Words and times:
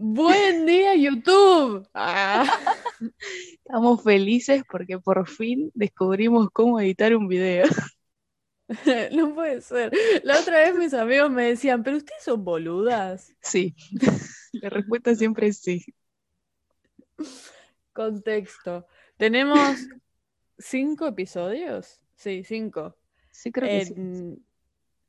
Buen 0.00 0.64
día, 0.64 0.94
YouTube. 0.94 1.84
Ah. 1.92 2.44
Estamos 3.64 4.00
felices 4.04 4.62
porque 4.70 5.00
por 5.00 5.28
fin 5.28 5.72
descubrimos 5.74 6.50
cómo 6.52 6.80
editar 6.80 7.16
un 7.16 7.26
video. 7.26 7.66
No 9.12 9.34
puede 9.34 9.62
ser. 9.62 9.90
La 10.24 10.38
otra 10.38 10.58
vez 10.58 10.74
mis 10.76 10.92
amigos 10.92 11.30
me 11.30 11.44
decían, 11.44 11.82
pero 11.82 11.96
ustedes 11.96 12.22
son 12.22 12.44
boludas. 12.44 13.34
Sí, 13.40 13.74
la 14.52 14.68
respuesta 14.68 15.14
siempre 15.14 15.46
es 15.46 15.58
sí. 15.58 15.82
Contexto. 17.94 18.86
Tenemos 19.16 19.78
cinco 20.58 21.06
episodios. 21.06 21.98
Sí, 22.14 22.44
cinco. 22.44 22.94
Sí, 23.30 23.50
creo 23.50 23.70
que 23.70 23.86
sí. 23.86 23.94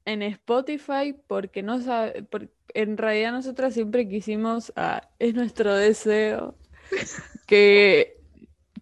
En, 0.06 0.22
Spotify, 0.22 1.16
porque 1.28 1.64
no 1.64 1.82
sabe, 1.82 2.24
por- 2.24 2.50
en 2.74 2.98
realidad 2.98 3.32
nosotras 3.32 3.74
siempre 3.74 4.08
quisimos, 4.08 4.74
ah, 4.76 5.10
es 5.20 5.34
nuestro 5.36 5.76
deseo, 5.76 6.56
que, 7.48 8.18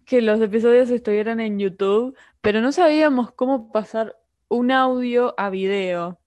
que 0.04 0.22
los 0.22 0.40
episodios 0.40 0.90
estuvieran 0.90 1.40
en 1.40 1.58
YouTube, 1.58 2.16
pero 2.40 2.60
no 2.60 2.72
sabíamos 2.72 3.32
cómo 3.32 3.72
pasar 3.72 4.16
un 4.48 4.70
audio 4.70 5.34
a 5.36 5.50
video. 5.50 6.18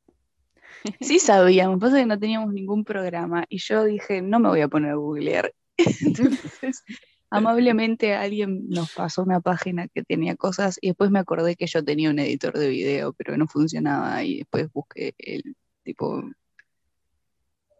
Sí 0.99 1.19
sabíamos, 1.19 1.79
pasa 1.79 1.97
que 1.97 2.05
no 2.05 2.19
teníamos 2.19 2.53
ningún 2.53 2.83
programa 2.83 3.45
y 3.49 3.57
yo 3.59 3.83
dije, 3.83 4.21
no 4.21 4.39
me 4.39 4.49
voy 4.49 4.61
a 4.61 4.67
poner 4.67 4.91
a 4.91 4.95
googlear. 4.95 5.53
Entonces, 5.77 6.83
amablemente 7.31 8.13
alguien 8.13 8.69
nos 8.69 8.93
pasó 8.93 9.23
una 9.23 9.39
página 9.39 9.87
que 9.87 10.03
tenía 10.03 10.35
cosas 10.35 10.77
y 10.81 10.89
después 10.89 11.09
me 11.09 11.19
acordé 11.19 11.55
que 11.55 11.65
yo 11.65 11.83
tenía 11.83 12.09
un 12.11 12.19
editor 12.19 12.57
de 12.57 12.69
video, 12.69 13.13
pero 13.13 13.35
no 13.37 13.47
funcionaba 13.47 14.23
y 14.23 14.39
después 14.39 14.71
busqué 14.71 15.15
el 15.17 15.55
tipo, 15.83 16.23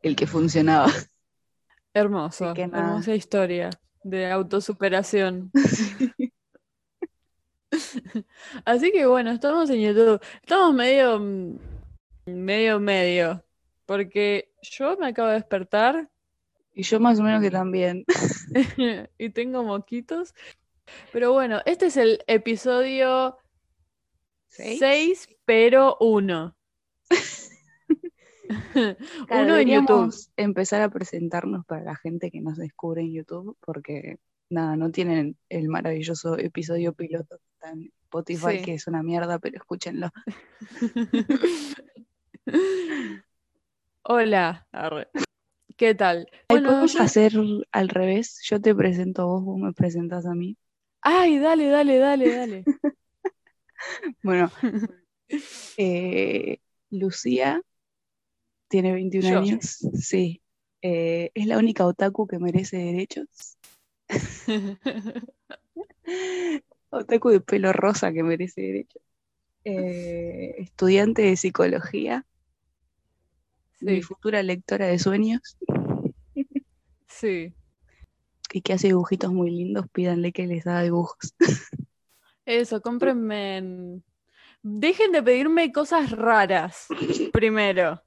el 0.02 0.16
que 0.16 0.26
funcionaba. 0.26 0.88
Hermoso, 1.94 2.54
que 2.54 2.62
hermosa 2.64 3.14
historia 3.14 3.70
de 4.04 4.32
autosuperación. 4.32 5.52
Así 8.66 8.92
que 8.92 9.06
bueno, 9.06 9.32
estamos 9.32 9.70
en 9.70 9.82
YouTube. 9.82 10.22
Estamos 10.42 10.74
medio, 10.74 11.20
mm, 11.20 11.58
medio, 12.26 12.80
medio. 12.80 13.44
Porque 13.86 14.52
yo 14.62 14.98
me 14.98 15.08
acabo 15.08 15.30
de 15.30 15.36
despertar 15.36 16.10
Y 16.74 16.84
yo 16.84 17.00
más 17.00 17.20
o 17.20 17.24
menos 17.24 17.42
que 17.42 17.52
también. 17.52 18.06
y 19.18 19.30
tengo 19.30 19.64
moquitos. 19.64 20.34
Pero 21.12 21.32
bueno, 21.34 21.62
este 21.66 21.88
es 21.88 21.98
el 21.98 22.20
episodio 22.28 23.38
¿Seis? 24.48 24.80
6, 24.80 25.30
pero 25.46 25.98
1. 26.00 26.56
Claro, 28.74 29.46
Uno 29.46 29.58
en 29.58 29.68
YouTube. 29.70 30.14
empezar 30.36 30.82
a 30.82 30.90
presentarnos 30.90 31.66
para 31.66 31.84
la 31.84 31.96
gente 31.96 32.30
que 32.32 32.42
nos 32.42 32.58
descubre 32.58 33.02
en 33.02 33.14
YouTube, 33.14 33.56
porque 33.62 34.18
nada, 34.50 34.76
no 34.76 34.92
tienen 34.92 35.38
el 35.48 35.70
maravilloso 35.70 36.38
episodio 36.38 36.92
piloto 36.94 37.38
que 37.38 37.46
está 37.54 37.72
en 37.72 37.94
Spotify, 38.04 38.58
Sí. 38.58 38.66
que 38.66 38.74
es 38.74 38.88
una 38.88 39.04
mierda, 39.04 39.40
pero 39.40 39.56
escúchenlo. 39.58 40.10
Hola, 44.04 44.68
arre. 44.74 45.08
¿Qué 45.82 45.96
tal? 45.96 46.30
Bueno, 46.48 46.68
¿podemos 46.70 46.94
yo- 46.94 47.00
hacer 47.02 47.34
al 47.72 47.90
revés? 47.90 48.40
Yo 48.48 48.62
te 48.62 48.76
presento 48.76 49.24
a 49.24 49.26
vos, 49.26 49.44
vos 49.44 49.60
me 49.60 49.74
presentas 49.74 50.28
a 50.28 50.36
mí. 50.36 50.56
Ay, 51.02 51.40
dale, 51.40 51.70
dale, 51.70 51.98
dale, 51.98 52.36
dale. 52.36 52.64
Bueno, 54.22 54.52
eh, 55.78 56.60
Lucía 56.92 57.64
tiene 58.68 58.94
21 58.94 59.28
Yo. 59.28 59.40
años, 59.40 59.80
sí. 60.00 60.44
Eh, 60.84 61.32
es 61.34 61.48
la 61.48 61.58
única 61.58 61.84
otaku 61.88 62.28
que 62.28 62.38
merece 62.38 62.78
derechos. 62.78 63.58
Otaku 66.92 67.30
de 67.30 67.42
pelo 67.42 67.74
rosa 67.74 68.14
que 68.14 68.22
merece 68.22 68.62
derechos. 68.62 69.02
Eh, 69.64 70.58
estudiante 70.60 71.24
de 71.24 71.36
psicología, 71.38 72.28
mi 73.82 73.96
Sí, 73.98 74.02
futura 74.02 74.42
lectora 74.44 74.88
de 74.88 75.00
sueños 75.00 75.58
sí. 77.08 77.54
y 78.54 78.62
que 78.62 78.74
hace 78.74 78.88
dibujitos 78.88 79.32
muy 79.32 79.52
lindos, 79.52 79.86
pídanle 79.92 80.32
que 80.32 80.48
les 80.48 80.66
haga 80.68 80.84
dibujos. 80.84 81.34
Eso, 82.46 82.82
cómprenme. 82.82 83.58
en- 83.58 84.04
Dejen 84.64 85.12
de 85.12 85.24
pedirme 85.24 85.72
cosas 85.72 86.12
raras 86.12 86.86
primero. 87.34 88.02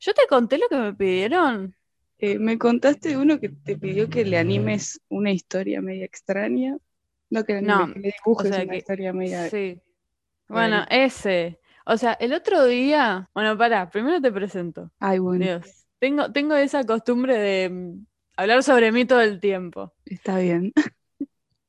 ¿Yo 0.00 0.12
te 0.12 0.26
conté 0.28 0.58
lo 0.58 0.68
que 0.68 0.76
me 0.76 0.92
pidieron? 0.92 1.74
Eh, 2.18 2.38
me 2.38 2.58
contaste 2.58 3.10
de 3.10 3.16
uno 3.16 3.40
que 3.40 3.48
te 3.48 3.76
pidió 3.76 4.10
que 4.10 4.24
le 4.26 4.36
animes 4.38 5.00
una 5.08 5.32
historia 5.32 5.80
media 5.80 6.04
extraña. 6.04 6.76
No 7.30 7.44
que 7.44 7.54
le, 7.54 7.62
No, 7.62 7.92
que 7.92 8.00
le 8.00 8.14
dibujes 8.18 8.54
sea 8.54 8.64
una 8.64 8.72
que- 8.72 8.78
historia 8.78 9.12
media. 9.14 9.48
Sí. 9.48 9.80
Bueno, 10.48 10.84
ese. 10.90 11.58
O 11.86 11.96
sea, 11.96 12.14
el 12.14 12.32
otro 12.32 12.64
día. 12.64 13.28
Bueno, 13.34 13.56
pará, 13.58 13.90
primero 13.90 14.20
te 14.20 14.32
presento. 14.32 14.90
Ay, 14.98 15.18
bueno, 15.18 15.44
Dios. 15.44 15.86
Tengo, 15.98 16.32
tengo 16.32 16.54
esa 16.54 16.84
costumbre 16.84 17.38
de 17.38 17.70
mm, 17.70 18.06
hablar 18.36 18.62
sobre 18.62 18.90
mí 18.92 19.04
todo 19.04 19.20
el 19.20 19.40
tiempo. 19.40 19.92
está 20.04 20.38
bien. 20.38 20.72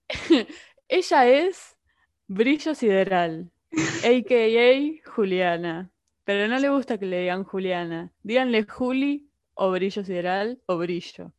Ella 0.87 1.27
es 1.27 1.75
Brillo 2.27 2.75
Sideral, 2.75 3.51
a.k.a. 4.03 5.11
Juliana. 5.11 5.91
Pero 6.23 6.47
no 6.47 6.59
le 6.59 6.69
gusta 6.69 6.97
que 6.97 7.05
le 7.05 7.21
digan 7.21 7.43
Juliana. 7.43 8.11
Díganle 8.23 8.63
Juli 8.63 9.29
o 9.53 9.71
Brillo 9.71 10.03
Sideral 10.03 10.61
o 10.65 10.77
Brillo. 10.77 11.33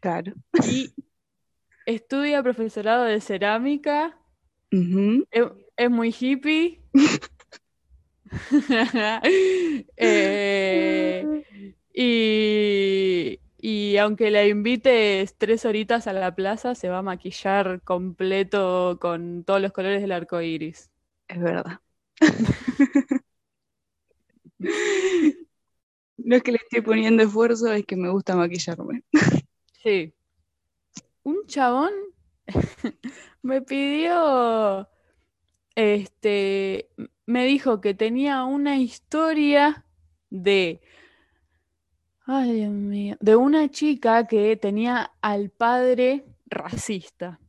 Claro. 0.00 0.34
Y 0.66 0.94
estudia 1.86 2.42
profesorado 2.42 3.04
de 3.04 3.20
cerámica. 3.20 4.18
Es, 4.70 5.44
es 5.76 5.90
muy 5.90 6.14
hippie. 6.18 6.80
Eh, 9.96 11.44
y, 11.92 13.40
y 13.58 13.96
aunque 13.98 14.30
la 14.30 14.46
invites 14.46 15.36
tres 15.36 15.64
horitas 15.64 16.06
a 16.06 16.12
la 16.12 16.34
plaza, 16.34 16.74
se 16.74 16.88
va 16.88 16.98
a 16.98 17.02
maquillar 17.02 17.82
completo 17.82 18.98
con 19.00 19.44
todos 19.44 19.60
los 19.60 19.72
colores 19.72 20.00
del 20.02 20.12
arco 20.12 20.40
iris. 20.40 20.90
Es 21.28 21.40
verdad. 21.40 21.80
No 26.16 26.36
es 26.36 26.42
que 26.42 26.52
le 26.52 26.58
estoy 26.58 26.80
poniendo 26.80 27.22
esfuerzo, 27.22 27.72
es 27.72 27.84
que 27.86 27.96
me 27.96 28.10
gusta 28.10 28.36
maquillarme. 28.36 29.02
Sí. 29.82 30.14
Un 31.24 31.46
chabón 31.46 31.92
me 33.42 33.62
pidió, 33.62 34.88
este, 35.74 36.90
me 37.26 37.44
dijo 37.46 37.80
que 37.80 37.94
tenía 37.94 38.44
una 38.44 38.76
historia 38.78 39.84
de, 40.30 40.80
ay 42.26 42.52
Dios 42.52 42.72
mío, 42.72 43.16
de 43.20 43.36
una 43.36 43.70
chica 43.70 44.26
que 44.26 44.56
tenía 44.56 45.12
al 45.20 45.50
padre 45.50 46.24
racista. 46.46 47.40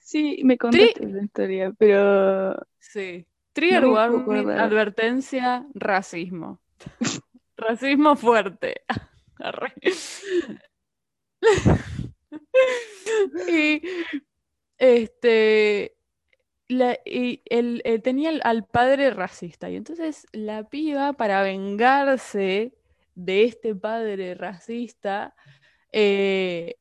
Sí, 0.00 0.40
me 0.44 0.58
contaste 0.58 1.06
la 1.06 1.22
historia, 1.22 1.72
pero 1.78 2.54
Sí. 2.78 3.26
Trigger 3.52 3.82
No 3.82 3.96
advertencia, 3.96 5.66
racismo. 5.74 6.60
Racismo 7.56 8.16
fuerte. 8.16 8.82
Y 13.48 13.82
este 14.78 15.96
la- 16.68 16.98
y 17.04 17.42
él, 17.46 17.82
él 17.84 18.02
tenía 18.02 18.30
al- 18.42 18.64
padre 18.66 19.10
racista. 19.10 19.70
Y 19.70 19.76
entonces 19.76 20.26
la 20.32 20.64
piba, 20.68 21.12
para 21.14 21.42
vengarse 21.42 22.74
de 23.14 23.44
este 23.44 23.74
padre 23.74 24.34
racista, 24.34 25.34
eh, 25.92 26.76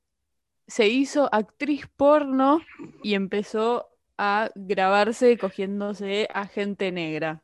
se 0.68 0.88
hizo 0.90 1.30
actriz 1.34 1.88
porno 1.98 2.62
y 3.04 3.16
empezó 3.16 3.90
a 4.18 4.52
grabarse 4.56 5.38
cogiéndose 5.38 6.28
a 6.34 6.48
gente 6.48 6.92
negra. 6.92 7.44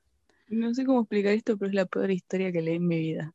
no 0.49 0.73
sé 0.73 0.85
cómo 0.85 1.01
explicar 1.01 1.33
esto, 1.33 1.57
pero 1.57 1.69
es 1.69 1.75
la 1.75 1.85
peor 1.85 2.11
historia 2.11 2.51
que 2.51 2.61
leí 2.61 2.75
en 2.75 2.87
mi 2.87 2.99
vida. 2.99 3.33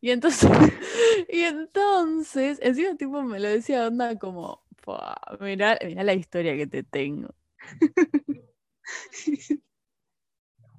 Y 0.00 0.10
entonces, 0.10 0.50
y 1.28 1.40
entonces, 1.42 2.58
encima 2.62 2.96
tipo 2.96 3.22
me 3.22 3.40
lo 3.40 3.48
decía 3.48 3.86
onda 3.86 4.18
como, 4.18 4.62
"Fua, 4.82 5.16
mirá, 5.40 5.78
mirá 5.84 6.04
la 6.04 6.14
historia 6.14 6.56
que 6.56 6.66
te 6.66 6.82
tengo. 6.82 7.28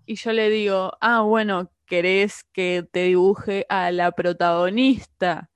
Y 0.05 0.15
yo 0.15 0.33
le 0.33 0.49
digo, 0.49 0.93
ah, 1.01 1.21
bueno, 1.21 1.71
¿querés 1.87 2.43
que 2.53 2.87
te 2.91 3.03
dibuje 3.05 3.65
a 3.69 3.91
la 3.91 4.11
protagonista? 4.11 5.49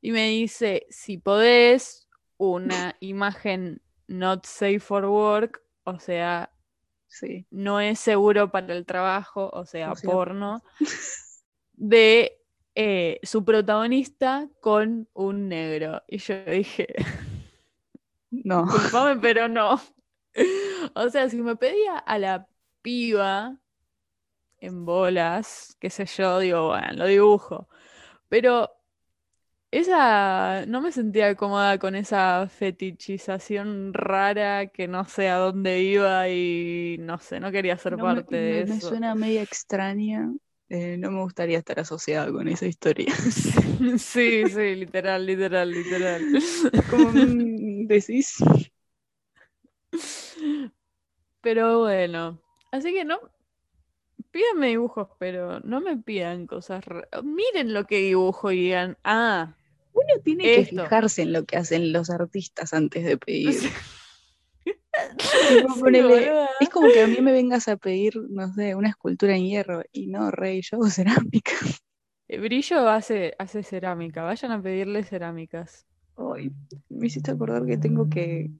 Y 0.00 0.12
me 0.12 0.28
dice, 0.28 0.86
si 0.90 1.18
podés, 1.18 2.08
una 2.36 2.96
imagen 3.00 3.82
not 4.06 4.46
safe 4.46 4.80
for 4.80 5.04
work, 5.06 5.62
o 5.84 5.98
sea, 5.98 6.50
Sí. 7.08 7.46
no 7.50 7.78
es 7.80 7.98
seguro 8.00 8.50
para 8.50 8.72
el 8.74 8.86
trabajo, 8.86 9.50
o 9.52 9.66
sea, 9.66 9.92
O 9.92 9.96
sea, 9.96 10.10
porno, 10.10 10.62
de 11.72 12.38
eh, 12.74 13.20
su 13.22 13.44
protagonista 13.44 14.48
con 14.60 15.08
un 15.12 15.48
negro. 15.48 16.02
Y 16.08 16.18
yo 16.18 16.42
dije, 16.44 16.86
No. 18.30 18.66
Culpame, 18.66 19.20
pero 19.20 19.48
no. 19.48 19.80
O 20.94 21.08
sea, 21.10 21.28
si 21.28 21.42
me 21.42 21.56
pedía 21.56 21.98
a 21.98 22.18
la 22.18 22.46
piba 22.82 23.58
en 24.60 24.84
bolas, 24.84 25.76
qué 25.80 25.90
sé 25.90 26.06
yo, 26.06 26.38
digo, 26.38 26.68
bueno, 26.68 26.92
lo 26.94 27.06
dibujo. 27.06 27.68
Pero 28.28 28.70
esa 29.70 30.66
no 30.66 30.80
me 30.82 30.92
sentía 30.92 31.34
cómoda 31.36 31.78
con 31.78 31.94
esa 31.96 32.48
fetichización 32.48 33.94
rara 33.94 34.68
que 34.68 34.88
no 34.88 35.04
sé 35.06 35.28
a 35.30 35.36
dónde 35.38 35.80
iba 35.82 36.28
y 36.28 36.98
no 37.00 37.18
sé, 37.18 37.40
no 37.40 37.52
quería 37.52 37.78
ser 37.78 37.98
No 37.98 38.06
me- 38.08 38.24
parte 38.24 38.36
de 38.36 38.60
me, 38.60 38.64
me 38.64 38.80
eso. 38.80 38.80
suena 38.80 39.14
media 39.14 39.42
extraña. 39.42 40.32
eh, 40.68 40.96
no 40.98 41.10
me 41.10 41.20
gustaría 41.22 41.58
estar 41.58 41.78
asociada 41.80 42.30
con 42.32 42.48
esa 42.48 42.66
historia. 42.66 43.14
Sí, 43.98 44.48
sí, 44.48 44.74
literal, 44.76 45.26
literal, 45.26 45.72
literal. 45.72 46.26
Como 46.86 47.12
mm, 47.12 47.86
decís. 47.86 48.36
Pero 51.40 51.80
bueno, 51.80 52.40
así 52.70 52.92
que 52.92 53.04
no, 53.04 53.18
pídanme 54.30 54.68
dibujos, 54.68 55.08
pero 55.18 55.58
no 55.60 55.80
me 55.80 55.96
pidan 55.96 56.46
cosas. 56.46 56.84
Miren 57.24 57.74
lo 57.74 57.84
que 57.84 57.98
dibujo 57.98 58.52
y 58.52 58.60
digan, 58.60 58.96
ah, 59.02 59.56
Uno 59.92 60.22
tiene 60.22 60.44
que 60.44 60.66
fijarse 60.66 61.22
en 61.22 61.32
lo 61.32 61.44
que 61.44 61.56
hacen 61.56 61.92
los 61.92 62.10
artistas 62.10 62.72
antes 62.72 63.04
de 63.04 63.18
pedir. 63.18 63.54
Sí. 65.18 65.80
Ponele, 65.80 66.46
es 66.60 66.68
como 66.68 66.88
que 66.88 67.02
a 67.02 67.06
mí 67.06 67.16
me 67.20 67.32
vengas 67.32 67.68
a 67.68 67.76
pedir, 67.76 68.14
no 68.28 68.52
sé, 68.52 68.74
una 68.74 68.90
escultura 68.90 69.34
en 69.34 69.46
hierro. 69.46 69.82
Y 69.92 70.06
no, 70.06 70.30
rey, 70.30 70.60
yo 70.62 70.76
hago 70.76 70.90
cerámica. 70.90 71.52
Eh, 72.28 72.38
Brillo 72.38 72.88
hace, 72.88 73.34
hace 73.38 73.62
cerámica, 73.62 74.22
vayan 74.22 74.52
a 74.52 74.62
pedirle 74.62 75.02
cerámicas. 75.02 75.86
Ay, 76.16 76.52
me 76.88 77.06
hiciste 77.06 77.30
acordar 77.30 77.66
que 77.66 77.78
tengo 77.78 78.08
que. 78.08 78.50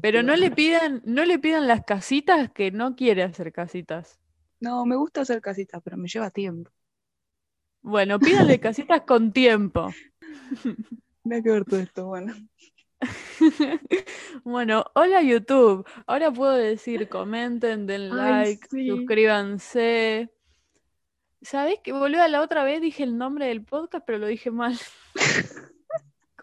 Pero 0.00 0.22
no 0.22 0.34
le 0.36 0.50
pidan, 0.50 1.02
no 1.04 1.24
le 1.24 1.38
pidan 1.38 1.66
las 1.66 1.84
casitas 1.84 2.50
que 2.50 2.70
no 2.70 2.96
quiere 2.96 3.22
hacer 3.22 3.52
casitas. 3.52 4.18
No, 4.60 4.86
me 4.86 4.96
gusta 4.96 5.22
hacer 5.22 5.40
casitas, 5.40 5.82
pero 5.82 5.96
me 5.96 6.08
lleva 6.08 6.30
tiempo. 6.30 6.70
Bueno, 7.82 8.18
pídanle 8.18 8.58
casitas 8.60 9.02
con 9.02 9.32
tiempo. 9.32 9.90
Nada 11.24 11.42
que 11.42 11.50
ver 11.50 11.64
todo 11.64 11.80
esto, 11.80 12.06
bueno. 12.06 12.34
Bueno, 14.44 14.84
hola 14.94 15.22
YouTube. 15.22 15.86
Ahora 16.06 16.30
puedo 16.32 16.52
decir, 16.52 17.08
comenten, 17.08 17.86
den 17.86 18.12
Ay, 18.12 18.54
like, 18.54 18.68
sí. 18.70 18.88
suscríbanse. 18.88 20.30
¿Sabés 21.42 21.80
que 21.80 21.92
boluda? 21.92 22.26
La 22.28 22.40
otra 22.40 22.64
vez 22.64 22.80
dije 22.80 23.02
el 23.02 23.18
nombre 23.18 23.46
del 23.46 23.62
podcast, 23.62 24.04
pero 24.06 24.18
lo 24.18 24.26
dije 24.26 24.50
mal. 24.50 24.78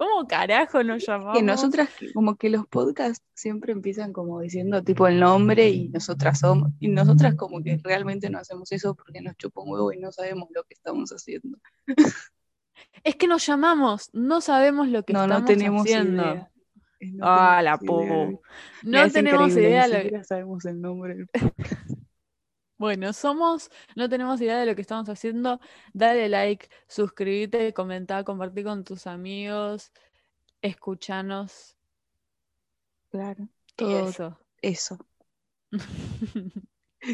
¿Cómo 0.01 0.27
carajo 0.27 0.83
nos 0.83 1.06
llamamos? 1.06 1.38
Que 1.38 1.44
nosotras, 1.44 1.88
como 2.15 2.36
que 2.36 2.50
los 2.50 2.65
podcasts 2.65 3.24
siempre 3.36 3.71
empiezan 3.71 4.13
como 4.13 4.39
diciendo 4.39 4.81
tipo 4.83 5.06
el 5.06 5.19
nombre 5.19 5.69
y 5.69 5.89
nosotras 5.89 6.39
somos, 6.39 6.71
y 6.80 6.88
nosotras 6.88 7.36
como 7.36 7.62
que 7.62 7.80
realmente 7.83 8.27
no 8.31 8.39
hacemos 8.39 8.71
eso 8.71 8.95
porque 8.95 9.21
nos 9.21 9.38
chupa 9.38 9.62
un 9.62 9.69
huevo 9.69 9.94
y 9.94 10.00
no 10.00 10.12
sabemos 10.12 10.50
lo 10.56 10.63
que 10.63 10.74
estamos 10.74 11.12
haciendo. 11.12 11.59
Es 13.03 13.15
que 13.15 13.27
nos 13.27 13.45
llamamos, 13.45 14.09
no 14.12 14.42
sabemos 14.42 14.88
lo 14.88 15.03
que 15.03 15.13
no, 15.13 15.27
no 15.27 15.36
estamos 15.36 15.45
tenemos 15.45 15.81
haciendo. 15.83 16.24
idea. 16.24 16.51
No 17.01 17.25
ah, 17.27 17.62
la. 17.62 17.77
Mira, 17.80 18.39
No 18.81 19.12
tenemos 19.12 19.51
idea. 19.51 19.88
Lo- 19.88 20.24
sabemos 20.24 20.65
el 20.65 20.81
nombre. 20.81 21.27
Bueno, 22.81 23.13
somos, 23.13 23.69
no 23.95 24.10
tenemos 24.10 24.42
idea 24.42 24.60
de 24.60 24.66
lo 24.66 24.74
que 24.74 24.81
estamos 24.81 25.07
haciendo. 25.07 25.60
Dale 25.94 26.28
like, 26.28 26.68
suscríbete, 26.88 27.75
comenta, 27.75 28.24
compartí 28.24 28.63
con 28.63 28.83
tus 28.83 29.06
amigos, 29.06 29.92
escuchanos. 30.63 31.78
Claro, 33.12 33.48
todo 33.75 34.10
eso. 34.10 34.39
eso. 34.63 34.98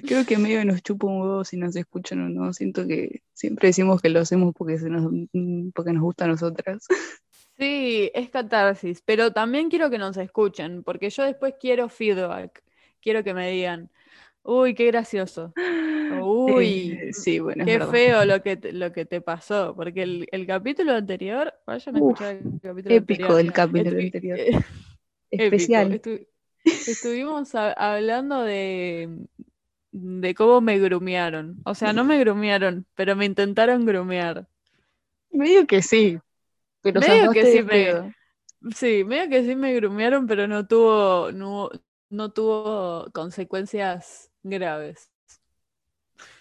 Creo 0.08 0.26
que 0.26 0.38
medio 0.38 0.64
nos 0.64 0.82
chupa 0.82 1.08
un 1.08 1.20
huevo 1.20 1.44
si 1.44 1.58
nos 1.58 1.76
escuchan 1.76 2.22
o 2.22 2.30
no. 2.30 2.54
Siento 2.54 2.88
que 2.88 3.24
siempre 3.34 3.68
decimos 3.68 4.02
que 4.02 4.08
lo 4.08 4.22
hacemos 4.22 4.54
porque, 4.58 4.80
se 4.80 4.90
nos, 4.90 5.12
mm, 5.34 5.72
porque 5.72 5.92
nos 5.92 6.02
gusta 6.02 6.24
a 6.24 6.30
nosotras. 6.30 6.88
Sí, 7.58 8.10
es 8.14 8.30
catarsis, 8.30 9.02
pero 9.02 9.34
también 9.34 9.70
quiero 9.70 9.90
que 9.90 9.98
nos 9.98 10.16
escuchen, 10.16 10.84
porque 10.84 11.10
yo 11.10 11.24
después 11.24 11.56
quiero 11.60 11.90
feedback. 11.90 12.64
Quiero 13.02 13.24
que 13.24 13.34
me 13.34 13.50
digan, 13.52 13.90
uy, 14.48 14.74
qué 14.76 14.88
gracioso. 14.88 15.54
Uy, 16.10 16.98
Eh, 17.02 17.14
sí, 17.14 17.40
bueno, 17.40 17.66
qué 17.66 17.80
feo 17.82 18.26
lo 18.26 18.42
que 18.42 18.58
te, 18.58 18.72
lo 18.74 18.92
que 18.94 19.06
te 19.06 19.22
pasó. 19.22 19.76
Porque 19.76 20.04
el, 20.04 20.28
el 20.32 20.48
capítulo 20.48 20.94
anterior, 20.94 21.54
vayan 21.66 21.96
a 21.96 22.00
escuchar 22.00 22.36
el 22.36 22.60
capítulo 22.62 22.96
Épico 22.96 23.34
anterior. 23.34 23.42
el 23.42 23.54
capítulo 23.54 24.00
anterior. 24.00 24.40
eh. 24.40 24.52
Especial. 25.32 25.92
Estu- 25.94 26.28
estuvimos 26.86 27.56
a- 27.56 27.74
hablando 27.74 28.42
de, 28.44 29.10
de 29.92 30.36
cómo 30.36 30.62
me 30.62 30.80
grumearon. 30.80 31.58
O 31.66 31.76
sea, 31.76 31.94
no 31.94 32.04
me 32.06 32.20
grumearon, 32.20 32.86
pero 32.96 33.16
me 33.16 33.26
intentaron 33.26 33.86
grumear. 33.86 34.48
Medio 35.32 35.68
que 35.68 35.82
sí. 35.82 36.20
Pero 36.82 37.00
Medio 37.02 37.32
que 37.32 37.46
sí 37.46 37.64
me-. 37.64 38.14
Sí, 38.76 39.04
medio 39.04 39.30
que 39.30 39.44
sí 39.44 39.56
me 39.56 39.74
grumearon, 39.76 40.26
pero 40.28 40.48
no 40.48 40.68
tuvo, 40.68 41.32
no, 41.32 41.70
no 42.10 42.32
tuvo 42.32 43.06
consecuencias 43.14 44.32
graves. 44.50 45.10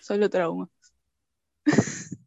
Solo 0.00 0.28
trauma. 0.30 0.68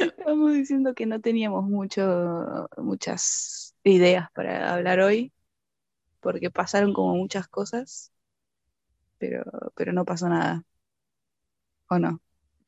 Estamos 0.00 0.52
diciendo 0.52 0.94
que 0.94 1.06
no 1.06 1.20
teníamos 1.20 1.64
mucho, 1.64 2.68
muchas 2.76 3.74
ideas 3.84 4.28
para 4.32 4.74
hablar 4.74 5.00
hoy, 5.00 5.32
porque 6.20 6.50
pasaron 6.50 6.92
como 6.92 7.14
muchas 7.16 7.48
cosas, 7.48 8.12
pero, 9.18 9.44
pero 9.74 9.92
no 9.92 10.04
pasó 10.04 10.28
nada. 10.28 10.64
¿O 11.90 11.98
no? 11.98 12.20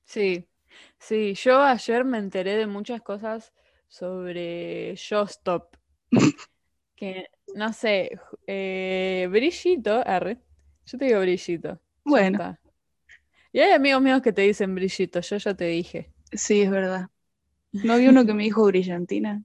Sí, 0.05 0.49
sí, 0.99 1.35
yo 1.35 1.61
ayer 1.63 2.05
me 2.05 2.19
enteré 2.19 2.57
de 2.57 2.67
muchas 2.67 3.03
cosas 3.03 3.53
sobre 3.89 4.93
Stop 4.93 5.77
que 6.97 7.27
no 7.55 7.73
sé, 7.73 8.19
eh, 8.47 9.27
Brillito, 9.31 10.03
arre, 10.07 10.39
yo 10.91 10.99
te 10.99 11.05
digo 11.05 11.21
Brillito. 11.21 11.79
Bueno. 12.05 12.59
Y 13.53 13.61
hay 13.61 13.73
amigos 13.73 14.03
míos 14.03 14.23
que 14.23 14.33
te 14.33 14.43
dicen 14.43 14.75
Brillito, 14.75 15.21
yo 15.21 15.37
ya 15.37 15.55
te 15.55 15.67
dije. 15.67 16.11
Sí, 16.33 16.63
es 16.63 16.71
verdad. 16.71 17.09
¿No 17.73 17.93
había 17.93 18.11
uno 18.11 18.27
que 18.27 18.35
me 18.35 18.45
dijo 18.45 18.65
brillantina? 18.65 19.43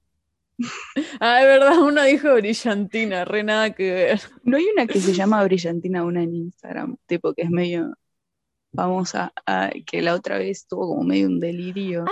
Ah, 1.19 1.41
es 1.41 1.47
verdad, 1.47 1.79
uno 1.79 2.03
dijo 2.03 2.33
brillantina, 2.33 3.25
re 3.25 3.43
nada 3.43 3.73
que 3.73 3.91
ver. 3.91 4.21
¿No 4.43 4.57
hay 4.57 4.65
una 4.73 4.87
que 4.87 4.99
se 4.99 5.13
llama 5.13 5.43
brillantina, 5.43 6.03
una 6.03 6.23
en 6.23 6.33
Instagram, 6.35 6.97
tipo 7.05 7.33
que 7.33 7.43
es 7.43 7.49
medio 7.49 7.93
famosa, 8.73 9.33
ah, 9.45 9.69
que 9.85 10.01
la 10.01 10.13
otra 10.13 10.37
vez 10.37 10.65
tuvo 10.67 10.87
como 10.87 11.03
medio 11.03 11.27
un 11.27 11.39
delirio? 11.39 12.05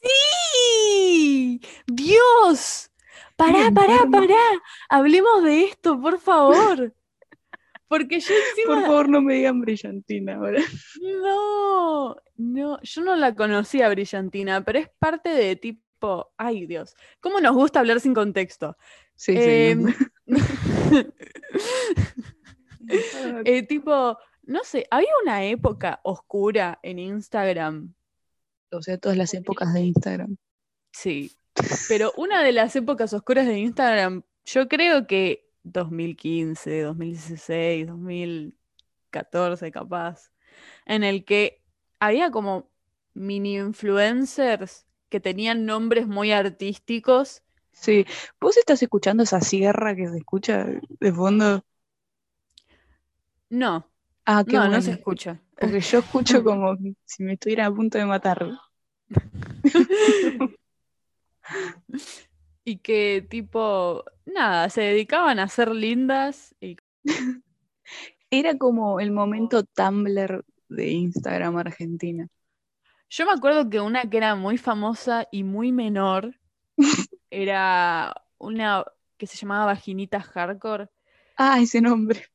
¡Sí! 0.00 1.60
¡Dios! 1.86 2.90
Pará, 3.36 3.70
pará, 3.72 4.06
pará. 4.10 4.62
Hablemos 4.88 5.44
de 5.44 5.64
esto, 5.64 6.00
por 6.00 6.18
favor. 6.20 6.92
Porque 7.88 8.20
yo 8.20 8.28
Por 8.28 8.76
encima. 8.76 8.86
favor, 8.86 9.08
no 9.08 9.22
me 9.22 9.34
digan 9.34 9.60
brillantina 9.60 10.36
ahora. 10.36 10.62
No, 11.00 12.16
no, 12.36 12.80
yo 12.82 13.02
no 13.02 13.16
la 13.16 13.34
conocía 13.34 13.88
Brillantina, 13.88 14.64
pero 14.64 14.78
es 14.78 14.88
parte 14.98 15.30
de 15.30 15.56
tipo. 15.56 16.32
Ay, 16.36 16.66
Dios. 16.66 16.94
¿Cómo 17.20 17.40
nos 17.40 17.54
gusta 17.54 17.80
hablar 17.80 18.00
sin 18.00 18.14
contexto? 18.14 18.76
Sí, 19.16 19.32
sí. 19.32 19.42
Em, 19.42 19.94
no. 20.26 20.38
eh, 23.44 23.62
tipo, 23.62 24.18
no 24.42 24.64
sé, 24.64 24.86
había 24.90 25.10
una 25.22 25.44
época 25.44 26.00
oscura 26.04 26.78
en 26.82 26.98
Instagram. 26.98 27.94
O 28.70 28.82
sea, 28.82 28.98
todas 28.98 29.16
las 29.16 29.34
épocas 29.34 29.72
de 29.74 29.80
Instagram. 29.80 30.36
Sí, 30.92 31.32
pero 31.88 32.12
una 32.16 32.42
de 32.42 32.52
las 32.52 32.74
épocas 32.76 33.12
oscuras 33.12 33.46
de 33.46 33.58
Instagram, 33.58 34.22
yo 34.44 34.68
creo 34.68 35.06
que 35.06 35.47
2015, 35.72 36.82
2016, 36.82 37.86
2014 37.86 39.70
capaz, 39.70 40.32
en 40.86 41.04
el 41.04 41.24
que 41.24 41.62
había 42.00 42.30
como 42.30 42.70
mini 43.14 43.56
influencers 43.56 44.86
que 45.08 45.20
tenían 45.20 45.66
nombres 45.66 46.06
muy 46.06 46.32
artísticos. 46.32 47.42
Sí. 47.72 48.06
¿Vos 48.40 48.56
estás 48.56 48.82
escuchando 48.82 49.22
esa 49.22 49.40
sierra 49.40 49.94
que 49.94 50.08
se 50.08 50.18
escucha 50.18 50.66
de 51.00 51.12
fondo? 51.12 51.64
No, 53.50 53.88
Ah, 54.30 54.44
qué 54.46 54.52
no, 54.52 54.68
no 54.68 54.82
se 54.82 54.92
escucha. 54.92 55.40
Porque 55.58 55.80
yo 55.80 56.00
escucho 56.00 56.42
como 56.44 56.76
si 57.06 57.22
me 57.22 57.32
estuviera 57.32 57.64
a 57.66 57.74
punto 57.74 57.96
de 57.96 58.04
matar. 58.04 58.46
Y 62.68 62.78
que 62.80 63.26
tipo, 63.30 64.04
nada, 64.26 64.68
se 64.68 64.82
dedicaban 64.82 65.38
a 65.38 65.48
ser 65.48 65.70
lindas 65.70 66.54
y 66.60 66.76
Era 68.30 68.56
como 68.58 69.00
el 69.00 69.10
momento 69.12 69.64
Tumblr 69.64 70.44
de 70.68 70.88
Instagram 70.90 71.56
Argentina. 71.58 72.28
Yo 73.10 73.26
me 73.26 73.32
acuerdo 73.32 73.68
que 73.70 73.80
una 73.80 74.08
que 74.10 74.16
era 74.18 74.34
muy 74.34 74.58
famosa 74.58 75.26
y 75.30 75.44
muy 75.44 75.72
menor 75.72 76.36
era 77.30 78.14
una 78.38 78.84
que 79.18 79.26
se 79.26 79.36
llamaba 79.38 79.66
Vaginita 79.66 80.20
Hardcore, 80.20 80.88
Ah, 81.36 81.58
ese 81.62 81.80
nombre. 81.80 82.26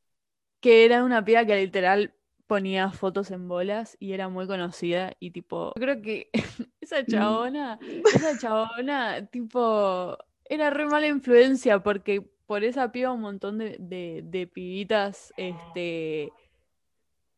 que 0.61 0.85
era 0.85 1.03
una 1.03 1.23
piba 1.25 1.45
que 1.45 1.55
literal 1.57 2.13
ponía 2.47 2.91
fotos 2.91 3.31
en 3.31 3.47
bolas 3.47 3.97
y 3.99 4.13
era 4.13 4.29
muy 4.29 4.47
conocida 4.47 5.13
y 5.19 5.31
tipo, 5.31 5.73
yo 5.75 5.81
creo 5.81 6.01
que 6.01 6.29
esa 6.81 7.05
chabona, 7.05 7.79
esa 8.15 8.37
chabona, 8.37 9.25
tipo, 9.27 10.17
era 10.45 10.69
re 10.69 10.85
mala 10.85 11.07
influencia 11.07 11.81
porque 11.81 12.21
por 12.45 12.63
esa 12.63 12.91
piba 12.91 13.11
un 13.11 13.21
montón 13.21 13.57
de, 13.57 13.77
de, 13.79 14.21
de 14.25 14.47
pibitas, 14.47 15.33
este, 15.37 16.31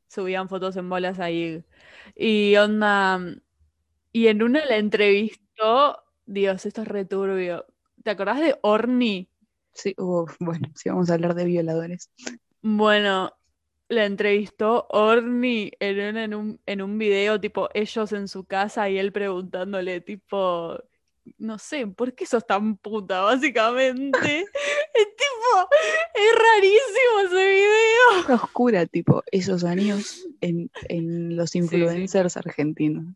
subían 0.07 0.49
fotos 0.49 0.75
en 0.77 0.89
bolas 0.89 1.19
ahí. 1.19 1.63
Y 2.15 2.55
onda, 2.55 3.19
y 4.11 4.27
en 4.27 4.43
una 4.43 4.65
la 4.65 4.77
entrevistó, 4.77 6.03
Dios, 6.25 6.65
esto 6.65 6.81
es 6.81 6.87
returbio. 6.87 7.65
¿Te 8.03 8.11
acordás 8.11 8.39
de 8.39 8.57
Orni? 8.61 9.29
Sí, 9.73 9.93
bueno, 10.39 10.69
sí 10.75 10.89
vamos 10.89 11.09
a 11.09 11.15
hablar 11.15 11.35
de 11.35 11.45
violadores. 11.45 12.09
Bueno, 12.61 13.33
la 13.87 14.05
entrevistó 14.05 14.87
Orni 14.89 15.71
en, 15.79 15.99
un- 15.99 16.17
en 16.17 16.33
un, 16.33 16.59
en 16.65 16.81
un 16.81 16.97
video, 16.97 17.39
tipo, 17.39 17.69
ellos 17.73 18.11
en 18.13 18.27
su 18.27 18.45
casa 18.45 18.89
y 18.89 18.97
él 18.97 19.11
preguntándole, 19.11 20.01
tipo, 20.01 20.77
no 21.37 21.57
sé, 21.59 21.87
¿por 21.87 22.13
qué 22.13 22.25
sos 22.25 22.45
tan 22.45 22.77
puta, 22.77 23.21
básicamente? 23.21 24.45
Es 24.97 25.07
tipo, 25.07 25.69
es 26.13 26.31
rarísimo 26.35 27.19
ese 27.25 27.49
video. 27.49 28.25
Una 28.27 28.35
oscura, 28.35 28.85
tipo, 28.85 29.23
esos 29.29 29.65
años 29.65 30.25
en, 30.39 30.71
en 30.87 31.35
los 31.35 31.49
sí. 31.51 31.57
influencers 31.57 32.37
argentinos. 32.37 33.13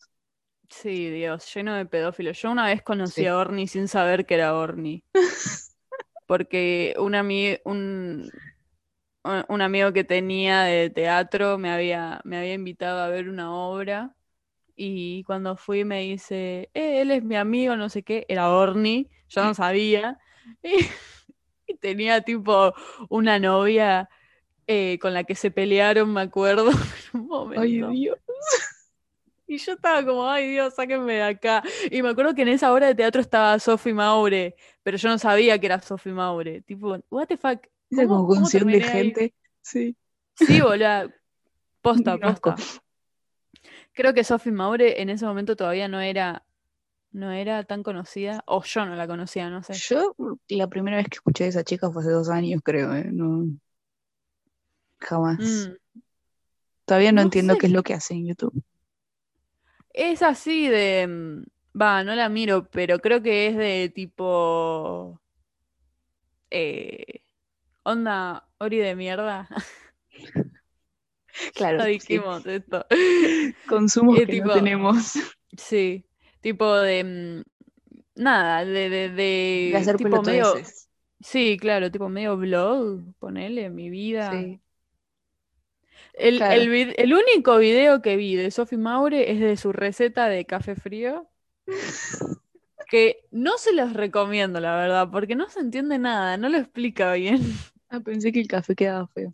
Sí, 0.70 1.10
Dios, 1.10 1.52
lleno 1.56 1.74
de 1.76 1.86
pedófilos. 1.86 2.40
Yo 2.42 2.52
una 2.52 2.68
vez 2.68 2.82
conocí 2.84 3.22
Sí. 3.22 3.28
a 3.28 3.38
Orni 3.38 3.68
sin 3.68 3.88
saber 3.88 4.26
que 4.26 4.36
era 4.36 4.54
Orni. 4.56 5.04
Porque 6.28 6.94
un, 7.00 7.14
ami- 7.14 7.60
un, 7.66 8.30
un- 9.48 9.62
amigo 9.62 9.94
que 9.94 10.04
tenía 10.04 10.64
de 10.64 10.90
teatro 10.90 11.58
me 11.58 11.72
había, 11.72 12.22
me 12.24 12.38
había 12.38 12.54
invitado 12.54 13.00
a 13.02 13.10
ver 13.10 13.30
una 13.30 13.54
obra 13.54 14.16
y 14.76 15.24
cuando 15.26 15.58
fui 15.58 15.86
me 15.86 16.02
dice, 16.02 16.70
"Eh, 16.74 17.02
él 17.02 17.12
es 17.12 17.24
mi 17.24 17.36
amigo, 17.38 17.76
no 17.78 17.90
sé 17.90 18.04
qué, 18.04 18.26
era 18.30 18.50
Orni, 18.52 19.10
yo 19.30 19.44
no 19.44 19.54
sabía. 19.56 20.20
Y, 20.64 21.74
y 21.74 21.78
tenía 21.78 22.22
tipo 22.22 22.74
una 23.10 23.40
novia 23.40 24.10
eh, 24.68 25.00
con 25.02 25.14
la 25.14 25.24
que 25.26 25.36
se 25.36 25.52
pelearon, 25.52 26.14
me 26.14 26.22
acuerdo, 26.22 26.72
en 27.14 27.22
un 27.22 27.28
Ay, 27.56 27.82
momento. 27.82 27.88
Dios. 27.88 28.18
Y 29.48 29.58
yo 29.58 29.74
estaba 29.74 30.06
como, 30.06 30.28
ay 30.30 30.52
Dios, 30.52 30.76
sáquenme 30.76 31.14
de 31.14 31.24
acá. 31.24 31.64
Y 31.92 32.02
me 32.04 32.10
acuerdo 32.10 32.36
que 32.36 32.44
en 32.44 32.50
esa 32.50 32.72
obra 32.72 32.88
de 32.88 32.96
teatro 32.96 33.20
estaba 33.22 33.58
Sophie 33.60 33.94
Maure, 33.94 34.56
pero 34.84 34.98
yo 34.98 35.10
no 35.10 35.18
sabía 35.18 35.58
que 35.60 35.66
era 35.66 35.82
Sophie 35.82 36.14
Maure. 36.14 36.62
Tipo, 36.62 36.98
what 37.10 37.28
the 37.28 37.38
fuck. 37.38 37.66
Esa 37.90 38.04
¿Cómo- 38.04 38.16
como 38.16 38.28
cómo 38.28 38.42
canción 38.42 38.68
de 38.68 38.74
ahí? 38.76 38.82
gente. 38.84 39.34
Sí. 39.62 39.96
Sí, 40.36 40.62
boludo. 40.62 41.12
Posta, 41.82 42.18
posta. 42.18 42.56
Creo 43.94 44.14
que 44.14 44.24
Sophie 44.24 44.52
Maure 44.52 45.02
en 45.02 45.10
ese 45.10 45.26
momento 45.26 45.56
todavía 45.56 45.88
no 45.88 46.00
era, 46.00 46.46
no 47.12 47.32
era 47.32 47.64
tan 47.64 47.84
conocida, 47.84 48.44
o 48.46 48.64
yo 48.64 48.86
no 48.86 48.96
la 48.96 49.08
conocía, 49.08 49.50
no 49.50 49.64
sé. 49.64 49.74
Yo 49.74 50.16
la 50.50 50.68
primera 50.68 50.98
vez 50.98 51.08
que 51.08 51.16
escuché 51.16 51.46
a 51.46 51.48
esa 51.48 51.64
chica 51.64 51.90
fue 51.90 52.02
hace 52.02 52.12
dos 52.12 52.30
años, 52.30 52.62
creo, 52.64 52.94
¿eh? 52.96 53.10
No, 53.12 53.46
jamás. 55.00 55.70
Mm. 55.70 56.02
Todavía 56.86 57.12
no, 57.12 57.18
No 57.18 57.22
entiendo 57.24 57.54
sé. 57.54 57.60
qué 57.60 57.68
es 57.68 57.74
lo 57.74 57.84
que 57.84 57.94
hace 57.94 58.14
en 58.14 58.28
YouTube. 58.28 58.64
Es 59.94 60.22
así 60.22 60.68
de, 60.68 61.08
mm, 61.08 61.80
va, 61.80 62.04
no 62.04 62.16
la 62.16 62.30
miro, 62.30 62.70
pero 62.70 63.00
creo 63.00 63.22
que 63.22 63.48
es 63.48 63.58
de 63.58 63.92
tipo, 63.94 65.20
eh, 66.52 67.22
onda, 67.84 68.48
Ori 68.60 68.78
de 68.80 68.96
mierda. 68.96 69.48
Claro, 71.56 71.84
sí. 71.84 71.92
dijimos 71.92 72.46
esto. 72.46 72.86
Consumos 73.68 74.18
Eh, 74.20 74.26
que 74.26 74.42
no 74.42 74.54
tenemos. 74.54 75.14
Sí, 75.58 76.06
tipo 76.42 76.74
de 76.76 77.04
mm, 78.16 78.22
nada, 78.22 78.66
de, 78.66 78.90
de, 78.90 79.10
de 79.10 79.72
De 79.72 79.78
hacer 79.78 79.98
tipo 79.98 80.22
medio, 80.22 80.54
sí, 81.20 81.58
claro, 81.60 81.92
tipo 81.92 82.10
medio 82.10 82.38
blog, 82.38 83.02
ponele 83.20 83.70
mi 83.70 83.90
vida. 83.90 84.32
Sí. 84.32 84.62
El, 86.14 86.38
claro. 86.38 86.62
el, 86.62 86.94
el 86.98 87.14
único 87.14 87.58
video 87.58 88.02
que 88.02 88.16
vi 88.18 88.36
de 88.36 88.52
Sophie 88.52 88.78
Maure 88.78 89.32
es 89.32 89.40
de 89.40 89.58
su 89.58 89.72
receta 89.72 90.28
de 90.28 90.46
café 90.46 90.76
frío, 90.76 91.30
que 92.90 93.26
no 93.32 93.58
se 93.58 93.74
los 93.74 93.94
recomiendo, 93.94 94.60
la 94.60 94.76
verdad, 94.76 95.10
porque 95.12 95.36
no 95.36 95.50
se 95.50 95.60
entiende 95.60 95.98
nada, 96.00 96.38
no 96.38 96.50
lo 96.50 96.58
explica 96.58 97.14
bien. 97.14 97.42
Ah, 97.90 98.00
pensé 98.02 98.32
que 98.32 98.40
el 98.42 98.48
café 98.48 98.76
quedaba 98.76 99.08
feo. 99.08 99.34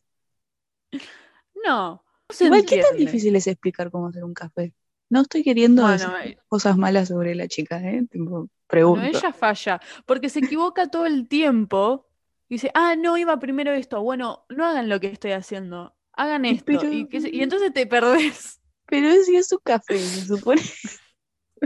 No, 1.66 2.04
no 2.30 2.36
se 2.36 2.46
Igual, 2.46 2.62
¿qué 2.66 2.78
tan 2.78 2.92
entiende. 2.92 3.06
difícil 3.06 3.36
es 3.36 3.48
explicar 3.48 3.92
cómo 3.92 4.08
hacer 4.08 4.24
un 4.24 4.34
café? 4.34 4.74
No 5.10 5.22
estoy 5.22 5.44
queriendo 5.44 5.84
Bueno, 5.84 6.18
decir 6.18 6.34
eh, 6.34 6.38
cosas 6.48 6.78
malas 6.78 7.10
sobre 7.10 7.36
la 7.36 7.48
chica, 7.48 7.80
¿eh? 7.82 8.06
Tipo, 8.10 8.26
Bueno, 8.34 8.48
pregunto. 8.68 9.18
ella 9.18 9.34
falla, 9.34 9.82
porque 10.06 10.30
se 10.30 10.40
equivoca 10.40 10.88
todo 10.88 11.06
el 11.06 11.28
tiempo. 11.28 12.08
Y 12.48 12.56
dice, 12.56 12.72
ah, 12.76 12.96
no, 12.96 13.18
iba 13.18 13.40
primero 13.40 13.72
esto. 13.74 14.02
Bueno, 14.02 14.46
no 14.50 14.66
hagan 14.66 14.90
lo 14.90 15.00
que 15.00 15.08
estoy 15.08 15.32
haciendo, 15.32 15.96
hagan 16.14 16.46
esto. 16.46 16.66
pero- 16.66 16.92
y 16.92 17.42
entonces 17.42 17.74
te 17.74 17.88
perdés. 17.88 18.62
Pero 18.88 19.12
si 19.24 19.36
es 19.36 19.48
su 19.48 19.60
café, 19.60 19.98
se 19.98 20.26
supone. 20.28 20.62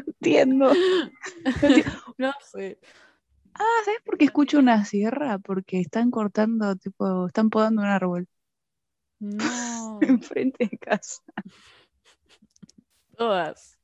No 0.06 0.13
entiendo. 0.13 0.70
No 1.62 1.68
entiendo. 1.68 1.91
No 2.18 2.34
sé. 2.51 2.79
Ah, 3.53 3.63
¿sabes 3.86 4.01
por 4.06 4.18
qué 4.18 4.25
escucho 4.25 4.60
una 4.60 4.86
sierra? 4.86 5.38
Porque 5.39 5.79
están 5.79 6.12
cortando, 6.12 6.75
tipo, 6.75 7.27
están 7.27 7.50
podando 7.50 7.82
un 7.82 7.88
árbol 7.88 8.27
No, 9.20 10.00
enfrente 10.10 10.68
de 10.72 10.77
casa. 10.77 11.22
todas. 13.18 13.77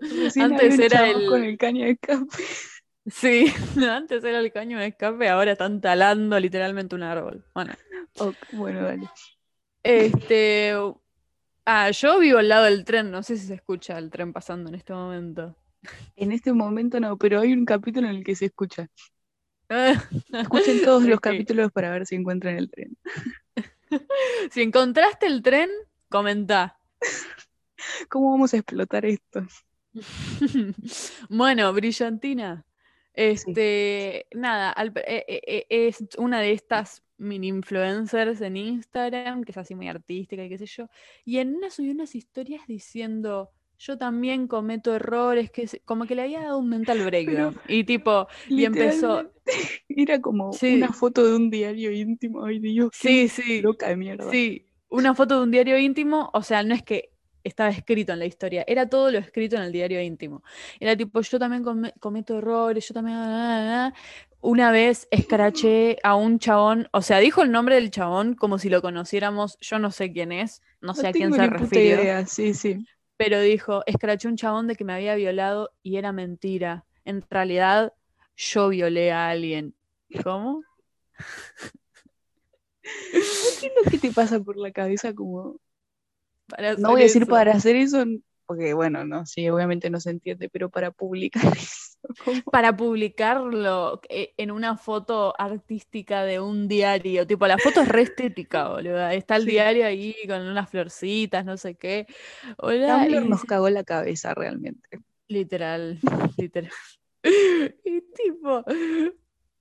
Recién 0.00 0.52
Antes 0.52 0.78
era 0.78 1.10
el- 1.10 1.26
con 1.26 1.44
el 1.44 1.58
caño 1.58 1.84
de 1.84 1.92
escape. 1.92 2.26
Sí, 3.06 3.46
antes 3.90 4.22
era 4.24 4.38
el 4.40 4.52
caño 4.52 4.78
de 4.78 4.88
escape, 4.88 5.28
ahora 5.28 5.52
están 5.52 5.80
talando 5.80 6.38
literalmente 6.38 6.94
un 6.94 7.02
árbol. 7.02 7.44
Bueno, 7.54 7.74
bueno, 8.50 8.82
dale. 8.82 9.08
este. 9.82 10.74
Ah, 11.70 11.90
yo 11.90 12.18
vivo 12.18 12.38
al 12.38 12.48
lado 12.48 12.64
del 12.64 12.82
tren, 12.82 13.10
no 13.10 13.22
sé 13.22 13.36
si 13.36 13.46
se 13.46 13.52
escucha 13.54 13.98
el 13.98 14.08
tren 14.08 14.32
pasando 14.32 14.70
en 14.70 14.74
este 14.76 14.94
momento. 14.94 15.54
En 16.16 16.32
este 16.32 16.54
momento 16.54 16.98
no, 16.98 17.18
pero 17.18 17.40
hay 17.40 17.52
un 17.52 17.66
capítulo 17.66 18.08
en 18.08 18.16
el 18.16 18.24
que 18.24 18.34
se 18.34 18.46
escucha. 18.46 18.88
Escuchen 19.68 20.80
todos 20.82 21.02
los 21.02 21.20
capítulos 21.20 21.70
para 21.70 21.90
ver 21.90 22.06
si 22.06 22.14
encuentran 22.14 22.56
el 22.56 22.70
tren. 22.70 22.96
Si 24.50 24.62
encontraste 24.62 25.26
el 25.26 25.42
tren, 25.42 25.68
comentá. 26.08 26.78
¿Cómo 28.08 28.30
vamos 28.30 28.54
a 28.54 28.56
explotar 28.56 29.04
esto? 29.04 29.46
Bueno, 31.28 31.70
Brillantina. 31.74 32.64
Este, 33.12 34.26
nada, 34.32 34.70
al- 34.70 34.92
eh, 35.06 35.24
eh, 35.28 35.42
eh, 35.46 35.66
es 35.88 35.98
una 36.16 36.40
de 36.40 36.52
estas 36.52 37.02
mini 37.18 37.48
influencers 37.48 38.40
en 38.40 38.56
Instagram, 38.56 39.44
que 39.44 39.52
es 39.52 39.58
así 39.58 39.74
muy 39.74 39.88
artística 39.88 40.44
y 40.44 40.48
qué 40.48 40.58
sé 40.58 40.66
yo. 40.66 40.88
Y 41.24 41.38
en 41.38 41.54
una 41.56 41.70
subió 41.70 41.92
unas 41.92 42.14
historias 42.14 42.66
diciendo, 42.66 43.50
yo 43.78 43.98
también 43.98 44.48
cometo 44.48 44.94
errores, 44.94 45.50
que 45.50 45.66
se- 45.68 45.80
como 45.80 46.06
que 46.06 46.14
le 46.14 46.22
había 46.22 46.40
dado 46.42 46.58
un 46.58 46.68
mental 46.68 47.02
breakdown. 47.04 47.60
Y 47.66 47.84
tipo, 47.84 48.26
y 48.54 48.64
empezó, 48.64 49.32
Era 49.88 50.20
como 50.20 50.60
Sí. 50.60 50.66
una 50.66 50.92
foto 50.92 51.24
de 51.26 51.36
un 51.36 51.50
diario 51.50 51.92
íntimo. 51.92 52.44
Ay, 52.44 52.58
Dios, 52.60 52.92
sí, 52.92 53.28
qué 53.28 53.28
sí, 53.28 53.62
loca 53.62 53.88
de 53.88 53.96
mierda. 53.96 54.24
sí, 54.30 54.70
una 54.88 55.14
foto 55.14 55.38
de 55.38 55.44
un 55.44 55.50
diario 55.50 55.78
íntimo, 55.78 56.30
o 56.32 56.42
sea, 56.42 56.62
no 56.62 56.74
es 56.74 56.82
que 56.82 57.12
estaba 57.44 57.70
escrito 57.70 58.12
en 58.12 58.18
la 58.18 58.26
historia, 58.26 58.64
era 58.66 58.88
todo 58.88 59.10
lo 59.10 59.18
escrito 59.18 59.56
en 59.56 59.62
el 59.62 59.72
diario 59.72 60.00
íntimo. 60.02 60.42
Era 60.80 60.96
tipo, 60.96 61.20
yo 61.22 61.38
también 61.38 61.62
come- 61.64 61.92
cometo 62.00 62.38
errores, 62.38 62.86
yo 62.88 62.94
también... 62.94 63.16
ah. 63.18 63.94
Una 64.40 64.70
vez 64.70 65.08
escraché 65.10 65.98
a 66.04 66.14
un 66.14 66.38
chabón, 66.38 66.88
o 66.92 67.02
sea, 67.02 67.18
dijo 67.18 67.42
el 67.42 67.50
nombre 67.50 67.74
del 67.74 67.90
chabón 67.90 68.34
como 68.34 68.58
si 68.58 68.68
lo 68.68 68.80
conociéramos, 68.82 69.58
yo 69.60 69.78
no 69.78 69.90
sé 69.90 70.12
quién 70.12 70.30
es, 70.30 70.62
no 70.80 70.94
sé 70.94 71.08
a 71.08 71.12
quién 71.12 71.32
se 71.32 71.46
refirió, 71.46 72.26
sí, 72.26 72.54
sí. 72.54 72.86
pero 73.16 73.40
dijo, 73.40 73.82
escraché 73.86 74.28
un 74.28 74.36
chabón 74.36 74.68
de 74.68 74.76
que 74.76 74.84
me 74.84 74.92
había 74.92 75.16
violado 75.16 75.72
y 75.82 75.96
era 75.96 76.12
mentira. 76.12 76.84
En 77.04 77.24
realidad, 77.28 77.92
yo 78.36 78.68
violé 78.68 79.10
a 79.10 79.28
alguien. 79.28 79.74
¿Cómo? 80.22 80.62
¿Qué 82.80 83.66
es 83.66 83.72
lo 83.84 83.90
que 83.90 83.98
te 83.98 84.12
pasa 84.12 84.40
por 84.40 84.56
la 84.56 84.70
cabeza 84.70 85.14
como... 85.14 85.60
Para 86.46 86.76
No 86.76 86.90
voy 86.90 87.00
a 87.00 87.04
decir 87.04 87.22
eso. 87.22 87.30
para 87.30 87.52
hacer 87.52 87.76
eso, 87.76 88.04
porque 88.48 88.72
bueno, 88.72 89.04
no, 89.04 89.26
sí, 89.26 89.46
obviamente 89.50 89.90
no 89.90 90.00
se 90.00 90.08
entiende, 90.08 90.48
pero 90.48 90.70
para 90.70 90.90
publicar 90.90 91.42
eso. 91.56 91.98
Para 92.50 92.74
publicarlo 92.74 94.00
eh, 94.08 94.32
en 94.38 94.50
una 94.50 94.78
foto 94.78 95.34
artística 95.38 96.24
de 96.24 96.40
un 96.40 96.66
diario. 96.66 97.26
Tipo, 97.26 97.46
la 97.46 97.58
foto 97.58 97.82
es 97.82 97.88
re 97.88 98.02
estética, 98.02 98.70
boludo. 98.70 99.06
Está 99.08 99.36
el 99.36 99.44
diario 99.44 99.84
ahí 99.84 100.16
con 100.26 100.40
unas 100.40 100.70
florcitas, 100.70 101.44
no 101.44 101.58
sé 101.58 101.74
qué. 101.74 102.06
Tumblr 102.56 103.28
nos 103.28 103.44
cagó 103.44 103.68
la 103.68 103.84
cabeza 103.84 104.32
realmente. 104.32 104.98
Literal, 105.26 105.98
literal. 106.38 106.72
y 107.84 108.00
tipo, 108.00 108.64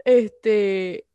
este, 0.06 1.06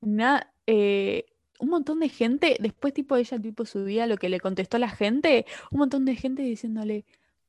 nada, 0.00 0.54
eh, 0.64 1.26
un 1.58 1.68
montón 1.70 2.00
de 2.00 2.08
gente, 2.08 2.56
después 2.60 2.94
tipo 2.94 3.16
ella 3.16 3.38
tipo 3.38 3.64
subía 3.64 4.06
lo 4.06 4.16
que 4.16 4.28
le 4.28 4.40
contestó 4.40 4.76
a 4.76 4.80
la 4.80 4.90
gente, 4.90 5.46
un 5.70 5.78
montón 5.78 6.04
de 6.04 6.16
gente 6.16 6.42
diciéndole, 6.42 7.04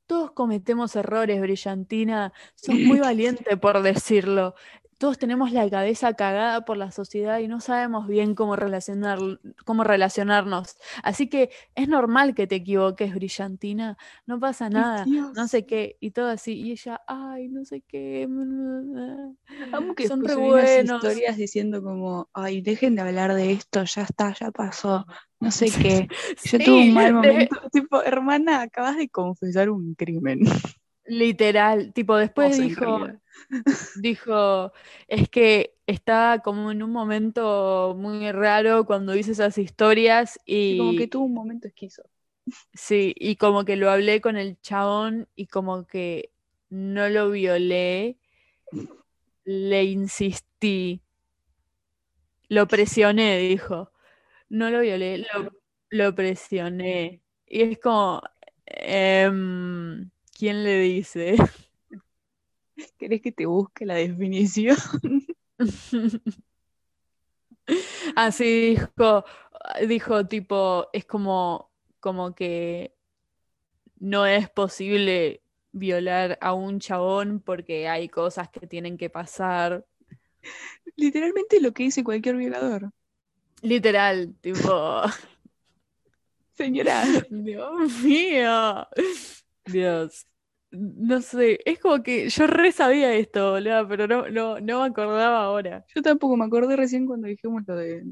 todos 0.08 0.32
cometemos 0.32 0.96
errores, 0.96 1.40
Brillantina, 1.40 2.34
sos 2.56 2.76
muy 2.76 3.00
valiente 3.00 3.58
por 3.58 3.82
decirlo 3.84 4.56
todos 5.00 5.18
tenemos 5.18 5.54
la 5.54 5.68
cabeza 5.70 6.14
cagada 6.14 6.66
por 6.66 6.76
la 6.76 6.92
sociedad 6.92 7.40
y 7.40 7.48
no 7.48 7.62
sabemos 7.62 8.06
bien 8.06 8.36
cómo, 8.36 8.58
relacionar, 8.58 9.18
cómo 9.66 9.86
relacionarnos. 9.86 10.76
Así 11.04 11.30
que 11.30 11.52
es 11.74 11.88
normal 11.88 12.36
que 12.36 12.48
te 12.48 12.56
equivoques, 12.56 13.16
brillantina, 13.16 13.98
no 14.26 14.42
pasa 14.42 14.70
nada, 14.70 15.06
no 15.06 15.48
sé 15.48 15.66
qué, 15.66 15.96
y 16.02 16.12
todo 16.12 16.28
así. 16.28 16.52
Y 16.52 16.74
ella, 16.74 17.02
ay, 17.08 17.48
no 17.48 17.64
sé 17.64 17.82
qué. 17.82 18.24
Amo 19.72 19.96
que 19.96 20.06
Son 20.10 20.22
re 20.22 20.36
buenos. 20.36 20.98
historias 20.98 21.38
diciendo 21.38 21.82
como, 21.82 22.30
ay, 22.34 22.62
dejen 22.62 22.96
de 22.96 23.02
hablar 23.02 23.34
de 23.34 23.54
esto, 23.54 23.86
ya 23.86 24.02
está, 24.02 24.34
ya 24.34 24.52
pasó, 24.52 25.06
no 25.40 25.50
sé 25.50 25.68
qué. 25.72 26.10
Yo 26.44 26.60
tuve 26.60 26.90
un 26.90 26.94
mal 26.94 27.14
momento. 27.14 27.56
Tipo, 27.72 28.04
hermana, 28.04 28.64
acabas 28.64 28.98
de 28.98 29.08
confesar 29.08 29.70
un 29.70 29.96
crimen. 29.96 30.42
Literal, 31.10 31.92
tipo, 31.94 32.16
después 32.16 32.58
dijo 32.58 33.08
dijo, 34.02 34.72
es 35.08 35.30
que 35.30 35.76
está 35.88 36.42
como 36.44 36.72
en 36.72 36.84
un 36.84 36.92
momento 36.92 37.96
muy 37.98 38.32
raro 38.32 38.86
cuando 38.86 39.16
hice 39.16 39.32
esas 39.32 39.58
historias 39.58 40.40
y... 40.46 40.78
como 40.78 40.96
que 40.96 41.08
tuvo 41.08 41.26
un 41.26 41.34
momento 41.34 41.68
esquizo. 41.68 42.04
Sí, 42.74 43.14
y 43.18 43.36
como 43.36 43.66
que 43.66 43.76
lo 43.76 43.92
hablé 43.92 44.22
con 44.22 44.38
el 44.38 44.60
chabón 44.62 45.28
y 45.36 45.48
como 45.48 45.86
que 45.86 46.32
no 46.70 47.10
lo 47.10 47.32
violé, 47.32 48.18
le 49.44 49.84
insistí, 49.84 51.02
lo 52.48 52.68
presioné, 52.68 53.38
dijo. 53.38 53.92
No 54.50 54.72
lo 54.72 54.82
violé, 54.82 55.26
lo, 55.90 56.16
presioné. 56.16 57.22
Y 57.46 57.62
es 57.62 57.80
como, 57.80 58.22
em, 58.66 60.10
¿quién 60.40 60.64
le 60.64 60.80
dice? 60.80 61.36
¿Querés 62.98 63.22
que 63.22 63.34
te 63.34 63.46
busque 63.46 63.86
la 63.86 63.96
definición? 63.96 64.78
Así 68.16 68.70
dijo, 68.70 69.26
dijo 69.86 70.26
tipo, 70.28 70.88
es 70.94 71.04
como, 71.06 71.70
como 72.00 72.34
que 72.34 72.96
no 73.98 74.26
es 74.26 74.50
posible 74.50 75.44
violar 75.74 76.38
a 76.42 76.54
un 76.54 76.80
chabón 76.80 77.42
porque 77.42 77.90
hay 77.90 78.08
cosas 78.08 78.48
que 78.50 78.66
tienen 78.66 78.98
que 78.98 79.10
pasar. 79.10 79.86
Literalmente 80.96 81.60
lo 81.60 81.74
que 81.74 81.84
dice 81.84 82.02
cualquier 82.04 82.38
violador. 82.38 82.92
Literal, 83.62 84.34
tipo. 84.40 85.02
Señora. 86.54 87.04
Dios 87.30 87.92
mío. 88.04 88.88
Dios 89.66 90.26
no 90.72 91.22
sé, 91.22 91.60
es 91.66 91.80
como 91.80 92.04
que 92.04 92.30
yo 92.30 92.48
re 92.48 92.72
sabía 92.72 93.14
esto, 93.16 93.52
boludo, 93.52 93.88
pero 93.88 94.08
no, 94.08 94.30
no, 94.30 94.60
no 94.60 94.82
me 94.82 94.88
acordaba 94.88 95.44
ahora. 95.44 95.86
Yo 95.94 96.02
tampoco 96.02 96.38
me 96.38 96.46
acordé 96.46 96.76
recién 96.76 97.06
cuando 97.06 97.28
dijimos 97.28 97.64
lo 97.66 97.76
de, 97.76 98.04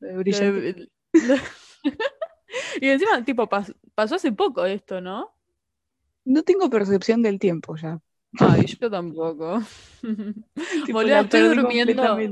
brillante. 0.00 0.88
y 2.80 2.88
encima, 2.88 3.24
tipo, 3.24 3.48
pasó 3.48 4.14
hace 4.14 4.32
poco 4.32 4.64
esto, 4.64 5.00
¿no? 5.00 5.34
No 6.24 6.42
tengo 6.42 6.68
percepción 6.68 7.22
del 7.22 7.38
tiempo 7.38 7.76
ya. 7.76 8.00
Ay, 8.38 8.64
yo 8.64 8.90
tampoco. 8.90 9.62
boludo, 10.92 11.16
estoy 11.16 11.42
durmiendo. 11.42 12.26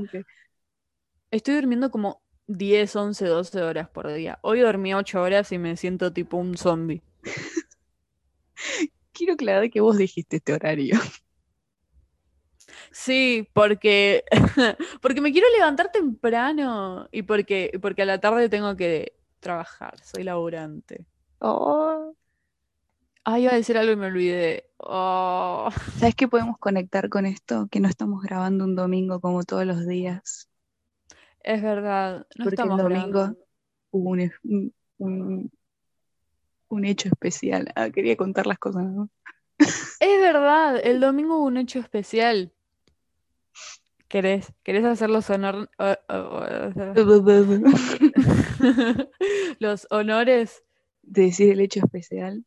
Estoy 1.29 1.55
durmiendo 1.55 1.89
como 1.89 2.21
10, 2.47 2.95
11, 2.95 3.25
12 3.25 3.61
horas 3.61 3.89
por 3.89 4.11
día. 4.11 4.39
Hoy 4.41 4.59
dormí 4.59 4.93
8 4.93 5.21
horas 5.21 5.51
y 5.53 5.57
me 5.57 5.77
siento 5.77 6.11
tipo 6.11 6.35
un 6.35 6.57
zombie. 6.57 7.01
quiero 9.13 9.33
aclarar 9.33 9.69
que 9.69 9.81
vos 9.81 9.97
dijiste 9.97 10.37
este 10.37 10.53
horario. 10.53 10.99
Sí, 12.93 13.47
porque, 13.53 14.25
porque 15.01 15.21
me 15.21 15.31
quiero 15.31 15.47
levantar 15.55 15.91
temprano 15.91 17.07
y 17.11 17.23
porque, 17.23 17.77
porque 17.81 18.01
a 18.01 18.05
la 18.05 18.19
tarde 18.19 18.49
tengo 18.49 18.75
que 18.75 19.13
trabajar, 19.39 19.97
soy 20.03 20.23
laburante. 20.23 21.05
Oh. 21.39 22.13
Ah, 23.23 23.39
iba 23.39 23.51
a 23.51 23.55
decir 23.55 23.77
algo 23.77 23.93
y 23.93 23.95
me 23.95 24.07
olvidé. 24.07 24.69
Oh. 24.77 25.69
¿Sabes 25.97 26.15
qué 26.15 26.27
podemos 26.27 26.57
conectar 26.57 27.07
con 27.07 27.25
esto? 27.25 27.67
Que 27.71 27.79
no 27.79 27.87
estamos 27.87 28.23
grabando 28.23 28.65
un 28.65 28.75
domingo 28.75 29.21
como 29.21 29.43
todos 29.43 29.65
los 29.65 29.87
días. 29.87 30.49
Es 31.43 31.61
verdad, 31.61 32.27
no 32.35 32.43
porque 32.43 32.55
estamos 32.55 32.79
el 32.79 32.83
domingo 32.83 33.37
hubo 33.91 34.09
un, 34.11 34.31
un 34.97 35.51
hecho 36.85 37.09
especial. 37.09 37.71
Ah, 37.75 37.89
quería 37.89 38.15
contar 38.15 38.47
las 38.47 38.59
cosas. 38.59 38.85
Es 39.57 40.19
verdad, 40.19 40.79
el 40.83 40.99
domingo 40.99 41.37
hubo 41.37 41.45
un 41.45 41.57
hecho 41.57 41.79
especial. 41.79 42.51
¿Querés, 44.07 44.51
¿Querés 44.63 44.83
hacer 44.83 45.09
los 45.09 45.29
honores? 45.29 45.69
los 49.59 49.87
honores. 49.89 50.63
De 51.03 51.23
decir 51.23 51.51
el 51.51 51.61
hecho 51.61 51.79
especial. 51.79 52.45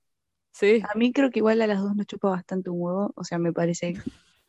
Sí. 0.53 0.83
A 0.89 0.97
mí 0.97 1.13
creo 1.13 1.31
que 1.31 1.39
igual 1.39 1.63
a 1.63 1.67
las 1.67 1.81
dos 1.81 1.97
nos 1.97 2.07
chupa 2.07 2.29
bastante 2.29 2.71
un 2.71 2.81
huevo. 2.81 3.13
O 3.17 3.25
sea, 3.25 3.39
me 3.39 3.53
parece 3.53 3.95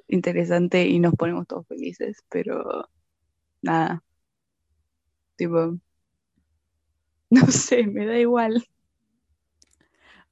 interesante 0.08 0.88
y 0.88 1.00
nos 1.00 1.16
ponemos 1.16 1.48
todos 1.48 1.66
felices, 1.68 2.24
pero 2.30 2.90
nada. 3.62 4.04
Tipo, 5.38 5.78
no 7.30 7.48
sé, 7.48 7.88
me 7.88 8.06
da 8.06 8.18
igual. 8.18 8.68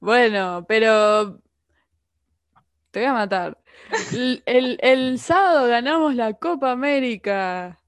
Bueno, 0.04 0.66
pero 0.68 1.40
te 2.90 3.00
voy 3.00 3.08
a 3.08 3.14
matar. 3.14 3.58
El, 4.44 5.18
sábado 5.18 5.66
ganamos 5.66 6.14
la 6.14 6.34
Copa 6.34 6.72
América. 6.72 7.80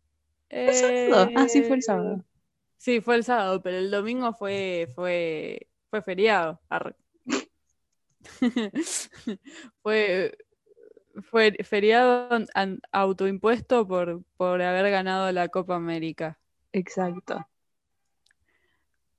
Ah, 0.50 1.46
sí, 1.46 1.62
fue 1.64 1.76
el 1.76 1.82
sábado. 1.82 2.24
Sí, 2.78 3.02
fue 3.02 3.16
el 3.16 3.24
sábado, 3.24 3.60
pero 3.60 3.76
el 3.76 3.90
domingo 3.90 4.32
fue, 4.32 4.88
fue, 4.94 5.68
fue 5.90 6.00
feriado. 6.00 6.58
fue, 9.82 10.38
fue 11.30 11.52
feriado 11.64 12.30
autoimpuesto 12.92 13.86
por, 13.86 14.22
por 14.38 14.62
haber 14.62 14.90
ganado 14.90 15.30
la 15.32 15.48
Copa 15.48 15.74
América. 15.74 16.38
Exacto. 16.72 17.46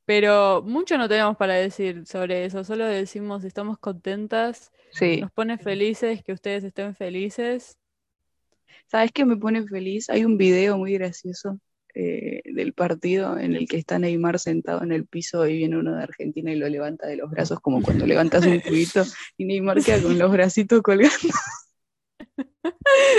Pero 0.08 0.64
mucho 0.66 0.98
no 0.98 1.10
tenemos 1.10 1.36
para 1.36 1.56
decir 1.56 2.06
sobre 2.06 2.46
eso, 2.46 2.64
solo 2.64 2.86
decimos 2.86 3.44
estamos 3.44 3.78
contentas, 3.78 4.72
sí. 4.92 5.20
nos 5.20 5.34
pone 5.34 5.58
felices 5.58 6.24
que 6.24 6.32
ustedes 6.32 6.64
estén 6.64 6.96
felices. 6.96 7.78
¿Sabes 8.86 9.12
qué 9.12 9.26
me 9.26 9.36
pone 9.36 9.68
feliz? 9.68 10.10
Hay 10.10 10.24
un 10.24 10.38
video 10.38 10.78
muy 10.78 10.94
gracioso 10.94 11.60
eh, 11.94 12.42
del 12.46 12.72
partido 12.72 13.38
en 13.38 13.58
el 13.58 13.68
que 13.68 13.76
está 13.76 14.00
Neymar 14.00 14.40
sentado 14.40 14.82
en 14.82 14.94
el 14.94 15.06
piso 15.06 15.46
y 15.46 15.58
viene 15.58 15.78
uno 15.78 15.94
de 15.94 16.04
Argentina 16.04 16.54
y 16.54 16.56
lo 16.56 16.70
levanta 16.70 17.06
de 17.06 17.18
los 17.18 17.30
brazos 17.30 17.60
como 17.60 17.82
cuando 17.82 18.08
levantas 18.08 18.46
un 18.46 18.62
cubito 18.62 19.04
y 19.36 19.44
Neymar 19.44 19.84
queda 19.84 20.02
con 20.02 20.18
los 20.18 20.32
bracitos 20.32 20.82
colgando. 20.82 21.18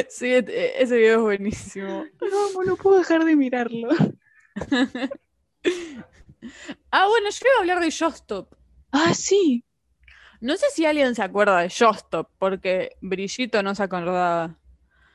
Sí, 0.08 0.26
e, 0.26 0.82
ese 0.82 0.96
video 0.96 1.16
es 1.16 1.22
buenísimo. 1.22 2.04
No, 2.20 2.64
no 2.64 2.76
puedo 2.76 2.98
dejar 2.98 3.24
de 3.24 3.36
mirarlo. 3.36 3.90
Ah, 6.90 7.06
bueno, 7.08 7.28
yo 7.30 7.38
iba 7.40 7.56
a 7.56 7.60
hablar 7.60 7.80
de 7.80 7.90
Shostop. 7.90 8.54
Ah, 8.92 9.14
sí. 9.14 9.64
No 10.40 10.56
sé 10.56 10.66
si 10.70 10.86
alguien 10.86 11.14
se 11.14 11.22
acuerda 11.22 11.60
de 11.60 11.68
Shostop, 11.68 12.30
porque 12.38 12.96
Brillito 13.00 13.62
no 13.62 13.74
se 13.74 13.82
acordaba. 13.82 14.56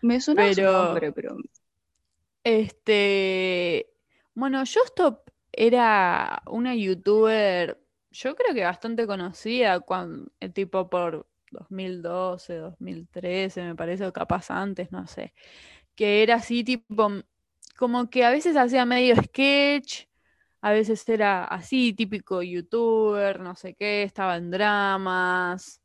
Me 0.01 0.19
suena 0.19 0.43
pero, 0.43 0.71
su 0.71 0.85
nombre, 0.85 1.11
pero. 1.11 1.37
Este. 2.43 3.89
Bueno, 4.35 4.65
Shostop 4.65 5.29
era 5.53 6.41
una 6.47 6.75
youtuber, 6.75 7.79
yo 8.11 8.35
creo 8.35 8.53
que 8.53 8.63
bastante 8.63 9.07
conocida, 9.07 9.79
cuando, 9.79 10.31
el 10.39 10.51
tipo 10.51 10.89
por 10.89 11.27
2012, 11.51 12.57
2013, 12.57 13.63
me 13.63 13.75
parece, 13.75 14.05
o 14.05 14.13
capaz 14.13 14.51
antes, 14.51 14.91
no 14.91 15.07
sé. 15.07 15.33
Que 15.95 16.23
era 16.23 16.35
así, 16.35 16.63
tipo, 16.63 17.11
como 17.77 18.09
que 18.09 18.25
a 18.25 18.31
veces 18.31 18.57
hacía 18.57 18.85
medio 18.85 19.15
sketch, 19.15 20.05
a 20.63 20.71
veces 20.73 21.07
era 21.09 21.45
así, 21.45 21.93
típico 21.93 22.43
youtuber, 22.43 23.41
no 23.41 23.55
sé 23.55 23.75
qué, 23.75 24.03
estaba 24.03 24.37
en 24.37 24.51
dramas. 24.51 25.81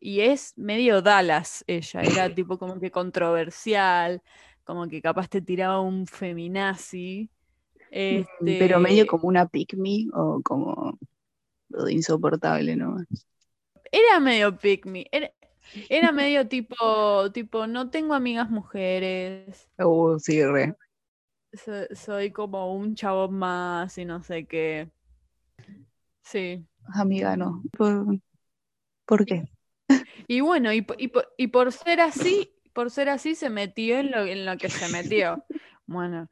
Y 0.00 0.20
es 0.22 0.56
medio 0.58 1.02
Dallas 1.02 1.64
ella, 1.66 2.04
era 2.06 2.30
tipo 2.34 2.58
como 2.58 2.80
que 2.80 2.90
controversial, 2.90 4.22
como 4.64 4.88
que 4.88 5.02
capaz 5.02 5.28
te 5.28 5.42
tiraba 5.42 5.80
un 5.80 6.06
feminazi. 6.06 7.30
Pero 8.58 8.80
medio 8.80 9.06
Este, 9.06 9.06
como 9.06 9.28
una 9.28 9.46
pick 9.48 9.74
me 9.76 10.06
o 10.14 10.40
como 10.42 10.98
lo 11.70 11.84
de 11.84 11.94
insoportable, 11.94 12.76
¿no? 12.76 12.96
era 13.92 14.20
medio 14.20 14.56
pick 14.58 14.86
me, 14.86 15.06
era, 15.12 15.32
era 15.88 16.12
medio 16.12 16.48
tipo, 16.48 17.30
tipo, 17.32 17.66
no 17.66 17.90
tengo 17.90 18.14
amigas 18.14 18.50
mujeres, 18.50 19.70
Uh, 19.78 20.18
sí, 20.18 20.42
re. 20.44 20.74
So- 21.52 21.94
soy 21.94 22.30
como 22.32 22.74
un 22.74 22.94
chabón 22.94 23.34
más 23.34 23.96
y 23.98 24.04
no 24.04 24.22
sé 24.22 24.46
qué. 24.46 24.90
Sí. 26.22 26.64
Amiga, 26.94 27.36
no. 27.36 27.62
¿Por, 27.76 28.18
por 29.06 29.24
qué? 29.26 29.50
Y 30.28 30.40
bueno, 30.40 30.72
y, 30.72 30.86
y 30.98 31.10
y 31.36 31.46
por 31.48 31.72
ser 31.72 32.00
así, 32.00 32.52
por 32.72 32.90
ser 32.90 33.08
así 33.08 33.34
se 33.34 33.50
metió 33.50 33.98
en 33.98 34.10
lo, 34.12 34.24
en 34.24 34.46
lo 34.46 34.56
que 34.56 34.68
se 34.68 34.88
metió. 34.92 35.44
Bueno, 35.86 36.28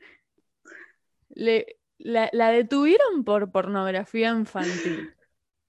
le, 1.31 1.79
la, 1.99 2.31
la 2.33 2.51
detuvieron 2.53 3.25
por 3.25 3.51
pornografía 3.51 4.31
infantil. 4.31 5.13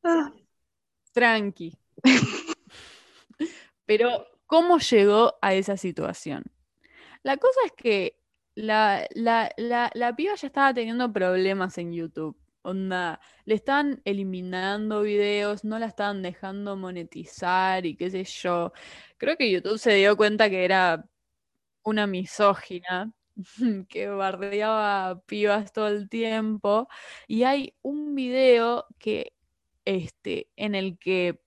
Ah, 0.04 0.32
Tranqui. 1.12 1.76
Pero, 3.88 4.28
¿cómo 4.46 4.78
llegó 4.78 5.40
a 5.42 5.56
esa 5.56 5.76
situación? 5.76 6.44
La 7.24 7.38
cosa 7.38 7.60
es 7.66 7.72
que 7.72 8.19
la, 8.60 9.08
la, 9.58 9.90
la, 9.94 10.16
piba 10.16 10.36
ya 10.36 10.48
estaba 10.48 10.74
teniendo 10.74 11.12
problemas 11.14 11.78
en 11.78 11.94
YouTube. 11.94 12.38
Onda, 12.62 13.22
le 13.46 13.56
estaban 13.56 14.02
eliminando 14.04 15.02
videos, 15.02 15.64
no 15.64 15.80
la 15.80 15.86
estaban 15.86 16.22
dejando 16.22 16.76
monetizar 16.76 17.86
y 17.86 17.96
qué 17.96 18.12
sé 18.12 18.26
yo. 18.26 18.74
Creo 19.18 19.38
que 19.38 19.50
YouTube 19.50 19.80
se 19.80 19.94
dio 19.94 20.18
cuenta 20.18 20.50
que 20.50 20.66
era 20.66 21.06
una 21.84 22.06
misógina 22.08 23.14
que 23.90 24.10
bardeaba 24.10 25.22
pibas 25.26 25.72
todo 25.72 25.88
el 25.88 26.10
tiempo. 26.10 26.90
Y 27.28 27.44
hay 27.44 27.76
un 27.82 28.14
video 28.16 28.88
que, 29.00 29.34
este, 29.86 30.50
en 30.58 30.76
el 30.76 30.98
que 31.00 31.42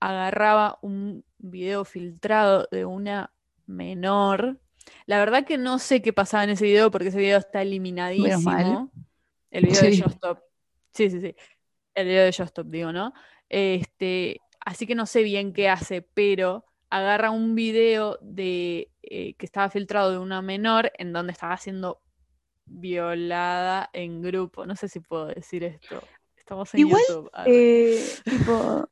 agarraba 0.00 0.78
un 0.82 1.24
video 1.38 1.84
filtrado 1.86 2.68
de 2.70 2.84
una 2.84 3.32
menor. 3.66 4.60
La 5.06 5.18
verdad 5.18 5.44
que 5.44 5.58
no 5.58 5.78
sé 5.78 6.02
qué 6.02 6.12
pasaba 6.12 6.44
en 6.44 6.50
ese 6.50 6.64
video 6.64 6.90
porque 6.90 7.08
ese 7.08 7.18
video 7.18 7.38
está 7.38 7.58
mal. 7.58 7.66
eliminadísimo. 7.68 8.90
El 9.50 9.66
video 9.66 9.82
de 9.82 9.92
Sí. 9.92 10.02
Justop. 10.02 10.38
Sí, 10.92 11.10
sí, 11.10 11.20
sí. 11.20 11.34
El 11.94 12.06
video 12.06 12.24
de 12.24 12.32
Justop, 12.32 12.66
digo, 12.68 12.92
¿no? 12.92 13.12
Este, 13.48 14.40
así 14.60 14.86
que 14.86 14.94
no 14.94 15.06
sé 15.06 15.22
bien 15.22 15.52
qué 15.52 15.68
hace, 15.68 16.02
pero 16.02 16.64
agarra 16.90 17.30
un 17.30 17.54
video 17.54 18.18
de 18.20 18.90
eh, 19.02 19.34
que 19.34 19.46
estaba 19.46 19.70
filtrado 19.70 20.12
de 20.12 20.18
una 20.18 20.42
menor 20.42 20.92
en 20.98 21.12
donde 21.12 21.32
estaba 21.32 21.56
siendo 21.56 22.00
violada 22.64 23.90
en 23.92 24.22
grupo. 24.22 24.66
No 24.66 24.76
sé 24.76 24.88
si 24.88 25.00
puedo 25.00 25.26
decir 25.26 25.64
esto. 25.64 26.02
Estamos 26.36 26.72
en 26.74 26.80
Igual, 26.80 27.02
YouTube. 27.08 27.30
Eh, 27.46 28.04
tipo, 28.24 28.88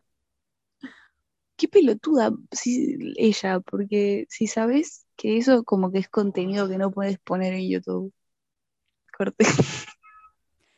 qué 1.57 1.69
pelotuda 1.69 2.33
si, 2.53 2.97
ella, 3.17 3.61
porque 3.61 4.27
si 4.29 4.47
sabes 4.47 5.07
que 5.17 5.37
eso 5.39 5.63
como 5.65 5.93
que 5.93 5.99
es 5.99 6.09
contenido 6.09 6.69
que 6.69 6.79
no 6.79 6.91
puedes 6.91 7.19
poner 7.19 7.55
en 7.55 7.69
YouTube. 7.71 8.13
Corte. 9.17 9.45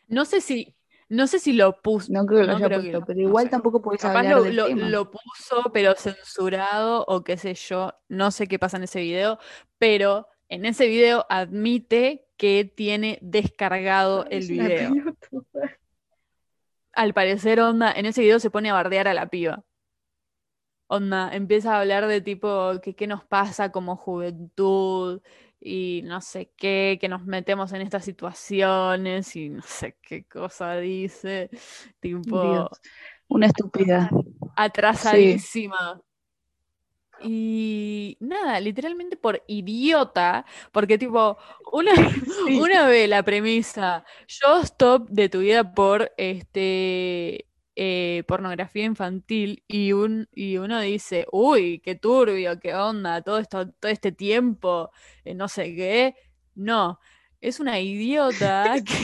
No 0.08 0.24
sé 0.24 0.40
si, 0.40 0.76
no 1.08 1.26
sé 1.26 1.40
si 1.40 1.52
lo 1.52 1.82
puso. 1.82 2.12
No 2.12 2.24
creo 2.26 2.42
que 2.42 2.46
lo 2.46 2.52
No 2.52 2.56
haya 2.58 2.66
creo 2.68 2.80
puesto, 2.80 3.04
pero 3.06 3.20
no 3.22 3.26
igual 3.28 3.44
sé. 3.46 3.50
tampoco 3.50 3.82
puedes 3.82 4.00
Capaz 4.02 4.18
hablar 4.20 4.36
lo, 4.36 4.42
del 4.44 4.54
lo- 4.54 4.66
tema. 4.66 4.88
lo 4.88 5.10
puso, 5.10 5.70
pero 5.72 5.96
censurado 5.96 7.04
o 7.08 7.24
qué 7.24 7.36
sé 7.36 7.54
yo. 7.54 7.92
No 8.08 8.30
sé 8.30 8.46
qué 8.46 8.60
pasa 8.60 8.76
en 8.76 8.84
ese 8.84 9.00
video, 9.00 9.40
pero 9.78 10.28
en 10.48 10.64
ese 10.64 10.86
video 10.86 11.26
admite 11.28 12.28
que 12.36 12.64
tiene 12.72 13.18
descargado 13.20 14.26
el 14.30 14.46
video. 14.46 14.92
Al 16.92 17.12
parecer, 17.12 17.58
onda, 17.60 17.90
en 17.90 18.06
ese 18.06 18.20
video 18.22 18.38
se 18.38 18.50
pone 18.50 18.70
a 18.70 18.74
bardear 18.74 19.08
a 19.08 19.14
la 19.14 19.26
piba. 19.28 19.64
Onda, 20.88 21.34
empieza 21.34 21.74
a 21.76 21.80
hablar 21.80 22.06
de 22.06 22.20
tipo 22.20 22.80
que 22.80 22.94
qué 22.94 23.06
nos 23.08 23.24
pasa 23.24 23.72
como 23.72 23.96
juventud 23.96 25.20
y 25.60 26.02
no 26.04 26.20
sé 26.20 26.52
qué, 26.56 26.96
que 27.00 27.08
nos 27.08 27.24
metemos 27.26 27.72
en 27.72 27.80
estas 27.82 28.04
situaciones 28.04 29.34
y 29.34 29.48
no 29.48 29.62
sé 29.62 29.96
qué 30.00 30.24
cosa 30.26 30.76
dice. 30.76 31.50
Tipo, 32.00 32.40
Dios, 32.42 32.68
una 33.28 33.46
estúpida. 33.46 34.10
atrasadísima. 34.54 36.00
Y 37.18 38.18
nada, 38.20 38.60
literalmente 38.60 39.16
por 39.16 39.42
idiota, 39.46 40.44
porque 40.70 40.98
tipo, 40.98 41.38
una, 41.72 41.92
Sí. 42.46 42.60
una 42.60 42.86
ve 42.86 43.08
la 43.08 43.22
premisa, 43.22 44.04
yo 44.28 44.60
stop 44.62 45.08
de 45.08 45.28
tu 45.30 45.40
vida 45.40 45.74
por 45.74 46.12
este 46.18 47.45
eh, 47.76 48.24
pornografía 48.26 48.84
infantil 48.84 49.62
y, 49.68 49.92
un, 49.92 50.28
y 50.34 50.56
uno 50.58 50.80
dice, 50.80 51.26
uy, 51.32 51.80
qué 51.80 51.94
turbio, 51.94 52.58
qué 52.60 52.74
onda, 52.74 53.22
todo 53.22 53.38
esto, 53.38 53.70
todo 53.72 53.92
este 53.92 54.12
tiempo, 54.12 54.90
eh, 55.24 55.34
no 55.34 55.48
sé 55.48 55.74
qué. 55.74 56.16
No, 56.54 56.98
es 57.40 57.60
una 57.60 57.80
idiota 57.80 58.76
que, 58.84 58.94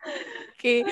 que, 0.58 0.84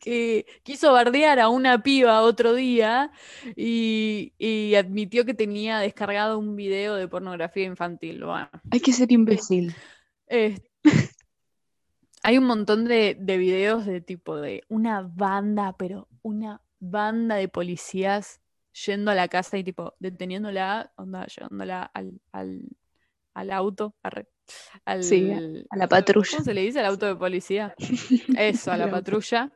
que 0.00 0.46
quiso 0.62 0.92
bardear 0.92 1.38
a 1.40 1.48
una 1.48 1.82
piba 1.82 2.22
otro 2.22 2.54
día 2.54 3.12
y, 3.56 4.34
y 4.38 4.74
admitió 4.74 5.24
que 5.24 5.34
tenía 5.34 5.78
descargado 5.78 6.38
un 6.38 6.56
video 6.56 6.94
de 6.96 7.08
pornografía 7.08 7.64
infantil. 7.64 8.24
Bueno, 8.24 8.50
Hay 8.70 8.80
que 8.80 8.92
ser 8.92 9.12
imbécil. 9.12 9.74
eh, 10.28 10.58
hay 12.24 12.38
un 12.38 12.44
montón 12.44 12.86
de, 12.86 13.16
de 13.20 13.36
videos 13.36 13.84
de 13.84 14.00
tipo 14.00 14.36
de 14.36 14.64
una 14.68 15.02
banda, 15.02 15.76
pero 15.76 16.08
una 16.22 16.62
banda 16.80 17.36
de 17.36 17.48
policías 17.48 18.40
yendo 18.86 19.10
a 19.10 19.14
la 19.14 19.28
casa 19.28 19.58
y 19.58 19.64
tipo 19.64 19.94
deteniéndola, 19.98 20.90
onda, 20.96 21.26
llevándola 21.26 21.82
al, 21.82 22.18
al, 22.32 22.62
al 23.34 23.50
auto, 23.50 23.94
arre, 24.02 24.26
al, 24.86 25.04
Sí, 25.04 25.30
a 25.68 25.76
la 25.76 25.86
patrulla. 25.86 26.30
¿Cómo 26.30 26.44
se 26.44 26.54
le 26.54 26.62
dice 26.62 26.80
al 26.80 26.86
auto 26.86 27.04
de 27.04 27.16
policía? 27.16 27.74
Eso, 28.38 28.72
a 28.72 28.78
la 28.78 28.90
patrulla. 28.90 29.52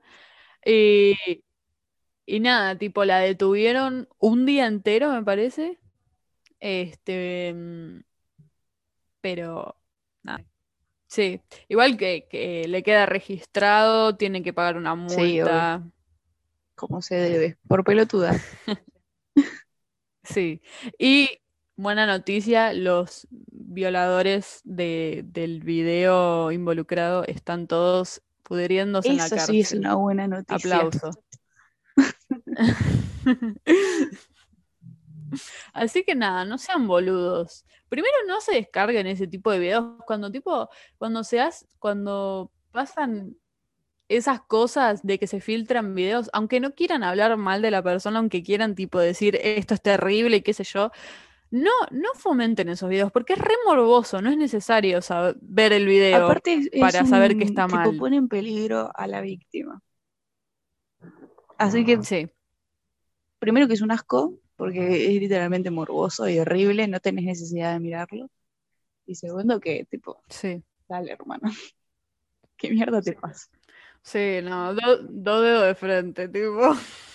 Y, 0.63 1.15
y 2.27 2.41
nada, 2.41 2.77
tipo, 2.77 3.07
la 3.07 3.21
detuvieron 3.21 4.11
un 4.19 4.45
día 4.45 4.67
entero, 4.67 5.11
me 5.11 5.23
parece. 5.23 5.79
Este, 6.61 7.55
mm, 7.55 8.01
pero. 9.23 9.75
Sí, 11.09 11.41
igual 11.69 11.97
que, 11.97 12.27
que 12.31 12.69
le 12.69 12.83
queda 12.83 13.07
registrado, 13.07 14.17
tiene 14.17 14.43
que 14.43 14.53
pagar 14.53 14.77
una 14.77 14.93
Sí, 15.09 15.17
multa. 15.17 15.83
Como 16.75 17.03
se 17.03 17.17
debe. 17.17 17.59
Por 17.67 17.85
pelotuda. 17.85 18.37
Sí. 20.23 20.61
Y 20.99 21.41
buena 21.77 22.07
noticia, 22.07 22.73
los 22.73 23.27
violadores 23.31 24.61
de, 24.65 25.23
del 25.27 25.63
video 25.63 26.53
involucrado 26.53 27.25
están 27.25 27.67
todos 27.67 28.23
pudriéndose 28.43 29.11
en 29.11 29.17
la 29.19 29.27
Eso 29.27 29.37
cárcel. 29.37 29.55
sí 29.55 29.61
es 29.61 29.73
una 29.73 29.95
buena 29.95 30.29
noticia. 30.29 30.77
Aplauso. 30.77 31.11
Así 35.73 36.05
que 36.05 36.15
nada, 36.15 36.45
no 36.45 36.59
sean 36.59 36.87
boludos. 36.87 37.65
Primero 37.89 38.15
no 38.27 38.41
se 38.41 38.55
descarguen 38.55 39.07
ese 39.07 39.27
tipo 39.27 39.51
de 39.51 39.59
videos 39.59 39.85
cuando 40.07 40.31
tipo, 40.31 40.69
cuando 40.99 41.25
se 41.25 41.41
hace, 41.41 41.67
cuando 41.79 42.53
pasan 42.71 43.37
esas 44.09 44.41
cosas 44.41 45.03
de 45.03 45.19
que 45.19 45.27
se 45.27 45.41
filtran 45.41 45.95
videos, 45.95 46.31
aunque 46.33 46.61
no 46.61 46.75
quieran 46.75 47.03
hablar 47.03 47.37
mal 47.37 47.61
de 47.63 47.71
la 47.71 47.83
persona, 47.83 48.19
aunque 48.19 48.43
quieran 48.43 48.75
tipo 48.75 48.99
decir 48.99 49.39
esto 49.43 49.75
es 49.75 49.83
terrible 49.83 50.39
y 50.39 50.43
qué 50.43 50.55
sé 50.55 50.65
yo, 50.65 50.91
no, 51.51 51.71
no 51.91 52.09
fomenten 52.15 52.69
esos 52.69 52.89
videos, 52.89 53.11
porque 53.13 53.35
es 53.35 53.39
re 53.39 53.55
morboso, 53.67 54.21
no 54.21 54.31
es 54.31 54.37
necesario 54.37 55.01
saber, 55.03 55.37
ver 55.41 55.73
el 55.73 55.87
video. 55.87 56.25
Aparte 56.25 56.55
es, 56.55 56.69
es 56.73 56.81
para 56.81 57.05
saber 57.07 57.37
que 57.37 57.45
está 57.45 57.67
tipo, 57.67 57.77
mal. 57.77 57.97
pone 57.97 58.17
en 58.17 58.29
peligro 58.29 58.91
a 58.95 59.07
la 59.07 59.21
víctima. 59.21 59.81
Así 61.57 61.85
que 61.85 62.03
Sí, 62.03 62.31
primero 63.39 63.67
que 63.67 63.75
es 63.75 63.83
un 63.83 63.91
asco, 63.91 64.35
porque 64.59 65.07
es 65.17 65.21
literalmente 65.23 65.73
morboso 65.73 66.29
y 66.29 66.41
horrible, 66.41 66.89
no 66.89 67.01
tenés 67.01 67.27
necesidad 67.27 67.75
de 67.75 67.81
mirarlo. 67.81 68.31
Y 69.07 69.17
segundo 69.17 69.61
que, 69.61 69.87
tipo, 69.87 70.23
sí. 70.29 70.63
dale, 70.89 71.13
hermano. 71.13 71.51
¿Qué 72.59 72.71
mierda 72.71 73.03
te 73.03 73.15
pasa? 73.15 73.49
Sí, 74.03 74.41
no, 74.43 74.75
do- 74.75 74.99
dos 75.03 75.43
dedos 75.43 75.67
de 75.67 75.75
frente, 75.75 76.29
tipo. 76.29 76.75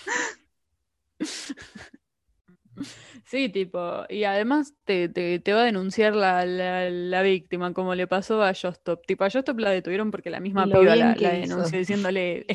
Sí, 3.24 3.48
tipo, 3.48 4.04
y 4.08 4.24
además 4.24 4.74
te, 4.84 5.08
te, 5.08 5.38
te 5.40 5.52
va 5.52 5.62
a 5.62 5.64
denunciar 5.64 6.14
la, 6.14 6.44
la, 6.46 6.90
la 6.90 7.22
víctima, 7.22 7.72
como 7.72 7.94
le 7.94 8.06
pasó 8.06 8.42
a 8.42 8.52
Jostop. 8.54 9.04
Tipo, 9.06 9.24
a 9.24 9.30
Jostop 9.30 9.58
la 9.58 9.70
detuvieron 9.70 10.10
porque 10.10 10.30
la 10.30 10.40
misma 10.40 10.66
lo 10.66 10.78
piba 10.78 10.96
la, 10.96 11.16
la 11.16 11.30
denunció 11.32 11.78
diciéndole, 11.78 12.46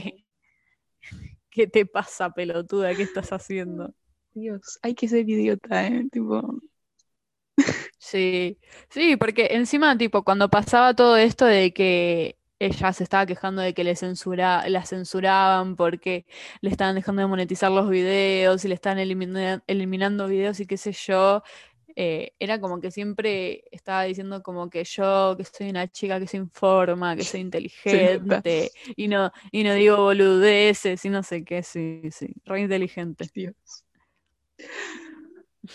¿qué 1.49 1.67
te 1.67 1.85
pasa, 1.85 2.31
pelotuda? 2.31 2.95
¿Qué 2.95 3.03
estás 3.03 3.31
haciendo? 3.31 3.93
Dios, 4.33 4.79
hay 4.81 4.95
que 4.95 5.07
ser 5.07 5.29
idiota, 5.29 5.85
¿eh? 5.87 6.07
Tipo, 6.11 6.41
Sí, 7.97 8.57
sí, 8.89 9.17
porque 9.17 9.49
encima, 9.51 9.97
tipo, 9.97 10.23
cuando 10.23 10.49
pasaba 10.49 10.93
todo 10.95 11.17
esto 11.17 11.45
de 11.45 11.73
que 11.73 12.37
ella 12.59 12.91
se 12.93 13.03
estaba 13.03 13.25
quejando 13.25 13.61
de 13.61 13.73
que 13.73 13.83
le 13.83 13.95
censura, 13.95 14.67
la 14.69 14.85
censuraban 14.85 15.75
porque 15.75 16.25
le 16.61 16.69
estaban 16.69 16.95
dejando 16.95 17.21
de 17.21 17.27
monetizar 17.27 17.71
los 17.71 17.89
videos 17.89 18.63
y 18.65 18.67
le 18.69 18.75
estaban 18.75 18.99
elimina- 18.99 19.63
eliminando 19.67 20.27
videos 20.27 20.59
y 20.59 20.65
qué 20.67 20.77
sé 20.77 20.91
yo, 20.93 21.43
eh, 21.95 22.33
era 22.39 22.59
como 22.61 22.79
que 22.81 22.91
siempre 22.91 23.63
estaba 23.71 24.03
diciendo 24.03 24.41
como 24.43 24.69
que 24.69 24.83
yo, 24.85 25.35
que 25.37 25.43
soy 25.45 25.69
una 25.69 25.87
chica 25.89 26.19
que 26.19 26.27
se 26.27 26.37
informa, 26.37 27.15
que 27.15 27.25
soy 27.25 27.41
inteligente 27.41 28.71
y 28.95 29.07
no, 29.07 29.31
y 29.51 29.63
no 29.63 29.73
digo 29.73 29.97
boludeces 29.97 31.03
y 31.05 31.09
no 31.09 31.23
sé 31.23 31.43
qué, 31.45 31.63
sí, 31.63 32.01
sí, 32.11 32.27
re 32.45 32.61
inteligente. 32.61 33.29
Dios. 33.33 33.85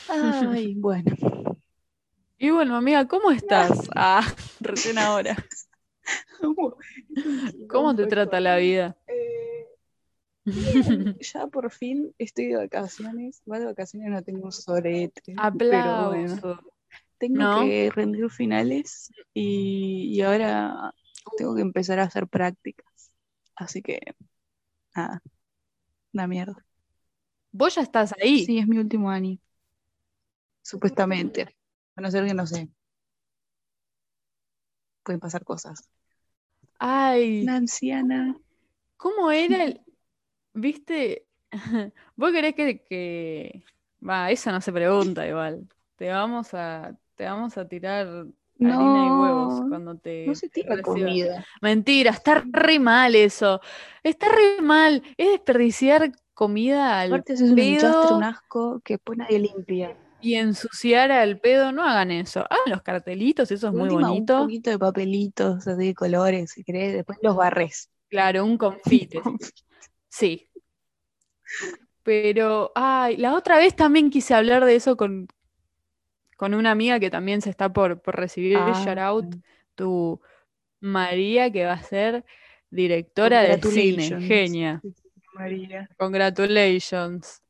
Ay, 0.08 0.74
bueno. 0.74 1.14
Y 2.38 2.50
bueno, 2.50 2.76
amiga, 2.76 3.06
¿cómo 3.06 3.30
estás? 3.30 3.88
Ah, 3.94 4.22
recién 4.60 4.98
ahora. 4.98 5.36
¿Cómo 7.68 7.94
te 7.96 8.06
trata 8.06 8.40
la 8.40 8.56
vida? 8.56 8.96
Eh, 9.06 9.66
bien, 10.44 11.16
ya 11.20 11.46
por 11.46 11.70
fin 11.70 12.14
estoy 12.18 12.48
de 12.48 12.56
vacaciones. 12.56 13.40
Igual 13.46 13.60
de 13.60 13.66
vacaciones 13.66 14.10
no 14.10 14.22
tengo 14.22 14.50
sorete, 14.52 15.22
pero 15.24 16.08
bueno. 16.08 16.34
Aplauso. 16.34 16.60
Tengo 17.18 17.38
¿No? 17.38 17.60
que 17.60 17.90
rendir 17.94 18.30
finales 18.30 19.10
y, 19.32 20.14
y 20.14 20.20
ahora 20.20 20.92
tengo 21.38 21.54
que 21.54 21.62
empezar 21.62 21.98
a 22.00 22.04
hacer 22.04 22.26
prácticas. 22.26 23.12
Así 23.56 23.80
que, 23.80 24.00
nada, 24.94 25.22
una 26.12 26.26
mierda. 26.26 26.64
Vos 27.56 27.76
ya 27.76 27.82
estás 27.82 28.12
ahí. 28.20 28.44
Sí, 28.44 28.58
es 28.58 28.66
mi 28.66 28.78
último 28.78 29.08
año. 29.08 29.38
Supuestamente. 30.60 31.54
A 31.94 32.00
no 32.00 32.10
ser 32.10 32.26
que 32.26 32.34
no 32.34 32.46
sé. 32.48 32.68
Pueden 35.04 35.20
pasar 35.20 35.44
cosas. 35.44 35.88
Ay, 36.80 37.42
Una 37.42 37.56
anciana. 37.56 38.36
¿cómo 38.96 39.30
era 39.30 39.62
el... 39.62 39.80
¿Viste? 40.52 41.28
¿Vos 42.16 42.32
querés 42.32 42.56
que, 42.56 42.82
que... 42.82 43.64
Va, 44.06 44.32
eso 44.32 44.50
no 44.50 44.60
se 44.60 44.72
pregunta 44.72 45.24
igual. 45.24 45.68
Te 45.94 46.08
vamos 46.08 46.54
a, 46.54 46.98
te 47.14 47.24
vamos 47.24 47.56
a 47.56 47.68
tirar 47.68 48.26
harina 48.60 49.06
y 49.06 49.10
huevos 49.10 49.60
No, 49.60 49.68
cuando 49.68 49.96
te 49.96 50.26
no 50.26 50.34
se 50.34 50.48
tira 50.48 50.82
comida. 50.82 51.46
Mentira, 51.62 52.10
está 52.10 52.42
re 52.44 52.80
mal 52.80 53.14
eso. 53.14 53.60
Está 54.02 54.28
re 54.28 54.60
mal. 54.60 55.04
Es 55.16 55.30
desperdiciar 55.30 56.12
comida 56.34 57.00
al 57.00 57.08
Aparte 57.08 57.34
eso 57.34 57.44
es 57.44 57.50
un 57.52 57.58
enchastre, 57.58 57.90
pedo 58.08 58.16
un 58.18 58.24
asco 58.24 58.80
que 58.84 58.94
después 58.94 59.18
nadie 59.18 59.38
limpia. 59.38 59.96
y 60.20 60.34
ensuciar 60.36 61.10
al 61.12 61.38
pedo. 61.40 61.72
No 61.72 61.84
hagan 61.84 62.10
eso. 62.10 62.40
Hagan 62.40 62.70
los 62.70 62.82
cartelitos, 62.82 63.50
eso 63.50 63.68
es 63.68 63.72
muy 63.74 63.90
última, 63.90 64.10
un 64.12 64.26
bonito. 64.26 64.38
poquito 64.42 64.70
de 64.70 64.78
papelitos 64.78 65.66
así 65.66 65.86
de 65.88 65.94
colores, 65.94 66.52
si 66.52 66.64
querés, 66.64 66.94
después 66.94 67.18
los 67.22 67.36
barres. 67.36 67.90
Claro, 68.08 68.44
un 68.44 68.58
confite. 68.58 69.20
Sí. 70.08 70.48
Pero, 72.02 72.70
ay, 72.74 73.16
la 73.16 73.34
otra 73.34 73.56
vez 73.58 73.74
también 73.74 74.10
quise 74.10 74.34
hablar 74.34 74.64
de 74.64 74.76
eso 74.76 74.96
con, 74.96 75.26
con 76.36 76.54
una 76.54 76.70
amiga 76.70 77.00
que 77.00 77.10
también 77.10 77.40
se 77.40 77.50
está 77.50 77.72
por, 77.72 78.00
por 78.02 78.16
recibir, 78.16 78.58
shout 78.58 78.98
Ah, 78.98 79.06
out, 79.08 79.34
tu 79.74 80.20
María, 80.80 81.50
que 81.50 81.64
va 81.64 81.72
a 81.74 81.82
ser 81.82 82.24
directora 82.70 83.42
de 83.42 83.60
cine, 83.62 84.20
genia. 84.20 84.82
María. 85.34 85.88
Congratulations. 85.98 87.42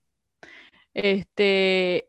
Este, 0.95 2.09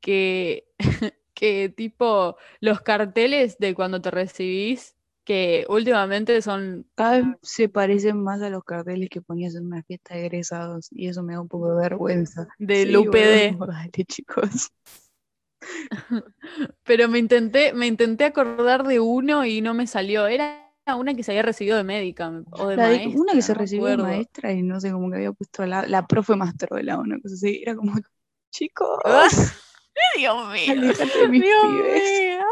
que, 0.00 0.68
que 1.34 1.68
tipo 1.70 2.36
los 2.60 2.80
carteles 2.82 3.58
de 3.58 3.74
cuando 3.74 4.00
te 4.02 4.10
recibís, 4.10 4.96
que 5.24 5.66
últimamente 5.68 6.42
son 6.42 6.86
Cada 6.96 7.18
vez 7.22 7.26
se 7.42 7.68
parecen 7.70 8.22
más 8.22 8.42
a 8.42 8.50
los 8.50 8.62
carteles 8.64 9.08
que 9.08 9.22
ponías 9.22 9.54
en 9.54 9.66
una 9.66 9.82
fiesta 9.82 10.14
de 10.14 10.26
egresados 10.26 10.88
y 10.90 11.08
eso 11.08 11.22
me 11.22 11.32
da 11.34 11.40
un 11.40 11.48
poco 11.48 11.70
de 11.74 11.80
vergüenza. 11.80 12.48
del 12.58 12.96
Sí, 12.96 12.96
UPD. 12.96 13.56
boludo, 13.56 13.66
dale, 13.66 14.04
chicos. 14.06 14.70
Pero 16.84 17.08
me 17.08 17.18
intenté, 17.18 17.72
me 17.72 17.86
intenté 17.86 18.24
acordar 18.24 18.86
de 18.86 19.00
uno 19.00 19.44
y 19.44 19.60
no 19.60 19.74
me 19.74 19.86
salió. 19.86 20.26
Era 20.26 20.67
una 20.96 21.14
que 21.14 21.22
se 21.22 21.32
había 21.32 21.42
recibido 21.42 21.76
de 21.76 21.84
médica 21.84 22.30
o 22.50 22.68
de 22.68 22.76
La 22.76 22.88
de- 22.88 22.96
maestra. 22.98 23.20
una 23.20 23.32
que 23.32 23.42
se 23.42 23.52
no 23.52 23.58
recibió 23.58 23.86
de 23.88 23.96
maestra 23.98 24.52
y 24.52 24.62
no 24.62 24.80
sé, 24.80 24.90
como 24.92 25.10
que 25.10 25.16
había 25.16 25.32
puesto 25.32 25.64
la, 25.66 25.86
la 25.86 26.06
profe 26.06 26.36
más 26.36 26.56
trola 26.56 26.98
o 26.98 27.00
una 27.02 27.18
cosa 27.20 27.34
así. 27.34 27.60
Era 27.62 27.74
como, 27.76 27.94
chicos, 28.50 28.98
Ah, 29.04 29.28
Dios 30.16 30.52
mío. 30.52 30.72
alejate 30.72 31.18
de 31.18 31.28
mis 31.28 31.42
Dios 31.42 31.66
pibes. 31.66 32.02
mío. 32.20 32.44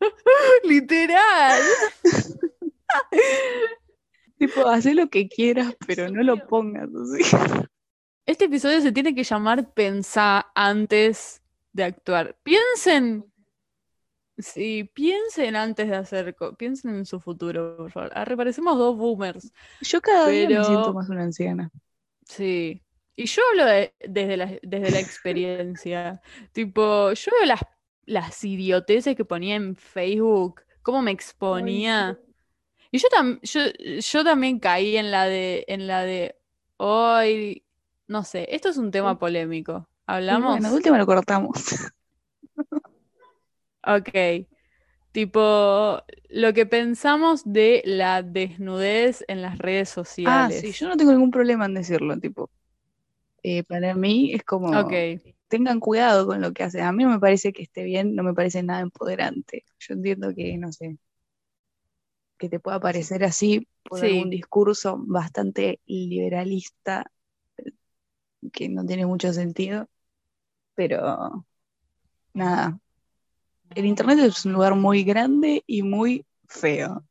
Literal. 0.64 1.60
Tipo, 4.38 4.68
haz 4.68 4.84
lo 4.86 5.08
que 5.10 5.28
quieras, 5.28 5.74
pero 5.84 6.08
no 6.10 6.22
lo 6.22 6.46
pongas 6.46 6.88
así. 6.94 7.36
Este 8.24 8.44
episodio 8.44 8.80
se 8.80 8.92
tiene 8.92 9.12
que 9.14 9.24
llamar 9.24 9.72
Pensá 9.74 10.46
antes 10.54 11.42
de 11.72 11.82
actuar. 11.82 12.38
Piensen. 12.44 13.24
Sí, 14.38 14.84
piensen 14.94 15.56
antes 15.56 15.88
de 15.88 15.96
hacer. 15.96 16.34
co- 16.36 16.54
Piensen 16.54 16.94
en 16.94 17.06
su 17.06 17.20
futuro, 17.20 17.76
por 17.76 17.90
favor. 17.90 18.10
Arre, 18.14 18.36
parecemos 18.36 18.78
dos 18.78 18.96
boomers. 18.96 19.52
Yo 19.80 20.00
cada 20.00 20.28
día 20.28 20.48
me 20.48 20.64
siento 20.64 20.92
más 20.92 21.08
una 21.08 21.22
anciana. 21.24 21.70
Sí. 22.24 22.82
Y 23.16 23.26
yo 23.26 23.42
hablo 23.50 23.64
de- 23.66 23.94
desde, 24.00 24.36
la, 24.36 24.46
desde 24.62 24.90
la 24.90 25.00
experiencia. 25.00 26.20
tipo, 26.52 27.12
yo 27.12 27.32
veo 27.32 27.46
las, 27.46 27.60
las 28.06 28.44
idioteces 28.44 29.16
que 29.16 29.24
ponía 29.24 29.56
en 29.56 29.74
Facebook, 29.76 30.62
cómo 30.82 31.02
me 31.02 31.10
exponía. 31.10 32.18
Y 32.90 32.98
yo, 32.98 33.08
tam- 33.08 33.40
yo, 33.42 33.60
yo 34.00 34.24
también 34.24 34.60
caí 34.60 34.96
en 34.96 35.10
la 35.10 35.24
de, 35.26 35.64
en 35.68 35.86
la 35.86 36.02
de 36.04 36.36
hoy, 36.76 37.64
no 38.06 38.24
sé, 38.24 38.46
esto 38.54 38.68
es 38.68 38.76
un 38.78 38.90
tema 38.90 39.18
polémico. 39.18 39.88
¿Hablamos? 40.06 40.52
bueno, 40.52 40.68
de 40.70 40.74
última 40.76 40.98
lo 40.98 41.06
cortamos. 41.06 41.52
Ok. 43.88 44.46
Tipo, 45.12 46.02
lo 46.30 46.52
que 46.54 46.66
pensamos 46.66 47.42
de 47.44 47.82
la 47.86 48.22
desnudez 48.22 49.24
en 49.28 49.42
las 49.42 49.58
redes 49.58 49.88
Ah, 50.24 50.50
sociales. 50.50 50.52
sí, 50.52 50.70
yo 50.72 50.88
no 50.88 50.96
tengo 50.96 51.10
ningún 51.12 51.30
problema 51.32 51.66
en 51.66 51.74
decirlo, 51.74 52.18
tipo. 52.20 52.50
eh, 53.42 53.64
para 53.64 53.94
mí 53.94 54.32
es 54.34 54.44
como, 54.44 54.72
Ok. 54.72 55.20
tengan 55.48 55.80
cuidado 55.80 56.26
con 56.26 56.40
lo 56.40 56.52
que 56.52 56.64
hacen. 56.64 56.82
A 56.84 56.92
mí 56.92 57.04
no 57.04 57.10
me 57.10 57.20
parece 57.20 57.52
que 57.52 57.62
esté 57.62 57.84
bien, 57.84 58.14
no 58.14 58.22
me 58.22 58.34
parece 58.34 58.62
nada 58.62 58.80
empoderante. 58.80 59.64
Yo 59.78 59.94
entiendo 59.94 60.34
que, 60.34 60.56
no 60.58 60.72
sé, 60.72 60.98
que 62.38 62.48
te 62.48 62.60
pueda 62.60 62.80
parecer 62.80 63.24
así 63.24 63.68
por 63.88 64.02
Sí. 64.02 64.04
algún 64.04 64.30
discurso 64.30 64.96
bastante 65.06 65.80
liberalista 65.86 67.10
que 68.52 68.68
no 68.68 68.84
tiene 68.86 69.06
mucho 69.06 69.32
sentido, 69.32 69.88
pero 70.74 71.46
nada. 72.34 72.80
El 73.74 73.86
internet 73.86 74.18
es 74.20 74.44
un 74.44 74.52
lugar 74.52 74.74
muy 74.74 75.04
grande 75.04 75.62
y 75.66 75.82
muy 75.82 76.26
feo. 76.48 77.04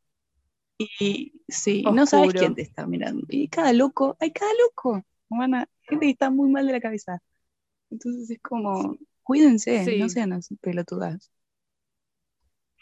Y 0.78 1.32
sí, 1.48 1.82
no 1.82 2.06
sabes 2.06 2.34
quién 2.34 2.54
te 2.54 2.62
está 2.62 2.86
mirando. 2.86 3.26
Y 3.28 3.48
cada 3.48 3.72
loco, 3.72 4.16
hay 4.20 4.32
cada 4.32 4.50
loco. 4.62 5.02
Humana, 5.28 5.68
gente 5.82 6.06
que 6.06 6.12
está 6.12 6.30
muy 6.30 6.50
mal 6.50 6.66
de 6.66 6.72
la 6.72 6.80
cabeza. 6.80 7.20
Entonces 7.90 8.30
es 8.30 8.38
como, 8.40 8.96
cuídense, 9.22 9.84
Sí. 9.84 9.98
no 9.98 10.08
sean 10.08 10.40
pelotudas. 10.60 11.30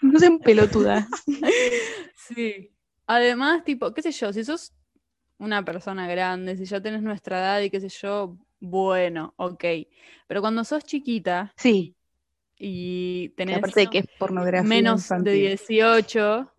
No 0.02 0.18
sean 0.18 0.38
pelotudas. 0.38 1.06
Sí. 2.28 2.72
Además, 3.06 3.64
tipo, 3.64 3.94
qué 3.94 4.02
sé 4.02 4.10
yo, 4.10 4.32
si 4.32 4.44
sos 4.44 4.74
una 5.38 5.64
persona 5.64 6.08
grande, 6.08 6.56
si 6.56 6.64
ya 6.64 6.80
tenés 6.80 7.02
nuestra 7.02 7.38
edad 7.38 7.60
y 7.60 7.70
qué 7.70 7.80
sé 7.80 7.88
yo, 7.88 8.36
bueno, 8.60 9.32
ok. 9.36 9.64
Pero 10.26 10.40
cuando 10.40 10.64
sos 10.64 10.84
chiquita 10.84 11.54
Sí, 11.56 11.95
y 12.58 13.30
tenés 13.36 13.54
aparte 13.54 13.80
de 13.80 13.88
que 13.90 13.98
es 14.00 14.06
pornografía 14.18 14.84
menos 14.84 15.14
de 15.18 15.32
infantil. 15.32 15.56
18, 15.56 16.52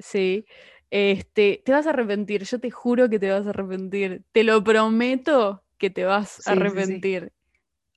sí, 0.00 0.46
este, 0.90 1.62
te 1.64 1.72
vas 1.72 1.86
a 1.86 1.90
arrepentir, 1.92 2.44
yo 2.44 2.60
te 2.60 2.70
juro 2.70 3.08
que 3.10 3.18
te 3.20 3.30
vas 3.30 3.46
a 3.46 3.50
arrepentir, 3.50 4.24
te 4.32 4.44
lo 4.44 4.64
prometo 4.64 5.64
que 5.78 5.90
te 5.90 6.04
vas 6.04 6.42
Sí, 6.42 6.44
a 6.46 6.80
sí. 6.80 7.04
arrepentir. 7.04 7.32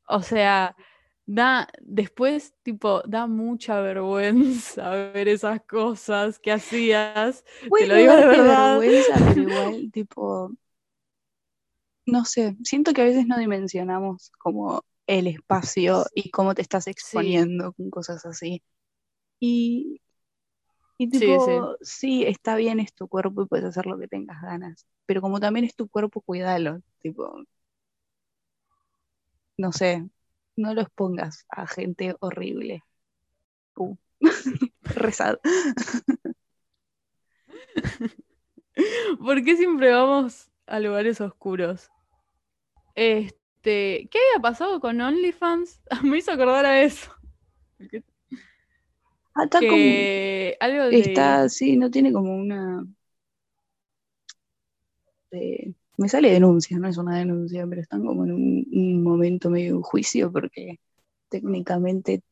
O 0.08 0.22
sea, 0.24 0.76
da, 1.26 1.68
después, 1.82 2.56
tipo, 2.64 3.02
da 3.08 3.28
mucha 3.28 3.80
vergüenza 3.82 4.92
ver 5.14 5.28
esas 5.30 5.62
cosas 5.66 6.40
que 6.40 6.52
hacías. 6.52 7.46
Puede 7.68 7.88
lo 7.88 7.96
digo 7.96 8.16
de 8.16 8.28
verdad. 8.28 8.82
vergüenza, 8.84 9.22
pero 9.26 9.42
igual, 9.42 9.92
tipo, 9.94 10.52
no 12.06 12.26
sé, 12.26 12.56
siento 12.64 12.94
que 12.94 13.02
a 13.02 13.06
veces 13.06 13.26
no 13.28 13.38
dimensionamos 13.38 14.32
como 14.40 14.84
el 15.12 15.28
espacio 15.28 16.06
y 16.16 16.32
cómo 16.32 16.56
te 16.56 16.62
estás 16.62 16.88
exponiendo 16.88 17.74
con 17.74 17.90
cosas 17.90 18.26
así. 18.26 18.64
Y, 19.42 20.02
y 20.98 21.10
tipo, 21.10 21.76
sí, 21.82 22.24
está 22.26 22.56
bien, 22.56 22.80
es 22.80 22.94
tu 22.94 23.10
cuerpo 23.10 23.44
y 23.44 23.48
puedes 23.48 23.66
hacer 23.66 23.88
lo 23.88 24.00
que 24.00 24.08
tengas 24.08 24.42
ganas, 24.42 24.88
pero 25.06 25.20
como 25.20 25.42
también 25.42 25.66
es 25.66 25.76
tu 25.76 25.90
cuerpo, 25.90 26.22
cuídalo, 26.22 26.82
tipo, 27.02 27.44
no 29.58 29.74
sé, 29.74 30.10
no 30.56 30.74
los 30.74 30.90
pongas 30.92 31.46
a 31.50 31.68
gente 31.68 32.16
horrible. 32.22 32.82
Uh. 33.76 33.98
Rezado. 34.82 35.42
¿Por 39.20 39.44
qué 39.44 39.58
siempre 39.58 39.92
vamos 39.92 40.50
a 40.68 40.80
lugares 40.80 41.20
oscuros? 41.20 41.90
Este, 42.96 43.41
¿qué 43.62 44.20
había 44.30 44.42
pasado 44.42 44.80
con 44.80 45.00
OnlyFans? 45.00 45.82
Me 46.04 46.18
hizo 46.18 46.32
acordar 46.32 46.66
a 46.66 46.82
eso. 46.82 47.12
Ah, 49.34 49.46
está 49.46 49.60
que 49.60 50.58
algo 50.60 50.84
de... 50.86 51.00
Está, 51.00 51.48
sí, 51.50 51.78
no 51.78 51.90
tiene 51.90 52.12
como 52.12 52.36
una... 52.36 52.86
Me 55.32 56.10
sale 56.10 56.32
denuncia, 56.32 56.80
no 56.80 56.88
es 56.88 56.98
una 56.98 57.20
denuncia, 57.20 57.66
pero 57.68 57.82
están 57.82 58.04
como 58.04 58.26
en 58.26 58.32
un, 58.32 59.04
momento 59.04 59.50
medio 59.50 59.78
de 59.78 59.84
juicio 59.84 60.32
porque 60.32 60.80
técnicamente 61.30 62.24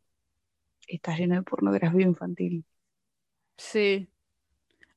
está 0.88 1.16
lleno 1.16 1.36
de 1.36 1.44
pornografía 1.44 2.02
infantil. 2.02 2.66
Sí. 3.58 4.10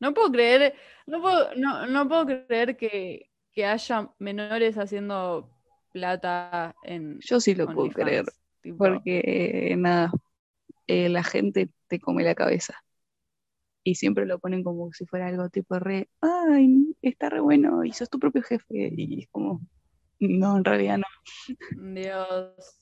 No 0.00 0.14
puedo 0.14 0.32
creer, 0.32 0.74
no 1.06 1.20
puedo, 1.20 1.54
no, 1.54 2.08
puedo 2.08 2.26
creer 2.26 2.76
que, 2.76 3.30
haya 3.62 4.10
menores 4.18 4.78
haciendo 4.78 5.51
plata 5.92 6.74
en. 6.82 7.18
Yo 7.20 7.40
sí 7.40 7.54
lo 7.54 7.66
puedo 7.66 7.90
creer. 7.90 8.24
Porque 8.78 9.74
nada, 9.76 10.12
eh, 10.86 11.08
la 11.08 11.22
gente 11.22 11.70
te 11.88 12.00
come 12.00 12.22
la 12.22 12.34
cabeza. 12.34 12.82
Y 13.84 13.96
siempre 13.96 14.26
lo 14.26 14.38
ponen 14.38 14.62
como 14.62 14.92
si 14.92 15.06
fuera 15.06 15.26
algo 15.26 15.48
tipo 15.48 15.78
re, 15.78 16.08
ay, 16.20 16.96
está 17.02 17.28
re 17.28 17.40
bueno, 17.40 17.84
y 17.84 17.92
sos 17.92 18.08
tu 18.08 18.20
propio 18.20 18.42
jefe. 18.42 18.92
Y 18.96 19.22
es 19.22 19.28
como, 19.30 19.60
no, 20.20 20.56
en 20.56 20.64
realidad 20.64 20.98
no. 20.98 21.92
Dios. 21.92 22.80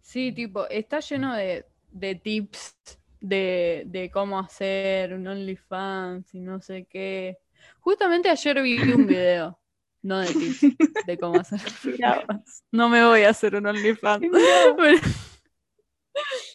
Sí, 0.00 0.30
tipo, 0.30 0.68
está 0.68 1.00
lleno 1.00 1.34
de, 1.34 1.66
de 1.90 2.14
tips 2.14 2.76
de, 3.20 4.10
cómo 4.12 4.38
hacer 4.38 5.14
un 5.14 5.26
OnlyFans 5.26 6.34
y 6.34 6.40
no 6.40 6.60
sé 6.60 6.86
qué. 6.88 7.38
Justamente 7.80 8.28
ayer 8.28 8.62
vi 8.62 8.78
un 8.92 9.06
video, 9.06 9.58
no 10.06 10.20
de 10.20 10.26
tips, 10.28 10.60
de 11.06 11.18
cómo 11.18 11.40
hacer 11.40 11.60
OnlyFans. 11.60 12.64
No 12.70 12.88
me 12.88 13.04
voy 13.04 13.22
a 13.22 13.30
hacer 13.30 13.56
un 13.56 13.66
OnlyFans. 13.66 14.24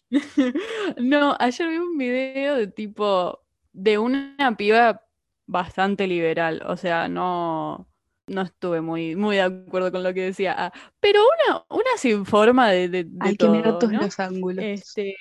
no, 0.98 1.36
ayer 1.40 1.70
vi 1.70 1.78
un 1.78 1.98
video 1.98 2.56
de 2.56 2.68
tipo, 2.68 3.44
de 3.74 3.98
una 3.98 4.56
piba 4.58 5.06
bastante 5.46 6.08
liberal, 6.08 6.64
o 6.66 6.78
sea, 6.78 7.08
no, 7.08 7.88
no 8.28 8.42
estuve 8.42 8.82
muy, 8.82 9.16
muy 9.16 9.36
de 9.36 9.44
acuerdo 9.44 9.92
con 9.92 10.04
lo 10.04 10.14
que 10.14 10.22
decía. 10.22 10.56
Ah, 10.58 10.72
pero 11.00 11.22
una, 11.48 11.66
una 11.70 11.98
sin 11.98 12.26
forma 12.26 12.72
de, 12.72 12.88
de, 12.88 13.08
Hay 13.20 13.36
que 13.36 13.50
mirar 13.50 13.78
todos 13.78 13.94
los 13.94 14.20
ángulos. 14.20 14.64
Este, 14.64 15.16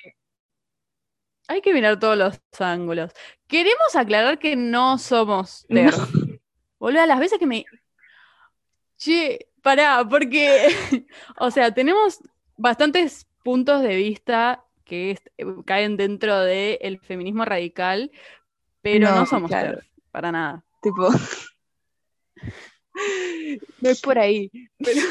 hay 1.47 1.61
que 1.61 1.73
mirar 1.73 1.99
todos 1.99 2.17
los 2.17 2.39
ángulos. 2.59 3.11
Queremos 3.47 3.95
aclarar 3.95 4.39
que 4.39 4.55
no 4.55 4.97
somos 4.97 5.65
TER. 5.67 5.93
a 5.93 7.05
las 7.05 7.19
veces 7.19 7.37
que 7.37 7.45
me. 7.45 7.65
Che, 9.01 9.47
pará, 9.63 10.07
porque. 10.07 10.69
o 11.39 11.49
sea, 11.49 11.73
tenemos 11.73 12.19
bastantes 12.55 13.27
puntos 13.43 13.81
de 13.81 13.95
vista 13.95 14.63
que 14.85 15.17
caen 15.65 15.97
dentro 15.97 16.39
del 16.41 16.99
feminismo 16.99 17.43
radical, 17.43 18.11
pero 18.83 19.09
no, 19.09 19.25
somos 19.25 19.49
TER, 19.49 19.83
para 20.11 20.31
nada. 20.31 20.63
Tipo. 20.83 21.09
no 23.81 23.89
es 23.89 24.01
por 24.01 24.19
ahí. 24.19 24.51
Pero 24.77 25.01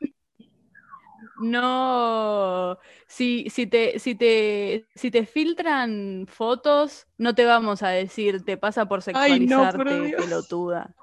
no, 1.40 2.78
si, 3.06 3.48
si, 3.48 3.66
te, 3.66 3.98
si, 3.98 4.14
te, 4.14 4.84
si 4.94 5.10
te 5.10 5.24
filtran 5.24 6.26
fotos, 6.28 7.06
no 7.16 7.34
te 7.34 7.46
vamos 7.46 7.82
a 7.82 7.88
decir, 7.88 8.44
te 8.44 8.58
pasa 8.58 8.84
por 8.84 9.00
sexualizarte, 9.00 10.16
pelotuda. 10.18 10.94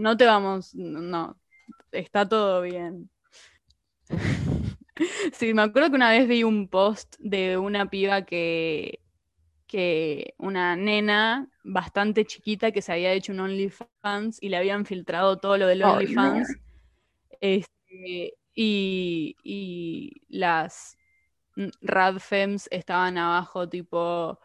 No 0.00 0.16
te 0.16 0.24
vamos, 0.24 0.74
no, 0.74 1.36
está 1.92 2.28
todo 2.28 2.62
bien. 2.62 3.10
Sí, 5.32 5.54
me 5.54 5.62
acuerdo 5.62 5.88
que 5.88 5.96
una 5.96 6.10
vez 6.10 6.28
vi 6.28 6.44
un 6.44 6.68
post 6.68 7.16
de 7.20 7.56
una 7.56 7.88
piba 7.88 8.26
que, 8.26 9.00
que 9.66 10.34
una 10.36 10.76
nena 10.76 11.48
bastante 11.64 12.26
chiquita 12.26 12.70
que 12.70 12.82
se 12.82 12.92
había 12.92 13.14
hecho 13.14 13.32
un 13.32 13.40
OnlyFans 13.40 14.42
y 14.42 14.50
le 14.50 14.58
habían 14.58 14.84
filtrado 14.84 15.38
todo 15.38 15.56
lo 15.56 15.66
del 15.68 15.84
OnlyFans. 15.84 16.54
Este, 17.40 18.34
y, 18.54 20.22
las 20.28 20.98
radfems 21.80 22.68
estaban 22.70 23.16
abajo, 23.16 23.70
tipo, 23.70 24.38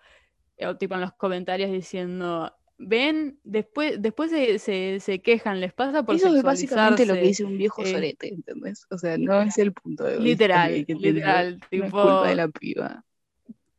eh, 0.56 0.74
tipo 0.76 0.96
en 0.96 1.02
los 1.02 1.14
comentarios 1.14 1.70
diciendo, 1.70 2.56
ven, 2.78 3.40
después, 3.44 4.02
después 4.02 4.32
se, 4.32 5.00
se, 5.00 5.22
quejan, 5.22 5.60
les 5.60 5.74
pasa 5.74 6.04
por 6.04 6.16
Eso 6.16 6.36
es 6.36 6.44
básicamente 6.44 7.06
lo 7.06 7.14
que 7.14 7.22
dice 7.22 7.44
un 7.44 7.58
viejo 7.58 7.84
eh, 7.84 7.92
sorete, 7.92 8.34
¿entendés? 8.34 8.86
O 8.90 8.98
sea, 8.98 9.18
no 9.18 9.42
es 9.42 9.58
el 9.58 9.74
punto 9.74 10.04
de 10.04 10.18
vista. 10.18 10.24
Literal, 10.24 10.86
literal, 10.88 11.60
tipo... 11.70 11.90
culpa 11.90 12.28
de 12.28 12.36
la 12.36 12.48
piba. 12.48 13.06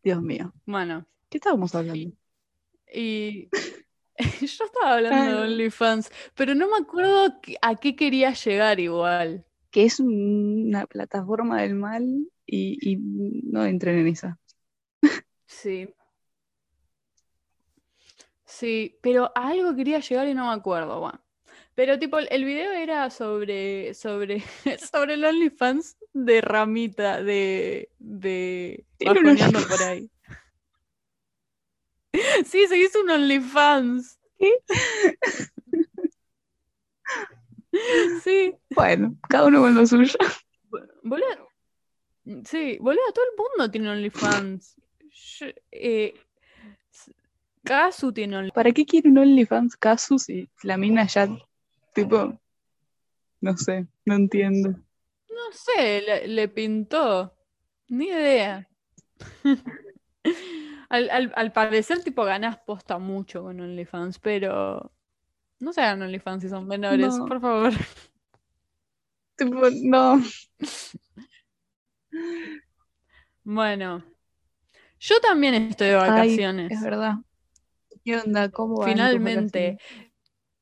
Dios 0.03 0.23
mío. 0.23 0.53
Bueno. 0.65 1.07
¿Qué 1.29 1.39
estábamos 1.39 1.75
hablando? 1.75 2.13
Y 2.93 3.49
yo 4.41 4.65
estaba 4.65 4.95
hablando 4.95 5.41
de 5.41 5.47
OnlyFans, 5.47 6.11
pero 6.35 6.55
no 6.55 6.69
me 6.69 6.77
acuerdo 6.77 7.35
a 7.61 7.75
qué 7.75 7.97
quería 7.97 8.33
llegar 8.33 8.79
igual 8.81 9.45
que 9.77 9.85
es 9.85 10.01
una 10.01 10.87
plataforma 10.87 11.61
del 11.61 11.75
mal 11.75 12.31
y, 12.47 12.97
no 12.97 13.67
entren 13.67 13.99
en 13.99 14.07
esa. 14.07 14.39
Sí. 15.45 15.91
Sí, 18.59 18.99
pero 19.03 19.31
a 19.35 19.49
algo 19.49 19.77
quería 19.77 20.01
llegar 20.01 20.27
y 20.29 20.33
no 20.33 20.47
me 20.47 20.55
acuerdo, 20.55 20.99
bueno. 20.99 21.23
Pero 21.75 21.99
tipo, 21.99 22.19
el 22.19 22.45
video 22.47 22.73
era 22.73 23.11
sobre, 23.11 23.93
sobre, 23.93 24.43
sobre 24.91 25.13
el 25.13 25.25
OnlyFans 25.27 25.99
de 26.15 26.41
Ramita, 26.41 27.23
de, 27.23 27.91
de 27.99 28.87
por 29.69 29.83
ahí. 29.83 30.11
Sí, 32.47 32.67
se 32.67 32.79
hizo 32.79 33.03
un 33.03 33.11
OnlyFans. 33.11 34.19
¿Qué? 34.39 34.53
Sí. 38.25 38.55
Bueno, 38.71 39.19
cada 39.29 39.49
uno 39.49 39.61
con 39.61 39.75
lo 39.75 39.87
suyo. 39.87 40.17
Boludo. 41.03 41.51
Sí, 42.47 42.79
boludo, 42.81 43.13
todo 43.13 43.25
el 43.27 43.37
mundo 43.37 43.71
tiene 43.71 43.91
OnlyFans. 43.91 44.77
Eh, 45.73 46.15
Kazu 47.67 48.13
tiene 48.13 48.37
OnlyFans. 48.37 48.55
¿Para 48.55 48.73
qué 48.73 48.87
quiere 48.87 49.09
un 49.09 49.19
OnlyFans 49.19 49.77
Kazu 49.77 50.19
si 50.19 50.49
la 50.63 50.77
mina 50.77 51.07
ya, 51.07 51.29
tipo, 51.93 52.39
no 53.41 53.57
sé, 53.57 53.87
no 54.05 54.15
entiendo. 54.15 54.71
No 54.71 55.53
sé, 55.53 56.27
le, 56.27 56.49
pintó. 56.49 57.35
Ni 57.89 58.07
idea. 58.07 58.69
al, 60.89 61.33
al, 61.35 61.53
parecer, 61.53 62.03
tipo, 62.03 62.25
ganas 62.25 62.59
posta 62.59 62.99
mucho 62.99 63.43
con 63.43 63.61
OnlyFans, 63.61 64.19
pero 64.19 64.93
no 65.59 65.73
se 65.73 65.83
hagan 65.83 66.03
OnlyFans 66.03 66.43
si 66.43 66.49
son 66.49 66.67
menores, 66.67 67.19
por 67.29 67.41
favor. 67.41 67.73
Tipo, 69.37 69.61
no. 69.83 70.23
Bueno. 73.49 74.03
Yo 74.99 75.21
también 75.21 75.55
estoy 75.55 75.89
de 75.89 75.95
vacaciones. 75.95 76.73
es 76.73 76.83
verdad. 76.83 77.17
¿Qué 78.07 78.17
onda? 78.17 78.49
¿Cómo 78.49 78.79
va? 78.79 78.87
Finalmente. 78.87 79.79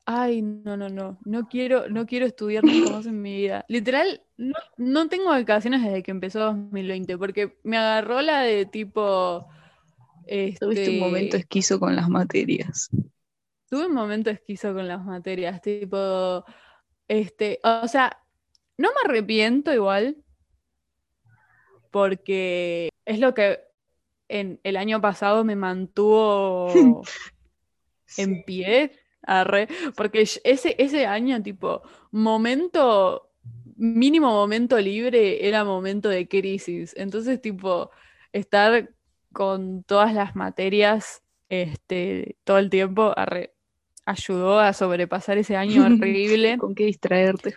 Ay, 0.06 0.42
no, 0.42 0.76
no, 0.76 0.88
no. 0.88 1.18
No 1.24 1.46
quiero, 1.46 1.88
no 1.88 2.06
quiero 2.06 2.26
estudiar 2.26 2.64
nunca 2.64 2.90
más 2.90 3.06
en 3.06 3.22
mi 3.22 3.36
vida. 3.36 3.64
Literal, 3.68 4.22
no, 4.36 4.54
no 4.76 5.08
tengo 5.08 5.26
vacaciones 5.26 5.82
desde 5.82 6.02
que 6.02 6.10
empezó 6.10 6.40
2020, 6.40 7.16
porque 7.16 7.56
me 7.62 7.76
agarró 7.76 8.20
la 8.22 8.40
de 8.40 8.66
tipo. 8.66 9.46
Tuviste 10.26 10.64
un 10.64 10.70
este 10.70 10.98
momento 10.98 11.36
esquizo 11.36 11.78
con 11.78 11.94
las 11.94 12.08
materias 12.08 12.90
tuve 13.74 13.86
un 13.86 13.94
momento 13.94 14.30
esquizo 14.30 14.72
con 14.72 14.86
las 14.86 15.04
materias, 15.04 15.60
tipo, 15.60 16.44
este, 17.08 17.58
o 17.64 17.88
sea, 17.88 18.22
no 18.78 18.88
me 18.90 19.10
arrepiento 19.10 19.72
igual, 19.72 20.16
porque 21.90 22.90
es 23.04 23.18
lo 23.18 23.34
que 23.34 23.58
en 24.28 24.60
el 24.62 24.76
año 24.76 25.00
pasado 25.00 25.44
me 25.44 25.56
mantuvo 25.56 27.02
en 28.16 28.44
pie, 28.44 28.92
arre, 29.22 29.68
porque 29.96 30.22
ese, 30.22 30.74
ese 30.78 31.06
año, 31.06 31.42
tipo, 31.42 31.82
momento 32.10 33.30
mínimo 33.76 34.30
momento 34.30 34.78
libre 34.78 35.46
era 35.48 35.64
momento 35.64 36.08
de 36.08 36.28
crisis. 36.28 36.94
Entonces, 36.96 37.40
tipo, 37.40 37.90
estar 38.32 38.90
con 39.32 39.82
todas 39.82 40.14
las 40.14 40.36
materias 40.36 41.22
este, 41.48 42.36
todo 42.44 42.58
el 42.58 42.70
tiempo 42.70 43.14
ayudó 44.06 44.60
a 44.60 44.72
sobrepasar 44.72 45.38
ese 45.38 45.56
año 45.56 45.84
horrible. 45.84 46.58
¿Con 46.58 46.74
qué 46.74 46.86
distraerte? 46.86 47.56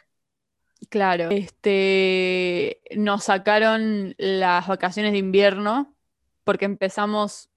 Claro. 0.89 1.29
Este, 1.31 2.81
nos 2.95 3.25
sacaron 3.25 4.13
las 4.17 4.67
vacaciones 4.67 5.13
de 5.13 5.17
invierno 5.17 5.95
porque 6.43 6.65
empezamos 6.65 7.49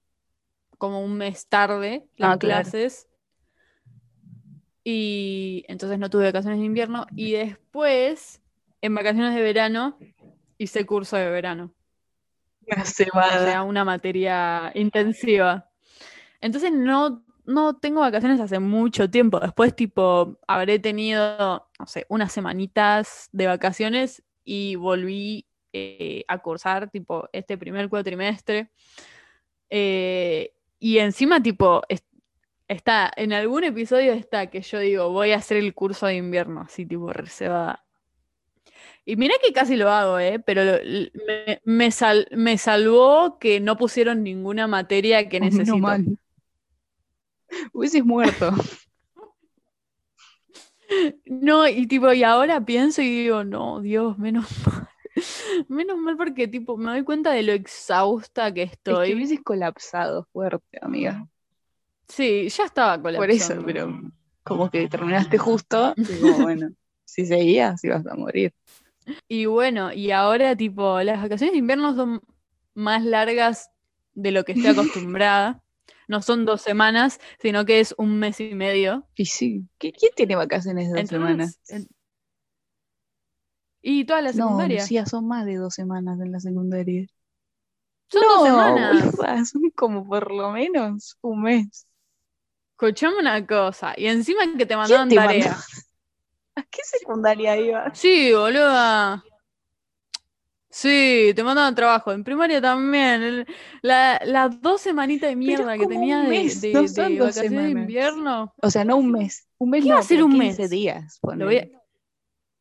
como 0.81 0.99
un 1.05 1.15
mes 1.15 1.45
tarde 1.47 2.07
las 2.17 2.31
Ah, 2.35 2.39
claro. 2.39 2.63
clases. 2.63 3.07
Y 4.83 5.63
entonces 5.67 5.99
no 5.99 6.09
tuve 6.09 6.23
vacaciones 6.25 6.59
de 6.59 6.65
invierno. 6.65 7.05
Y 7.15 7.33
después, 7.33 8.41
en 8.81 8.95
vacaciones 8.95 9.35
de 9.35 9.41
verano, 9.43 9.99
hice 10.57 10.83
curso 10.87 11.17
de 11.17 11.29
verano. 11.29 11.71
Una 12.65 12.81
O 12.81 12.85
cebada. 12.85 13.45
sea, 13.45 13.61
una 13.61 13.85
materia 13.85 14.71
intensiva. 14.73 15.69
Entonces 16.41 16.71
no, 16.71 17.23
no 17.45 17.77
tengo 17.77 18.01
vacaciones 18.01 18.39
hace 18.39 18.57
mucho 18.57 19.07
tiempo. 19.07 19.39
Después, 19.39 19.75
tipo, 19.75 20.39
habré 20.47 20.79
tenido, 20.79 21.69
no 21.77 21.85
sé, 21.85 22.07
unas 22.09 22.31
semanitas 22.31 23.29
de 23.31 23.45
vacaciones 23.45 24.23
y 24.43 24.77
volví 24.77 25.45
eh, 25.73 26.25
a 26.27 26.39
cursar, 26.39 26.89
tipo, 26.89 27.29
este 27.33 27.55
primer 27.55 27.87
cuatrimestre. 27.87 28.71
Eh, 29.69 30.55
y 30.81 30.99
encima, 30.99 31.41
tipo, 31.41 31.83
es- 31.87 32.03
está, 32.67 33.11
en 33.15 33.33
algún 33.33 33.63
episodio 33.63 34.13
está 34.13 34.49
que 34.49 34.61
yo 34.61 34.79
digo, 34.79 35.11
voy 35.11 35.31
a 35.31 35.37
hacer 35.37 35.57
el 35.57 35.73
curso 35.73 36.07
de 36.07 36.15
invierno, 36.15 36.61
así, 36.61 36.85
tipo, 36.85 37.13
reservada. 37.13 37.85
Y 39.05 39.15
mirá 39.15 39.35
que 39.43 39.53
casi 39.53 39.75
lo 39.77 39.89
hago, 39.89 40.19
¿eh? 40.19 40.39
Pero 40.39 40.63
lo- 40.63 40.79
me, 41.27 41.61
me 41.65 41.91
sal- 41.91 42.27
me 42.31 42.57
salvó 42.57 43.39
que 43.39 43.59
no 43.59 43.77
pusieron 43.77 44.23
ninguna 44.23 44.67
materia 44.67 45.29
que 45.29 45.39
necesito. 45.39 45.77
mal. 45.77 46.17
Hubieses 47.73 48.03
muerto. 48.05 48.51
No, 51.25 51.67
y 51.67 51.87
tipo, 51.87 52.11
y 52.13 52.23
ahora 52.23 52.65
pienso 52.65 53.01
y 53.01 53.09
digo, 53.09 53.43
no, 53.45 53.79
Dios, 53.81 54.17
menos 54.17 54.45
mal. 54.67 54.80
Menos 55.69 55.97
mal 55.97 56.17
porque, 56.17 56.47
tipo, 56.47 56.77
me 56.77 56.91
doy 56.91 57.03
cuenta 57.03 57.31
de 57.31 57.43
lo 57.43 57.53
exhausta 57.53 58.53
que 58.53 58.63
Es 58.63 58.69
que 58.71 58.73
estoy. 58.73 59.13
hubieses 59.13 59.41
colapsado 59.43 60.25
fuerte, 60.31 60.79
amiga. 60.81 61.27
Sí, 62.07 62.49
ya 62.49 62.65
estaba 62.65 63.01
Por 63.01 63.29
eso, 63.29 63.55
pero 63.65 63.99
como 64.43 64.69
que 64.69 64.87
terminaste 64.87 65.37
justo. 65.37 65.95
Y 66.07 66.19
como, 66.19 66.39
bueno, 66.41 66.69
si 67.05 67.25
seguías, 67.25 67.83
ibas 67.83 68.05
a 68.07 68.15
morir. 68.15 68.53
Y 69.27 69.45
bueno, 69.45 69.93
y 69.93 70.11
ahora, 70.11 70.55
tipo, 70.55 71.01
las 71.01 71.21
vacaciones 71.21 71.53
de 71.53 71.59
invierno 71.59 71.95
son 71.95 72.21
más 72.75 73.03
largas 73.03 73.69
de 74.13 74.31
lo 74.31 74.43
que 74.43 74.51
estoy 74.53 74.71
acostumbrada. 74.71 75.63
No 76.07 76.21
son 76.21 76.45
dos 76.45 76.61
semanas, 76.61 77.19
sino 77.39 77.65
que 77.65 77.79
es 77.79 77.95
un 77.97 78.19
mes 78.19 78.39
y 78.41 78.53
medio. 78.53 79.07
Y 79.15 79.25
sí, 79.25 79.67
¿qué- 79.77 79.93
¿quién 79.93 80.11
tiene 80.15 80.35
vacaciones 80.35 80.87
de 80.89 80.93
dos 80.99 80.99
Entonces, 81.01 81.09
semanas? 81.09 81.59
Y 83.81 84.05
toda 84.05 84.21
la 84.21 84.31
No, 84.33 84.35
secundaria. 84.37 84.81
Lucía, 84.81 85.05
son 85.05 85.27
más 85.27 85.45
de 85.45 85.55
dos 85.57 85.73
semanas 85.75 86.19
en 86.19 86.31
la 86.31 86.39
secundaria. 86.39 87.07
Son 88.09 88.21
no, 88.21 88.27
dos 88.35 88.43
semanas. 88.43 89.17
boluda, 89.17 89.45
son 89.45 89.69
como 89.71 90.07
por 90.07 90.31
lo 90.31 90.51
menos 90.51 91.17
un 91.21 91.43
mes. 91.43 91.87
Escuchame 92.73 93.19
una 93.19 93.45
cosa. 93.45 93.93
Y 93.95 94.07
encima 94.07 94.41
que 94.57 94.65
te 94.65 94.75
mandaban 94.75 95.07
te 95.09 95.15
tarea. 95.15 95.51
mandó? 95.51 95.55
¿A 96.55 96.63
qué 96.63 96.81
secundaria 96.83 97.57
ibas? 97.57 97.99
Sí, 97.99 98.33
boluda. 98.33 99.23
Sí, 100.69 101.33
te 101.35 101.43
mandaban 101.43 101.75
trabajo. 101.75 102.11
En 102.13 102.23
primaria 102.23 102.61
también. 102.61 103.21
El- 103.21 103.47
la- 103.81 104.21
las 104.25 104.61
dos 104.61 104.81
semanitas 104.81 105.29
de 105.29 105.35
mierda 105.35 105.77
que 105.77 105.85
tenía 105.87 106.19
de, 106.21 106.29
de- 106.55 106.73
no 106.73 107.09
de 107.09 107.19
vacaciones 107.19 107.63
de 107.65 107.69
invierno. 107.71 108.53
O 108.61 108.69
sea, 108.69 108.85
no 108.85 108.95
un 108.97 109.11
mes. 109.11 109.47
Un 109.57 109.69
mes 109.71 109.83
¿Qué 109.83 109.89
no, 109.89 109.95
va 109.95 109.99
a 109.99 110.03
ser 110.03 110.23
un 110.23 110.31
15 110.31 110.61
mes? 110.61 110.69
días. 110.69 111.19
Lo 111.21 111.45
voy, 111.45 111.57
a, 111.57 111.67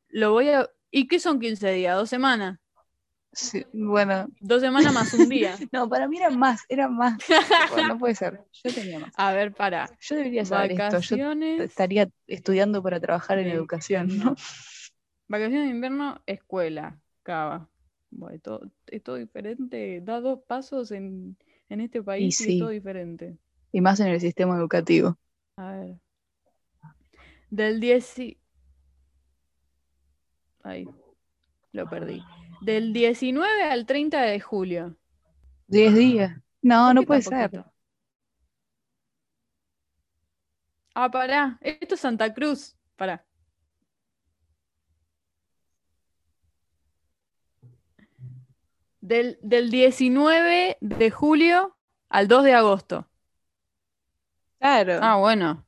lo 0.08 0.32
voy 0.32 0.48
a. 0.50 0.68
¿Y 0.90 1.06
qué 1.08 1.18
son 1.18 1.38
15 1.38 1.70
días? 1.70 1.96
¿Dos 1.96 2.08
semanas? 2.08 2.58
Sí, 3.32 3.64
bueno, 3.72 4.26
Dos 4.40 4.60
semanas 4.60 4.92
más 4.92 5.14
un 5.14 5.28
día. 5.28 5.56
no, 5.72 5.88
para 5.88 6.08
mí 6.08 6.18
era 6.18 6.30
más, 6.30 6.62
era 6.68 6.88
más. 6.88 7.16
Bueno, 7.70 7.88
no 7.88 7.98
puede 7.98 8.16
ser. 8.16 8.40
Yo 8.64 8.74
tenía 8.74 8.98
más. 8.98 9.12
A 9.16 9.32
ver, 9.32 9.52
para. 9.52 9.88
Yo 10.00 10.16
debería 10.16 10.44
saber 10.44 10.72
esto. 10.72 10.98
Yo 11.16 11.32
estaría 11.62 12.08
estudiando 12.26 12.82
para 12.82 12.98
trabajar 12.98 13.38
en 13.38 13.48
educación, 13.48 14.18
¿no? 14.18 14.34
Vacaciones 15.28 15.66
de 15.66 15.70
invierno, 15.70 16.20
escuela, 16.26 16.98
cava. 17.22 17.68
Bueno, 18.10 18.40
todo- 18.40 18.68
es 18.88 19.02
todo 19.02 19.14
diferente. 19.14 20.00
Da 20.02 20.20
dos 20.20 20.40
pasos 20.48 20.90
en, 20.90 21.36
en 21.68 21.80
este 21.80 22.02
país 22.02 22.40
y, 22.40 22.44
sí. 22.44 22.52
es 22.54 22.58
todo 22.58 22.70
diferente. 22.70 23.38
Y 23.70 23.80
más 23.80 24.00
en 24.00 24.08
el 24.08 24.20
sistema 24.20 24.56
educativo. 24.56 25.16
A 25.56 25.76
ver. 25.76 25.96
Del 27.50 27.78
10. 27.78 28.36
Ahí. 30.62 30.86
Lo 31.72 31.88
perdí. 31.88 32.22
Del 32.60 32.92
19 32.92 33.64
al 33.64 33.86
30 33.86 34.20
de 34.22 34.40
julio. 34.40 34.96
10 35.68 35.94
días. 35.94 36.36
No, 36.62 36.86
¿Por 36.86 36.94
no 36.94 37.02
puede 37.04 37.22
ser. 37.22 37.50
poquito? 37.50 37.72
Ah, 40.94 41.10
pará. 41.10 41.58
Esto 41.62 41.94
es 41.94 42.00
Santa 42.00 42.32
Cruz. 42.34 42.76
Pará. 42.96 43.24
Del, 49.00 49.38
del 49.42 49.70
19 49.70 50.76
de 50.80 51.10
julio 51.10 51.76
al 52.08 52.28
2 52.28 52.44
de 52.44 52.54
agosto. 52.54 53.08
Claro, 54.58 54.98
Ah, 55.02 55.16
bueno. 55.16 55.66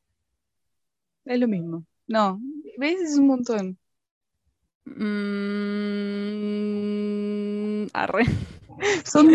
es 1.24 1.38
lo 1.40 1.48
mismo. 1.48 1.84
No, 2.06 2.38
¿ves? 2.78 3.00
Es 3.00 3.18
un 3.18 3.26
montón. 3.28 3.78
Mm, 4.84 5.02
arre. 7.92 8.24
Son 9.04 9.28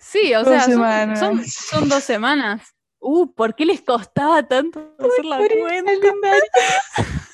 Sí, 0.00 0.32
o 0.34 0.38
Dos 0.40 0.48
sea, 0.48 0.60
son, 0.62 0.72
semanas. 0.72 1.18
son, 1.18 1.44
son 1.44 1.88
dos 1.88 2.04
semanas. 2.04 2.62
Uh, 3.00 3.32
¿por 3.34 3.54
qué 3.56 3.66
les 3.66 3.80
costaba 3.82 4.46
tanto 4.46 4.94
hacer 4.98 5.24
la 5.24 5.38
cuenta? 5.38 5.56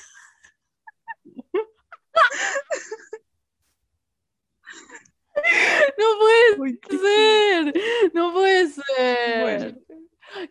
No 5.97 6.05
puede 6.19 6.77
ser, 6.99 7.73
no 8.13 8.33
puede 8.33 8.67
ser. 8.69 9.41
Bueno, 9.41 9.75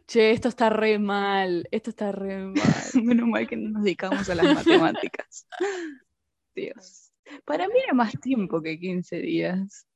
Che, 0.07 0.30
esto 0.30 0.48
está 0.48 0.70
re 0.70 0.98
mal, 0.98 1.66
esto 1.70 1.90
está 1.90 2.12
re 2.12 2.38
mal. 2.38 2.55
menos 3.03 3.26
mal 3.28 3.46
que 3.48 3.57
no 3.57 3.70
nos 3.70 3.84
dedicamos 3.84 4.28
a 4.28 4.34
las 4.34 4.55
matemáticas. 4.55 5.46
Dios. 6.55 7.12
Para 7.44 7.68
mí 7.68 7.74
era 7.82 7.94
más 7.94 8.18
tiempo 8.20 8.61
que 8.62 8.78
15 8.78 9.16
días. 9.18 9.86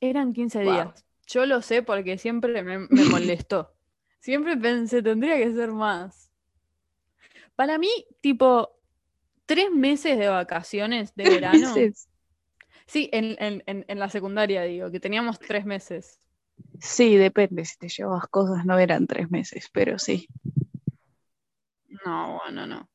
Eran 0.00 0.32
15 0.32 0.60
Wow. 0.62 0.62
días. 0.62 1.04
Yo 1.26 1.46
lo 1.46 1.60
sé 1.62 1.82
porque 1.82 2.16
siempre 2.18 2.62
me, 2.62 2.78
me 2.78 3.04
molestó. 3.04 3.74
Siempre 4.20 4.56
pensé, 4.56 5.02
tendría 5.02 5.36
que 5.38 5.52
ser 5.52 5.72
más. 5.72 6.30
Para 7.56 7.78
mí, 7.78 7.88
tipo, 8.20 8.78
tres 9.46 9.70
meses 9.72 10.18
de 10.18 10.28
vacaciones 10.28 11.14
de 11.16 11.26
verano. 11.28 11.90
Meses. 11.92 12.08
Sí, 12.86 13.10
en, 13.12 13.36
en- 13.40 13.62
en- 13.66 13.84
en 13.88 13.98
la 13.98 14.10
secundaria 14.10 14.62
digo, 14.64 14.90
que 14.90 15.00
teníamos 15.00 15.40
tres 15.40 15.64
meses. 15.66 16.20
Sí, 16.80 17.16
depende. 17.16 17.64
Si 17.64 17.76
te 17.78 17.88
llevas 17.88 18.28
cosas, 18.28 18.64
no 18.64 18.78
eran 18.78 19.08
tres 19.08 19.28
meses, 19.28 19.68
pero 19.72 19.98
sí. 19.98 20.28
No, 22.04 22.38
bueno, 22.44 22.66
no. 22.66 22.88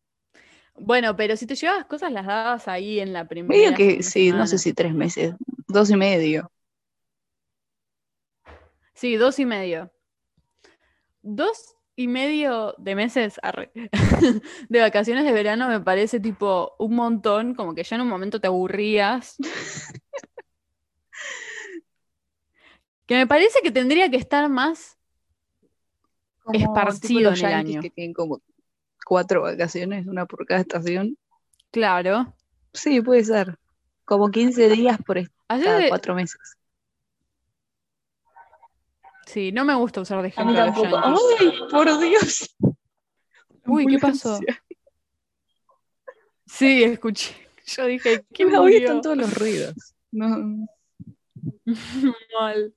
Bueno, 0.82 1.16
pero 1.16 1.36
si 1.36 1.46
te 1.46 1.56
llevabas 1.56 1.86
cosas, 1.86 2.12
las 2.12 2.26
dabas 2.26 2.68
ahí 2.68 3.00
en 3.00 3.14
la 3.14 3.28
primera. 3.28 3.72
Medio 3.72 3.78
que 3.78 4.04
sí, 4.04 4.32
no 4.32 4.48
sé 4.48 4.58
si 4.58 4.74
tres 4.74 4.94
meses, 4.94 5.34
dos 5.68 5.90
y 5.90 5.96
medio. 5.96 6.52
Sí, 8.94 9.16
dos 9.16 9.40
y 9.40 9.46
medio. 9.46 9.92
Dos 11.22 11.76
y 11.96 12.08
medio 12.08 12.76
de 12.78 12.96
meses 12.96 13.40
arre, 13.44 13.72
de 14.70 14.80
vacaciones 14.80 15.26
de 15.26 15.34
verano 15.34 15.68
me 15.68 15.82
parece 15.82 16.20
tipo 16.22 16.74
un 16.80 16.96
montón, 16.96 17.56
como 17.56 17.76
que 17.76 17.84
ya 17.84 17.98
en 17.98 18.04
un 18.04 18.08
momento 18.08 18.40
te 18.40 18.48
aburrías. 18.48 19.36
Que 23.06 23.16
me 23.16 23.26
parece 23.26 23.62
que 23.64 23.72
tendría 23.72 24.08
que 24.12 24.18
estar 24.18 24.48
más 24.50 25.00
Como 26.44 26.60
Esparcido 26.60 27.32
en 27.34 27.38
el 27.38 27.46
año. 27.46 27.82
que 27.82 27.90
tienen 27.90 28.14
como 28.14 28.40
cuatro 29.10 29.42
vacaciones, 29.42 30.06
una 30.06 30.28
por 30.28 30.46
cada 30.46 30.62
estación. 30.62 31.18
claro. 31.72 32.36
Sí, 32.74 33.02
puede 33.02 33.24
ser. 33.24 33.58
Como 34.06 34.30
15 34.30 34.70
días 34.70 35.00
por 35.04 35.18
Así 35.18 35.64
cada 35.64 35.80
de- 35.80 35.90
cuatro 35.90 36.14
meses. 36.14 36.40
Sí, 39.26 39.52
no 39.52 39.66
me 39.66 39.74
gusta 39.74 40.02
usar 40.02 40.18
de 40.18 40.24
mí 40.24 40.28
ejemplo 40.30 40.60
a 40.62 40.66
los 40.68 40.76
tampoco. 40.76 41.02
¡Ay, 41.40 41.54
por 41.72 42.00
Dios! 42.00 42.56
Uy, 43.66 43.88
¿qué 43.88 43.98
pasó? 43.98 44.40
Sí, 46.46 46.84
escuché. 46.84 47.34
Yo 47.66 47.86
dije, 47.88 48.24
¿qué 48.34 48.46
Hoy 48.46 48.52
murió? 48.52 48.78
están 48.80 49.02
todos 49.02 49.18
los 49.18 49.34
ruidos. 49.38 49.74
No. 50.12 50.68
Mal. 52.40 52.74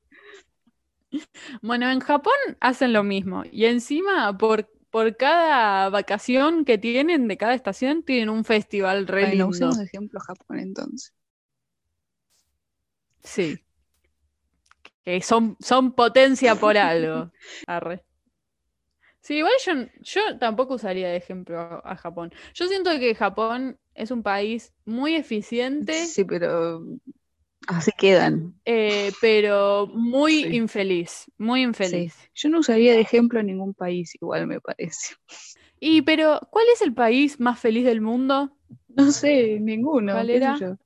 Bueno, 1.61 1.91
en 1.91 2.01
Japón 2.01 2.33
hacen 2.61 2.95
lo 2.95 3.03
mismo. 3.03 3.43
Y 3.51 3.67
encima, 3.67 4.37
por, 4.39 4.67
por 4.93 5.17
cada 5.19 5.91
vacación 5.91 6.65
que 6.67 6.79
tienen 6.79 7.29
de 7.29 7.39
cada 7.39 7.55
estación, 7.55 8.05
tienen 8.05 8.31
un 8.31 8.45
festival 8.47 9.09
re 9.09 9.27
Bueno, 9.27 9.29
lindo. 9.29 9.49
usemos 9.49 9.79
de 9.79 9.85
ejemplo 9.85 10.21
Japón 10.21 10.59
entonces. 10.59 11.15
Sí. 13.25 13.63
Que 15.05 15.21
son, 15.21 15.57
son 15.61 15.85
potencia 16.01 16.53
por 16.63 16.77
algo. 16.77 17.19
Arre. 17.67 18.05
Sí, 19.21 19.37
igual 19.37 19.53
yo, 19.65 19.73
yo 20.03 20.39
tampoco 20.39 20.75
usaría 20.75 21.09
de 21.09 21.17
ejemplo 21.17 21.59
a, 21.61 21.81
a 21.85 21.97
Japón. 21.97 22.33
Yo 22.55 22.67
siento 22.69 22.91
que 22.99 23.15
Japón 23.15 23.79
es 23.95 24.11
un 24.11 24.23
país 24.23 24.73
muy 24.85 25.15
eficiente, 25.15 26.15
Sí, 26.15 26.25
pero 26.25 26.83
así 27.69 27.91
quedan. 27.97 28.55
eh, 28.65 29.13
pero 29.21 29.89
muy 29.89 30.43
Sí. 30.43 30.57
infeliz. 30.57 31.31
Muy 31.39 31.63
infeliz. 31.63 32.15
Yo 32.35 32.49
no 32.49 32.61
usaría 32.61 32.93
de 32.93 33.01
ejemplo 33.01 33.41
a 33.41 33.43
ningún 33.43 33.75
país, 33.75 34.15
igual 34.15 34.47
me 34.47 34.61
parece. 34.61 35.15
Y, 35.81 36.03
pero, 36.03 36.41
¿cuál 36.51 36.67
es 36.73 36.81
el 36.83 36.95
país 36.95 37.41
más 37.41 37.59
feliz 37.59 37.85
del 37.85 38.01
mundo? 38.01 38.57
No 38.89 39.11
sé, 39.11 39.59
ninguno. 39.61 40.13
¿Cuál 40.13 40.31
era? 40.31 40.57
yo. 40.59 40.77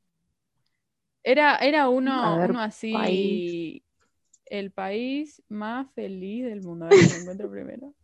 Era, 1.23 1.57
era 1.57 1.89
uno, 1.89 2.23
A 2.23 2.39
ver, 2.39 2.51
uno 2.51 2.61
así. 2.61 2.93
país. 2.93 3.83
El 4.47 4.71
país 4.71 5.43
más 5.49 5.89
feliz 5.95 6.45
del 6.45 6.63
mundo. 6.63 6.87
A 6.87 6.89
ver 6.91 7.01
si 7.01 7.09
lo 7.11 7.17
encuentro 7.17 7.51
primero. 7.51 7.95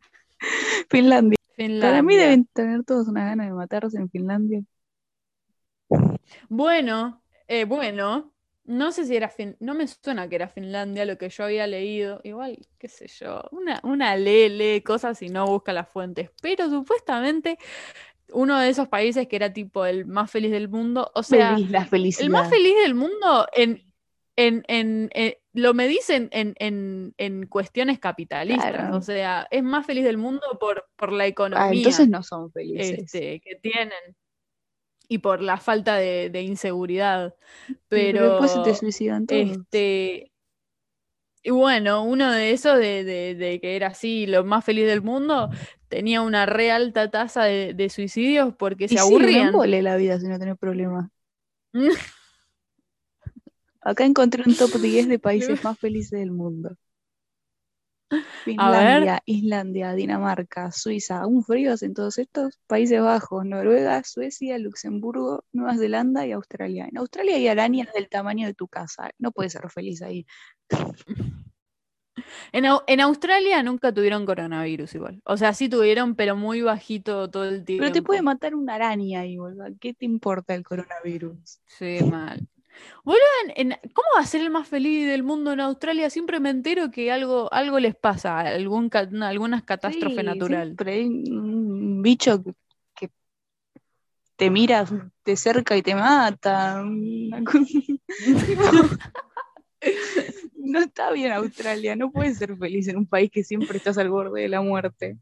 Finlandia. 0.90 1.36
Finlandia. 1.56 1.90
Para 1.90 2.02
mí 2.02 2.16
deben 2.16 2.46
tener 2.46 2.84
todos 2.84 3.08
una 3.08 3.24
gana 3.24 3.44
de 3.44 3.52
matarse 3.52 3.98
en 3.98 4.10
Finlandia. 4.10 4.62
Bueno, 6.48 7.22
eh, 7.48 7.64
bueno, 7.64 8.31
no 8.64 8.92
sé 8.92 9.04
si 9.06 9.16
era 9.16 9.28
fin, 9.28 9.56
no 9.60 9.74
me 9.74 9.86
suena 9.88 10.28
que 10.28 10.36
era 10.36 10.48
Finlandia 10.48 11.04
lo 11.04 11.18
que 11.18 11.28
yo 11.30 11.44
había 11.44 11.66
leído, 11.66 12.20
igual, 12.24 12.58
qué 12.78 12.88
sé 12.88 13.08
yo, 13.08 13.42
una, 13.52 13.80
una 13.84 14.16
lee, 14.16 14.48
lee 14.48 14.82
cosas 14.82 15.20
y 15.22 15.28
no 15.28 15.46
busca 15.46 15.72
las 15.72 15.88
fuentes, 15.88 16.30
pero 16.40 16.68
supuestamente 16.70 17.58
uno 18.32 18.58
de 18.58 18.68
esos 18.70 18.88
países 18.88 19.28
que 19.28 19.36
era 19.36 19.52
tipo 19.52 19.84
el 19.86 20.06
más 20.06 20.30
feliz 20.30 20.50
del 20.52 20.68
mundo, 20.68 21.10
o 21.14 21.22
sea, 21.22 21.56
Feliz, 21.56 21.70
la 21.70 21.84
felicidad. 21.86 22.24
el 22.26 22.30
más 22.30 22.48
feliz 22.48 22.74
del 22.82 22.94
mundo 22.94 23.46
en, 23.54 23.82
en, 24.36 24.64
en, 24.68 25.10
en- 25.12 25.34
lo 25.54 25.74
me 25.74 25.86
dicen 25.86 26.28
en, 26.32 26.54
en, 26.58 27.14
en 27.18 27.46
cuestiones 27.46 27.98
capitalistas, 27.98 28.70
Claro. 28.72 28.96
o 28.96 29.00
sea, 29.02 29.46
es 29.50 29.62
más 29.62 29.84
feliz 29.84 30.04
del 30.04 30.16
mundo 30.16 30.40
por, 30.58 30.88
por 30.96 31.12
la 31.12 31.26
economía 31.26 31.62
Ah, 31.66 31.72
entonces 31.74 32.08
no 32.08 32.22
son 32.22 32.50
felices. 32.52 32.98
este, 33.00 33.40
que 33.40 33.56
tienen 33.56 34.16
y 35.12 35.18
por 35.18 35.42
la 35.42 35.58
falta 35.58 35.96
de, 35.96 36.30
de 36.30 36.42
inseguridad. 36.42 37.34
Sí, 37.94 38.10
Pero, 38.10 38.20
después 38.20 38.50
se 38.52 38.60
te 38.60 38.74
suicidan 38.74 39.26
todos. 39.26 39.56
este, 39.56 40.32
y 41.44 41.50
bueno, 41.50 42.04
uno 42.04 42.30
de 42.30 42.52
esos 42.52 42.78
de, 42.78 43.02
de- 43.04 43.34
de 43.34 43.60
que 43.60 43.74
era 43.76 43.88
así, 43.88 44.26
lo 44.26 44.44
más 44.44 44.64
feliz 44.64 44.86
del 44.86 45.02
mundo, 45.02 45.50
tenía 45.88 46.22
una 46.22 46.46
re 46.46 46.70
alta 46.70 47.10
tasa 47.10 47.44
de, 47.44 47.74
de 47.74 47.90
suicidios 47.90 48.54
porque 48.56 48.88
se 48.88 48.98
y 48.98 48.98
sí, 48.98 49.34
aburrían. 49.38 49.38
embole 49.38 49.82
la 49.82 49.96
vida 49.96 50.18
si 50.20 50.28
no 50.28 50.38
tenés 50.38 50.56
problemas. 50.58 51.10
Acá 53.90 54.04
encontré 54.06 54.42
un 54.48 54.56
top 54.56 54.72
10 54.80 55.06
de 55.06 55.20
países 55.20 55.56
más 55.62 55.78
felices 55.78 56.18
del 56.18 56.32
mundo. 56.32 56.76
Finlandia, 58.44 59.22
Islandia, 59.24 59.94
Dinamarca, 59.94 60.70
Suiza, 60.72 61.26
un 61.26 61.42
frío 61.42 61.74
en 61.80 61.94
todos 61.94 62.18
estos, 62.18 62.58
Países 62.66 63.00
Bajos, 63.00 63.44
Noruega, 63.44 64.02
Suecia, 64.04 64.58
Luxemburgo, 64.58 65.44
Nueva 65.52 65.76
Zelanda 65.76 66.26
y 66.26 66.32
Australia. 66.32 66.86
En 66.90 66.98
Australia 66.98 67.36
hay 67.36 67.48
arañas 67.48 67.88
del 67.94 68.08
tamaño 68.08 68.46
de 68.46 68.54
tu 68.54 68.68
casa, 68.68 69.10
no 69.18 69.32
puedes 69.32 69.52
ser 69.52 69.68
feliz 69.70 70.02
ahí. 70.02 70.26
En, 72.52 72.64
en 72.86 73.00
Australia 73.00 73.62
nunca 73.62 73.92
tuvieron 73.92 74.26
coronavirus 74.26 74.94
igual. 74.94 75.22
O 75.24 75.38
sea, 75.38 75.54
sí 75.54 75.68
tuvieron, 75.68 76.14
pero 76.14 76.36
muy 76.36 76.60
bajito 76.60 77.30
todo 77.30 77.44
el 77.44 77.64
tiempo. 77.64 77.82
Pero 77.82 77.92
te 77.92 78.02
puede 78.02 78.20
matar 78.20 78.54
una 78.54 78.74
araña 78.74 79.20
ahí. 79.20 79.38
¿Qué 79.80 79.94
te 79.94 80.04
importa 80.04 80.54
el 80.54 80.62
coronavirus? 80.62 81.60
Sí, 81.66 81.98
mal. 82.04 82.46
Boludo, 83.04 83.20
en- 83.54 83.72
en- 83.72 83.78
¿cómo 83.94 84.06
va 84.16 84.22
a 84.22 84.26
ser 84.26 84.40
el 84.42 84.50
más 84.50 84.68
feliz 84.68 85.06
del 85.06 85.22
mundo 85.22 85.52
en 85.52 85.60
Australia? 85.60 86.10
Siempre 86.10 86.40
me 86.40 86.50
entero 86.50 86.90
que 86.90 87.10
algo, 87.10 87.52
algo 87.52 87.78
les 87.80 87.94
pasa, 87.96 88.40
algún, 88.40 88.90
alguna 89.22 89.64
catástrofe 89.64 90.20
Sí, 90.20 90.26
natural. 90.26 90.66
siempre 90.68 90.92
hay 90.94 91.06
un 91.06 92.02
bicho 92.02 92.42
que, 92.42 92.52
que 92.94 93.10
te 94.36 94.50
mira 94.50 94.86
de 95.24 95.36
cerca 95.36 95.76
y 95.76 95.82
te 95.82 95.94
mata. 95.94 96.82
No 100.54 100.78
está 100.78 101.10
bien 101.10 101.32
Australia, 101.32 101.96
no 101.96 102.10
puedes 102.12 102.38
ser 102.38 102.56
feliz 102.56 102.86
en 102.88 102.96
un 102.96 103.06
país 103.06 103.30
que 103.30 103.42
siempre 103.44 103.76
estás 103.78 103.98
al 103.98 104.08
borde 104.10 104.42
de 104.42 104.48
la 104.48 104.62
muerte. 104.62 105.18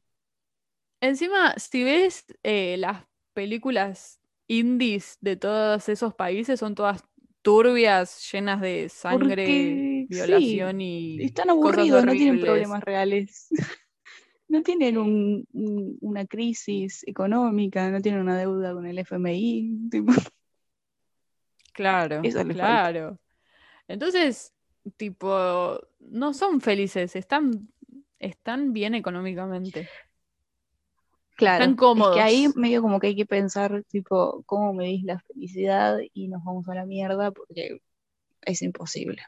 Encima, 1.01 1.55
si 1.57 1.83
ves 1.83 2.27
eh, 2.43 2.77
las 2.79 3.05
películas 3.33 4.21
indies 4.49 5.17
de 5.21 5.37
todos 5.37 5.89
esos 5.89 6.15
países, 6.15 6.61
son 6.61 6.75
todas 6.75 7.03
turbias, 7.43 8.31
llenas 8.33 8.61
de 8.61 8.89
sangre, 8.89 9.27
Porque, 9.29 10.07
sí, 10.09 10.15
violación 10.15 10.81
y 10.81 11.23
Están 11.23 11.49
cosas 11.49 11.57
aburridos, 11.79 12.05
no 12.05 12.13
tienen 12.13 12.41
problemas 12.41 12.83
reales. 12.85 13.49
No 14.49 14.63
tienen 14.65 14.99
un- 14.99 15.47
un- 15.53 15.97
una 16.01 16.27
crisis 16.27 17.05
económica, 17.07 17.89
no 17.89 18.01
tienen 18.01 18.21
una 18.23 18.37
deuda 18.37 18.75
con 18.75 18.85
el 18.85 18.99
FMI. 18.99 19.89
tipo, 19.93 20.13
Claro, 21.73 22.21
Eso 22.25 22.39
falta. 22.39 22.53
claro. 22.53 23.19
Entonces, 23.87 24.53
tipo, 24.97 25.79
no 26.01 26.35
son 26.35 26.61
felices, 26.61 27.15
están, 27.15 27.69
están 28.19 28.73
bien 28.73 28.97
económicamente. 28.97 29.89
Claro, 31.41 31.65
Están 31.65 31.77
cómodos. 31.77 32.17
es 32.17 32.23
que 32.23 32.23
ahí 32.23 32.49
medio 32.55 32.83
como 32.83 33.01
que 33.01 33.09
hay 33.09 33.17
que 33.17 33.27
pensar, 33.27 33.83
tipo, 33.89 34.43
cómo 34.47 34.73
medís 34.73 35.05
la 35.05 35.19
felicidad 35.21 35.99
y 36.15 36.29
nos 36.29 36.45
vamos 36.45 36.69
a 36.69 36.75
la 36.75 36.87
mierda 36.87 37.31
porque 37.33 37.81
es 38.43 38.63
imposible. 38.63 39.23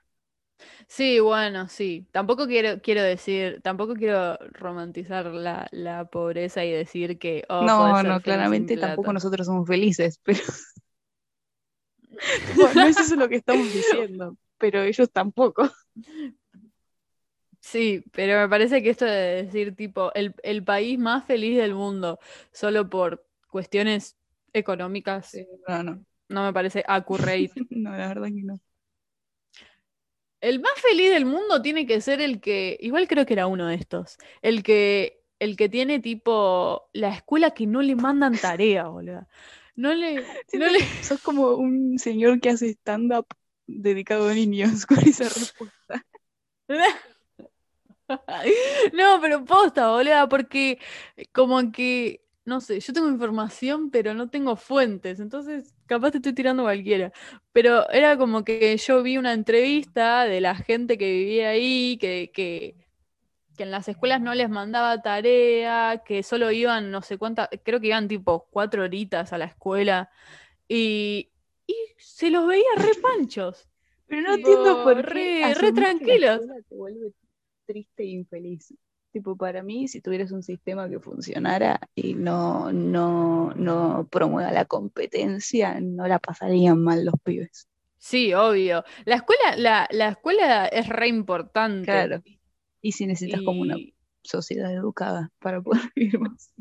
Sí, 0.88 1.20
bueno, 1.20 1.68
sí. 1.68 2.06
Tampoco 2.12 2.46
quiero, 2.46 2.80
quiero 2.82 3.02
decir, 3.02 3.60
tampoco 3.62 3.94
quiero 3.94 4.36
romantizar 4.52 5.26
la, 5.26 5.68
la 5.72 6.04
pobreza 6.04 6.64
y 6.64 6.70
decir 6.70 7.18
que 7.18 7.44
oh, 7.48 7.62
no, 7.62 8.02
no, 8.02 8.20
claramente 8.20 8.76
tampoco 8.76 9.12
nosotros 9.12 9.46
somos 9.46 9.66
felices, 9.66 10.20
pero 10.24 10.40
Bueno, 12.56 12.82
no 12.82 12.86
es 12.86 12.98
eso 12.98 13.16
lo 13.16 13.28
que 13.28 13.36
estamos 13.36 13.72
diciendo, 13.72 14.36
pero 14.58 14.82
ellos 14.82 15.10
tampoco. 15.10 15.70
Sí, 17.62 18.04
pero 18.12 18.40
me 18.40 18.48
parece 18.48 18.82
que 18.82 18.90
esto 18.90 19.04
de 19.04 19.44
decir, 19.44 19.76
tipo, 19.76 20.12
el, 20.14 20.34
el 20.42 20.64
país 20.64 20.98
más 20.98 21.24
feliz 21.24 21.56
del 21.56 21.74
mundo, 21.74 22.18
solo 22.52 22.90
por 22.90 23.24
cuestiones 23.48 24.16
económicas, 24.52 25.32
No, 25.68 25.82
no, 25.82 26.04
no 26.28 26.44
me 26.44 26.52
parece 26.52 26.84
accurate. 26.88 27.52
no, 27.70 27.90
la 27.96 28.08
verdad 28.08 28.26
que 28.28 28.42
no. 28.42 28.60
El 30.40 30.60
más 30.60 30.72
feliz 30.80 31.10
del 31.10 31.24
mundo 31.24 31.62
tiene 31.62 31.86
que 31.86 32.00
ser 32.00 32.20
el 32.20 32.40
que, 32.40 32.76
igual 32.80 33.06
creo 33.08 33.24
que 33.26 33.34
era 33.34 33.46
uno 33.46 33.68
de 33.68 33.76
estos, 33.76 34.18
el 34.42 34.62
que, 34.64 35.22
el 35.38 35.56
que 35.56 35.68
tiene 35.68 36.00
tipo 36.00 36.88
la 36.92 37.14
escuela 37.14 37.52
que 37.52 37.66
no 37.66 37.80
le 37.82 37.94
mandan 37.96 38.40
tarea, 38.40 38.88
boludo. 38.88 39.28
No 39.76 39.94
le, 39.94 40.32
no 40.52 40.66
le, 40.68 40.80
sos 41.00 41.20
como 41.20 41.54
un 41.54 41.98
señor 41.98 42.40
que 42.40 42.50
hace 42.50 42.70
stand-up 42.70 43.26
dedicado 43.66 44.28
a 44.28 44.34
niños 44.34 44.84
con 44.86 44.98
esa 45.00 45.28
respuesta. 45.28 46.04
No, 48.92 49.20
pero 49.20 49.44
posta, 49.44 49.90
boluda, 49.90 50.28
porque 50.28 50.78
como 51.32 51.72
que, 51.72 52.22
no 52.44 52.60
sé, 52.60 52.80
yo 52.80 52.92
tengo 52.92 53.08
información, 53.08 53.90
pero 53.90 54.14
no 54.14 54.28
tengo 54.30 54.56
fuentes, 54.56 55.20
entonces 55.20 55.74
capaz 55.86 56.12
te 56.12 56.18
estoy 56.18 56.32
tirando 56.34 56.62
cualquiera. 56.64 57.12
Pero 57.52 57.88
era 57.90 58.16
como 58.16 58.44
que 58.44 58.76
yo 58.76 59.02
vi 59.02 59.18
una 59.18 59.32
entrevista 59.32 60.24
de 60.24 60.40
la 60.40 60.54
gente 60.56 60.98
que 60.98 61.10
vivía 61.12 61.50
ahí, 61.50 61.98
que, 62.00 62.30
que, 62.34 62.76
que 63.56 63.64
en 63.64 63.70
las 63.70 63.88
escuelas 63.88 64.20
no 64.22 64.34
les 64.34 64.50
mandaba 64.50 65.02
tarea, 65.02 66.02
que 66.06 66.22
solo 66.22 66.50
iban, 66.52 66.90
no 66.90 67.02
sé 67.02 67.18
cuántas, 67.18 67.48
creo 67.64 67.80
que 67.80 67.88
iban 67.88 68.08
tipo 68.08 68.48
cuatro 68.50 68.84
horitas 68.84 69.32
a 69.32 69.38
la 69.38 69.46
escuela, 69.46 70.10
y, 70.68 71.30
y 71.66 71.76
se 71.98 72.30
los 72.30 72.46
veía 72.48 72.64
re 72.78 72.94
panchos. 72.96 73.68
Pero 74.08 74.22
no 74.22 74.34
Tipo, 74.34 74.36
entiendo 74.36 74.82
por 74.82 75.04
qué 75.08 75.54
re- 75.54 75.54
re 75.54 75.72
tranquilos. 75.72 76.42
escuela 76.42 76.54
te 76.68 76.74
vuelve 76.74 77.12
triste 77.66 78.02
e 78.02 78.10
infeliz. 78.10 78.74
Tipo, 79.12 79.36
para 79.36 79.62
mí, 79.62 79.88
si 79.88 80.00
tuvieras 80.00 80.32
un 80.32 80.42
sistema 80.42 80.88
que 80.88 80.98
funcionara 80.98 81.80
y 81.94 82.14
no, 82.14 82.72
no, 82.72 83.52
no 83.54 84.08
promueva 84.10 84.50
la 84.52 84.64
competencia, 84.64 85.78
no 85.80 86.08
la 86.08 86.18
pasarían 86.18 86.82
mal 86.82 87.04
los 87.04 87.14
pibes. 87.22 87.68
Sí, 87.98 88.32
obvio. 88.32 88.84
La 89.04 89.16
escuela, 89.16 89.56
la, 89.56 89.88
la 89.90 90.08
escuela 90.08 90.66
es 90.66 90.88
re 90.88 91.08
importante. 91.08 91.84
Claro. 91.84 92.22
Y 92.80 92.92
si 92.92 93.06
necesitas 93.06 93.42
como 93.42 93.60
una 93.60 93.76
sociedad 94.22 94.72
educada 94.72 95.30
para 95.38 95.60
poder 95.60 95.82
vivir 95.94 96.18
más. 96.18 96.52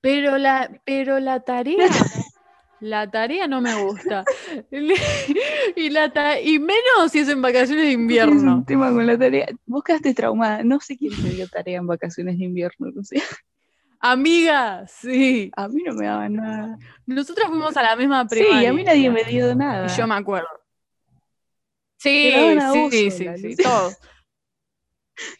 Pero 0.00 0.38
la, 0.38 0.80
pero 0.84 1.18
la 1.20 1.40
tarea, 1.40 1.76
La 2.80 3.10
tarea 3.10 3.46
no 3.48 3.60
me 3.60 3.74
gusta. 3.82 4.24
y, 5.76 5.90
la 5.90 6.12
ta- 6.12 6.40
y 6.40 6.58
menos 6.58 7.10
si 7.10 7.18
es 7.20 7.28
en 7.28 7.42
vacaciones 7.42 7.86
de 7.86 7.92
invierno. 7.92 8.56
un 8.56 8.64
tema 8.64 8.90
con 8.92 9.06
la 9.06 9.18
tarea. 9.18 9.46
Vos 9.66 9.82
quedaste 9.82 10.14
traumada. 10.14 10.62
No 10.62 10.78
sé 10.80 10.96
quién 10.96 11.12
te 11.20 11.28
dio 11.30 11.48
tarea 11.48 11.78
en 11.78 11.86
vacaciones 11.86 12.38
de 12.38 12.44
invierno. 12.44 12.90
No 12.94 13.02
sé. 13.02 13.22
Amiga, 14.00 14.86
sí. 14.86 15.50
A 15.56 15.66
mí 15.68 15.82
no 15.84 15.92
me 15.94 16.06
daban 16.06 16.34
nada. 16.34 16.78
Nosotros 17.04 17.48
fuimos 17.48 17.76
a 17.76 17.82
la 17.82 17.96
misma 17.96 18.22
Sí, 18.28 18.36
primaria. 18.38 18.70
a 18.70 18.72
mí 18.72 18.84
nadie 18.84 19.10
me 19.10 19.24
dio 19.24 19.54
nada. 19.56 19.86
Y 19.92 19.96
yo 19.98 20.06
me 20.06 20.14
acuerdo. 20.14 20.48
Sí, 21.96 22.32
sí, 22.72 22.90
sí, 22.92 23.10
sí, 23.10 23.24
no 23.24 23.36
sé. 23.36 23.56
todo. 23.62 23.90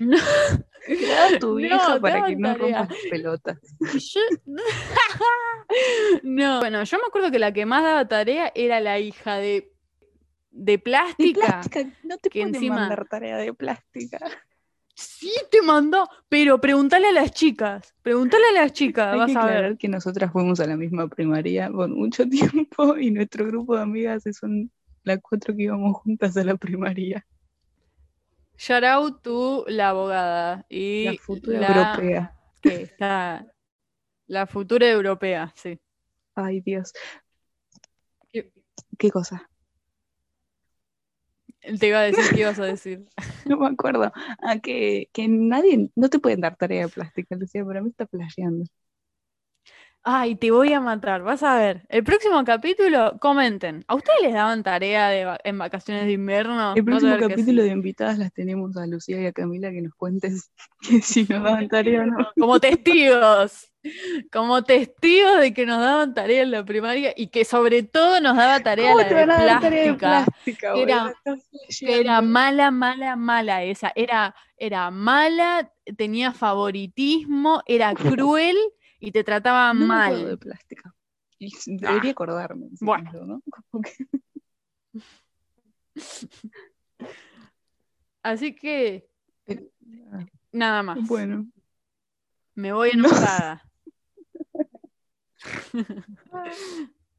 Daba 0.89 1.39
tu 1.39 1.49
No, 1.49 1.55
vieja 1.57 2.01
para 2.01 2.27
que 2.27 2.37
no 2.37 2.55
rompas 2.57 2.89
las 2.89 2.99
pelotas. 3.11 3.59
yo... 3.81 4.21
no, 6.23 6.59
bueno, 6.61 6.83
yo 6.85 6.99
me 6.99 7.05
acuerdo 7.07 7.31
que 7.31 7.39
la 7.39 7.53
que 7.53 7.67
más 7.67 7.83
daba 7.83 8.07
tarea 8.09 8.51
era 8.55 8.81
la 8.81 8.99
hija 8.99 9.37
de, 9.37 9.73
de 10.51 10.73
De 10.73 10.79
plástica. 10.79 11.41
plástica, 11.47 11.85
no 12.03 12.17
te 12.19 12.31
que 12.31 12.41
pueden 12.41 12.55
encima- 12.55 12.77
mandar 12.77 13.07
tarea 13.09 13.37
de 13.37 13.53
plástica. 13.55 14.19
Sí 14.95 15.31
te 15.53 15.63
mandó, 15.63 16.09
pero 16.29 16.61
pregúntale 16.61 17.07
a 17.09 17.13
las 17.13 17.31
chicas, 17.31 17.95
pregúntale 18.03 18.43
a 18.49 18.53
las 18.63 18.73
chicas, 18.73 19.13
Hay 19.13 19.19
vas 19.21 19.31
que 19.31 19.39
a 19.39 19.45
ver. 19.47 19.79
que 19.79 19.87
nosotras 19.87 20.33
fuimos 20.33 20.59
a 20.59 20.67
la 20.67 20.77
misma 20.77 21.07
primaria 21.07 21.71
por 21.71 21.89
mucho 21.89 22.29
tiempo 22.29 22.97
y 22.99 23.13
nuestro 23.13 23.47
grupo 23.47 23.77
de 23.77 23.83
amigas 23.83 24.25
son 24.37 24.73
las 25.05 25.21
cuatro 25.23 25.55
que 25.55 25.63
íbamos 25.63 25.97
juntas 25.99 26.37
a 26.37 26.43
la 26.43 26.57
primaria. 26.57 27.25
Shout 28.59 28.85
out 28.85 29.23
to 29.23 29.65
la 29.69 29.91
abogada 29.91 30.67
y 30.69 31.05
La 31.05 31.15
futura 31.15 31.61
la 31.61 31.69
europea. 31.95 32.35
que 32.61 32.83
está 32.83 33.47
la 34.27 34.47
futura 34.47 34.89
europea, 34.89 35.53
sí. 35.57 35.79
Ay, 36.35 36.61
Dios. 36.61 36.93
¿Qué- 38.33 38.53
¿Qué 38.99 39.11
cosa? 39.11 39.49
Te 41.81 41.87
iba 41.89 41.99
a 41.99 42.03
decir 42.03 42.25
qué 42.35 42.41
ibas 42.41 42.59
a 42.59 42.65
decir. 42.65 43.07
No 43.49 43.59
me 43.59 43.69
acuerdo. 43.69 44.13
Ah, 44.43 44.59
que, 44.63 45.09
que 45.13 45.27
nadie, 45.29 45.91
no 45.97 46.09
te 46.11 46.19
pueden 46.19 46.41
dar 46.41 46.57
tarea 46.57 46.83
de 46.83 46.89
plástica, 46.93 47.37
Lucía, 47.37 47.65
para 47.65 47.81
mí 47.81 47.91
está 47.91 48.07
flasheando. 48.07 48.65
Ay, 50.11 50.37
te 50.37 50.51
voy 50.51 50.73
a 50.73 50.81
matar, 50.81 51.23
vas 51.23 51.43
a 51.43 51.59
ver. 51.59 51.83
El 51.91 52.03
próximo 52.03 52.43
capítulo, 52.43 53.19
comenten. 53.21 53.85
¿A 53.89 53.95
ustedes 53.95 54.23
les 54.23 54.33
daban 54.33 54.63
tarea 54.63 55.09
de 55.11 55.27
va- 55.27 55.39
en 55.45 55.59
vacaciones 55.59 56.07
de 56.07 56.13
invierno? 56.13 56.73
El 56.75 56.83
próximo 56.83 57.15
capítulo 57.21 57.61
sí. 57.61 57.69
de 57.69 57.75
invitadas 57.75 58.17
las 58.17 58.33
tenemos 58.33 58.75
a 58.79 58.87
Lucía 58.87 59.21
y 59.21 59.27
a 59.27 59.33
Camila 59.33 59.71
que 59.71 59.83
nos 59.83 59.95
cuenten 59.95 60.35
que 60.81 61.03
si 61.03 61.25
nos 61.25 61.43
daban 61.43 61.69
tarea 61.69 62.01
o 62.01 62.07
no. 62.07 62.29
Como 62.41 62.59
testigos. 62.59 63.71
Como 64.33 64.65
testigos 64.65 65.41
de 65.41 65.53
que 65.53 65.67
nos 65.67 65.79
daban 65.79 66.15
tarea 66.15 66.41
en 66.43 66.53
la 66.53 66.65
primaria 66.65 67.13
y 67.15 67.27
que 67.27 67.45
sobre 67.45 67.83
todo 67.83 68.19
nos 68.23 68.35
daba 68.35 68.61
tarea 68.61 68.93
¿Cómo 68.93 69.03
la 69.03 69.09
de 69.09 69.15
van 69.15 69.31
a 69.31 69.45
dar 69.45 69.61
tarea 69.61 69.83
de 69.85 69.95
plástica. 69.95 70.27
plástica? 70.33 70.73
que 70.73 70.83
era- 70.85 71.15
que 71.81 72.01
era 72.01 72.23
mala, 72.23 72.71
mala, 72.71 73.15
mala 73.15 73.63
esa. 73.63 73.93
Era, 73.95 74.35
era 74.57 74.91
mala, 74.91 75.71
tenía 75.99 76.33
favoritismo, 76.33 77.63
era 77.67 77.93
cruel 77.95 78.57
y 79.01 79.13
te 79.13 79.25
trataba 79.25 79.73
No 79.75 79.87
me 79.87 79.95
acuerdo 80.05 80.25
de 80.25 80.31
mal. 80.33 80.39
plástica. 80.39 80.95
Y 81.39 81.53
debería 81.67 82.11
Ah, 82.11 82.13
acordarme. 82.13 82.67
en 82.67 82.77
bueno. 82.81 83.13
¿no? 83.27 83.43
Que- 83.83 84.07
Así 88.23 88.55
que, 88.55 89.09
Ah, 90.13 90.27
nada 90.53 90.83
más. 90.83 90.99
Bueno. 91.07 91.47
Me 92.55 92.73
voy 92.73 92.91
No. 92.95 93.09
enojada. 93.09 93.65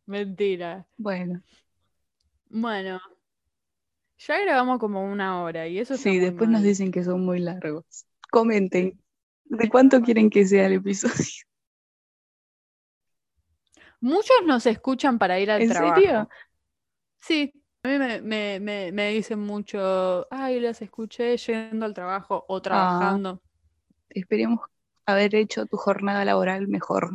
Mentira. 0.05 0.85
Bueno, 0.97 1.41
Bueno, 2.51 2.99
ya 4.17 4.39
grabamos 4.41 4.79
como 4.79 5.03
una 5.09 5.41
hora 5.43 5.67
y 5.67 5.79
eso 5.79 5.97
sí, 5.97 6.17
después 6.19 6.49
nos 6.49 6.61
dicen 6.63 6.91
que 6.91 7.03
son 7.03 7.23
muy 7.25 7.39
largos. 7.39 7.85
Comenten. 8.31 8.99
¿De 9.45 9.69
cuánto 9.69 10.01
quieren 10.01 10.29
que 10.29 10.45
sea 10.45 10.65
el 10.67 10.73
episodio? 10.73 11.15
Muchos 14.01 14.37
nos 14.45 14.65
escuchan 14.65 15.17
para 15.19 15.39
ir 15.39 15.51
al 15.51 15.61
¿En 15.61 15.69
trabajo. 15.69 15.95
serio? 15.95 16.29
Sí, 17.21 17.53
a 17.83 17.87
mí 17.89 17.97
me, 17.97 18.21
me- 18.21 18.59
me- 18.59 18.91
me 18.91 19.09
dicen 19.09 19.39
mucho, 19.39 20.27
ay, 20.31 20.59
las 20.59 20.81
escuché 20.81 21.35
yendo 21.37 21.85
al 21.85 21.93
trabajo 21.93 22.41
Ah. 22.41 22.45
o 22.47 22.61
trabajando. 22.61 23.41
Esperemos 24.09 24.59
haber 25.05 25.35
hecho 25.35 25.65
tu 25.65 25.77
jornada 25.77 26.23
laboral 26.25 26.67
mejor. 26.67 27.11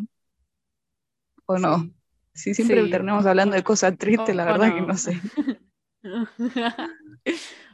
¿O 1.47 1.59
no? 1.59 1.91
Si 2.35 2.55
siempre 2.55 2.83
Sí. 2.85 2.91
terminamos 2.91 3.27
hablando 3.27 3.55
de 3.55 3.63
cosas 3.63 3.97
tristes, 3.97 4.35
la 4.35 4.45
verdad 4.45 4.75
que 4.75 4.81
no. 4.81 4.87
no 4.89 4.97
sé. 4.97 5.21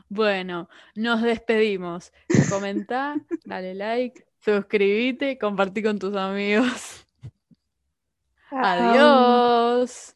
Bueno, 0.09 0.69
nos 0.97 1.23
despedimos. 1.23 2.13
Comenta, 2.51 3.15
dale 3.45 3.75
like, 3.77 4.25
suscríbete, 4.45 5.39
compartí 5.39 5.83
con 5.85 5.99
tus 6.01 6.17
amigos. 6.17 7.07
Adiós. 8.53 10.15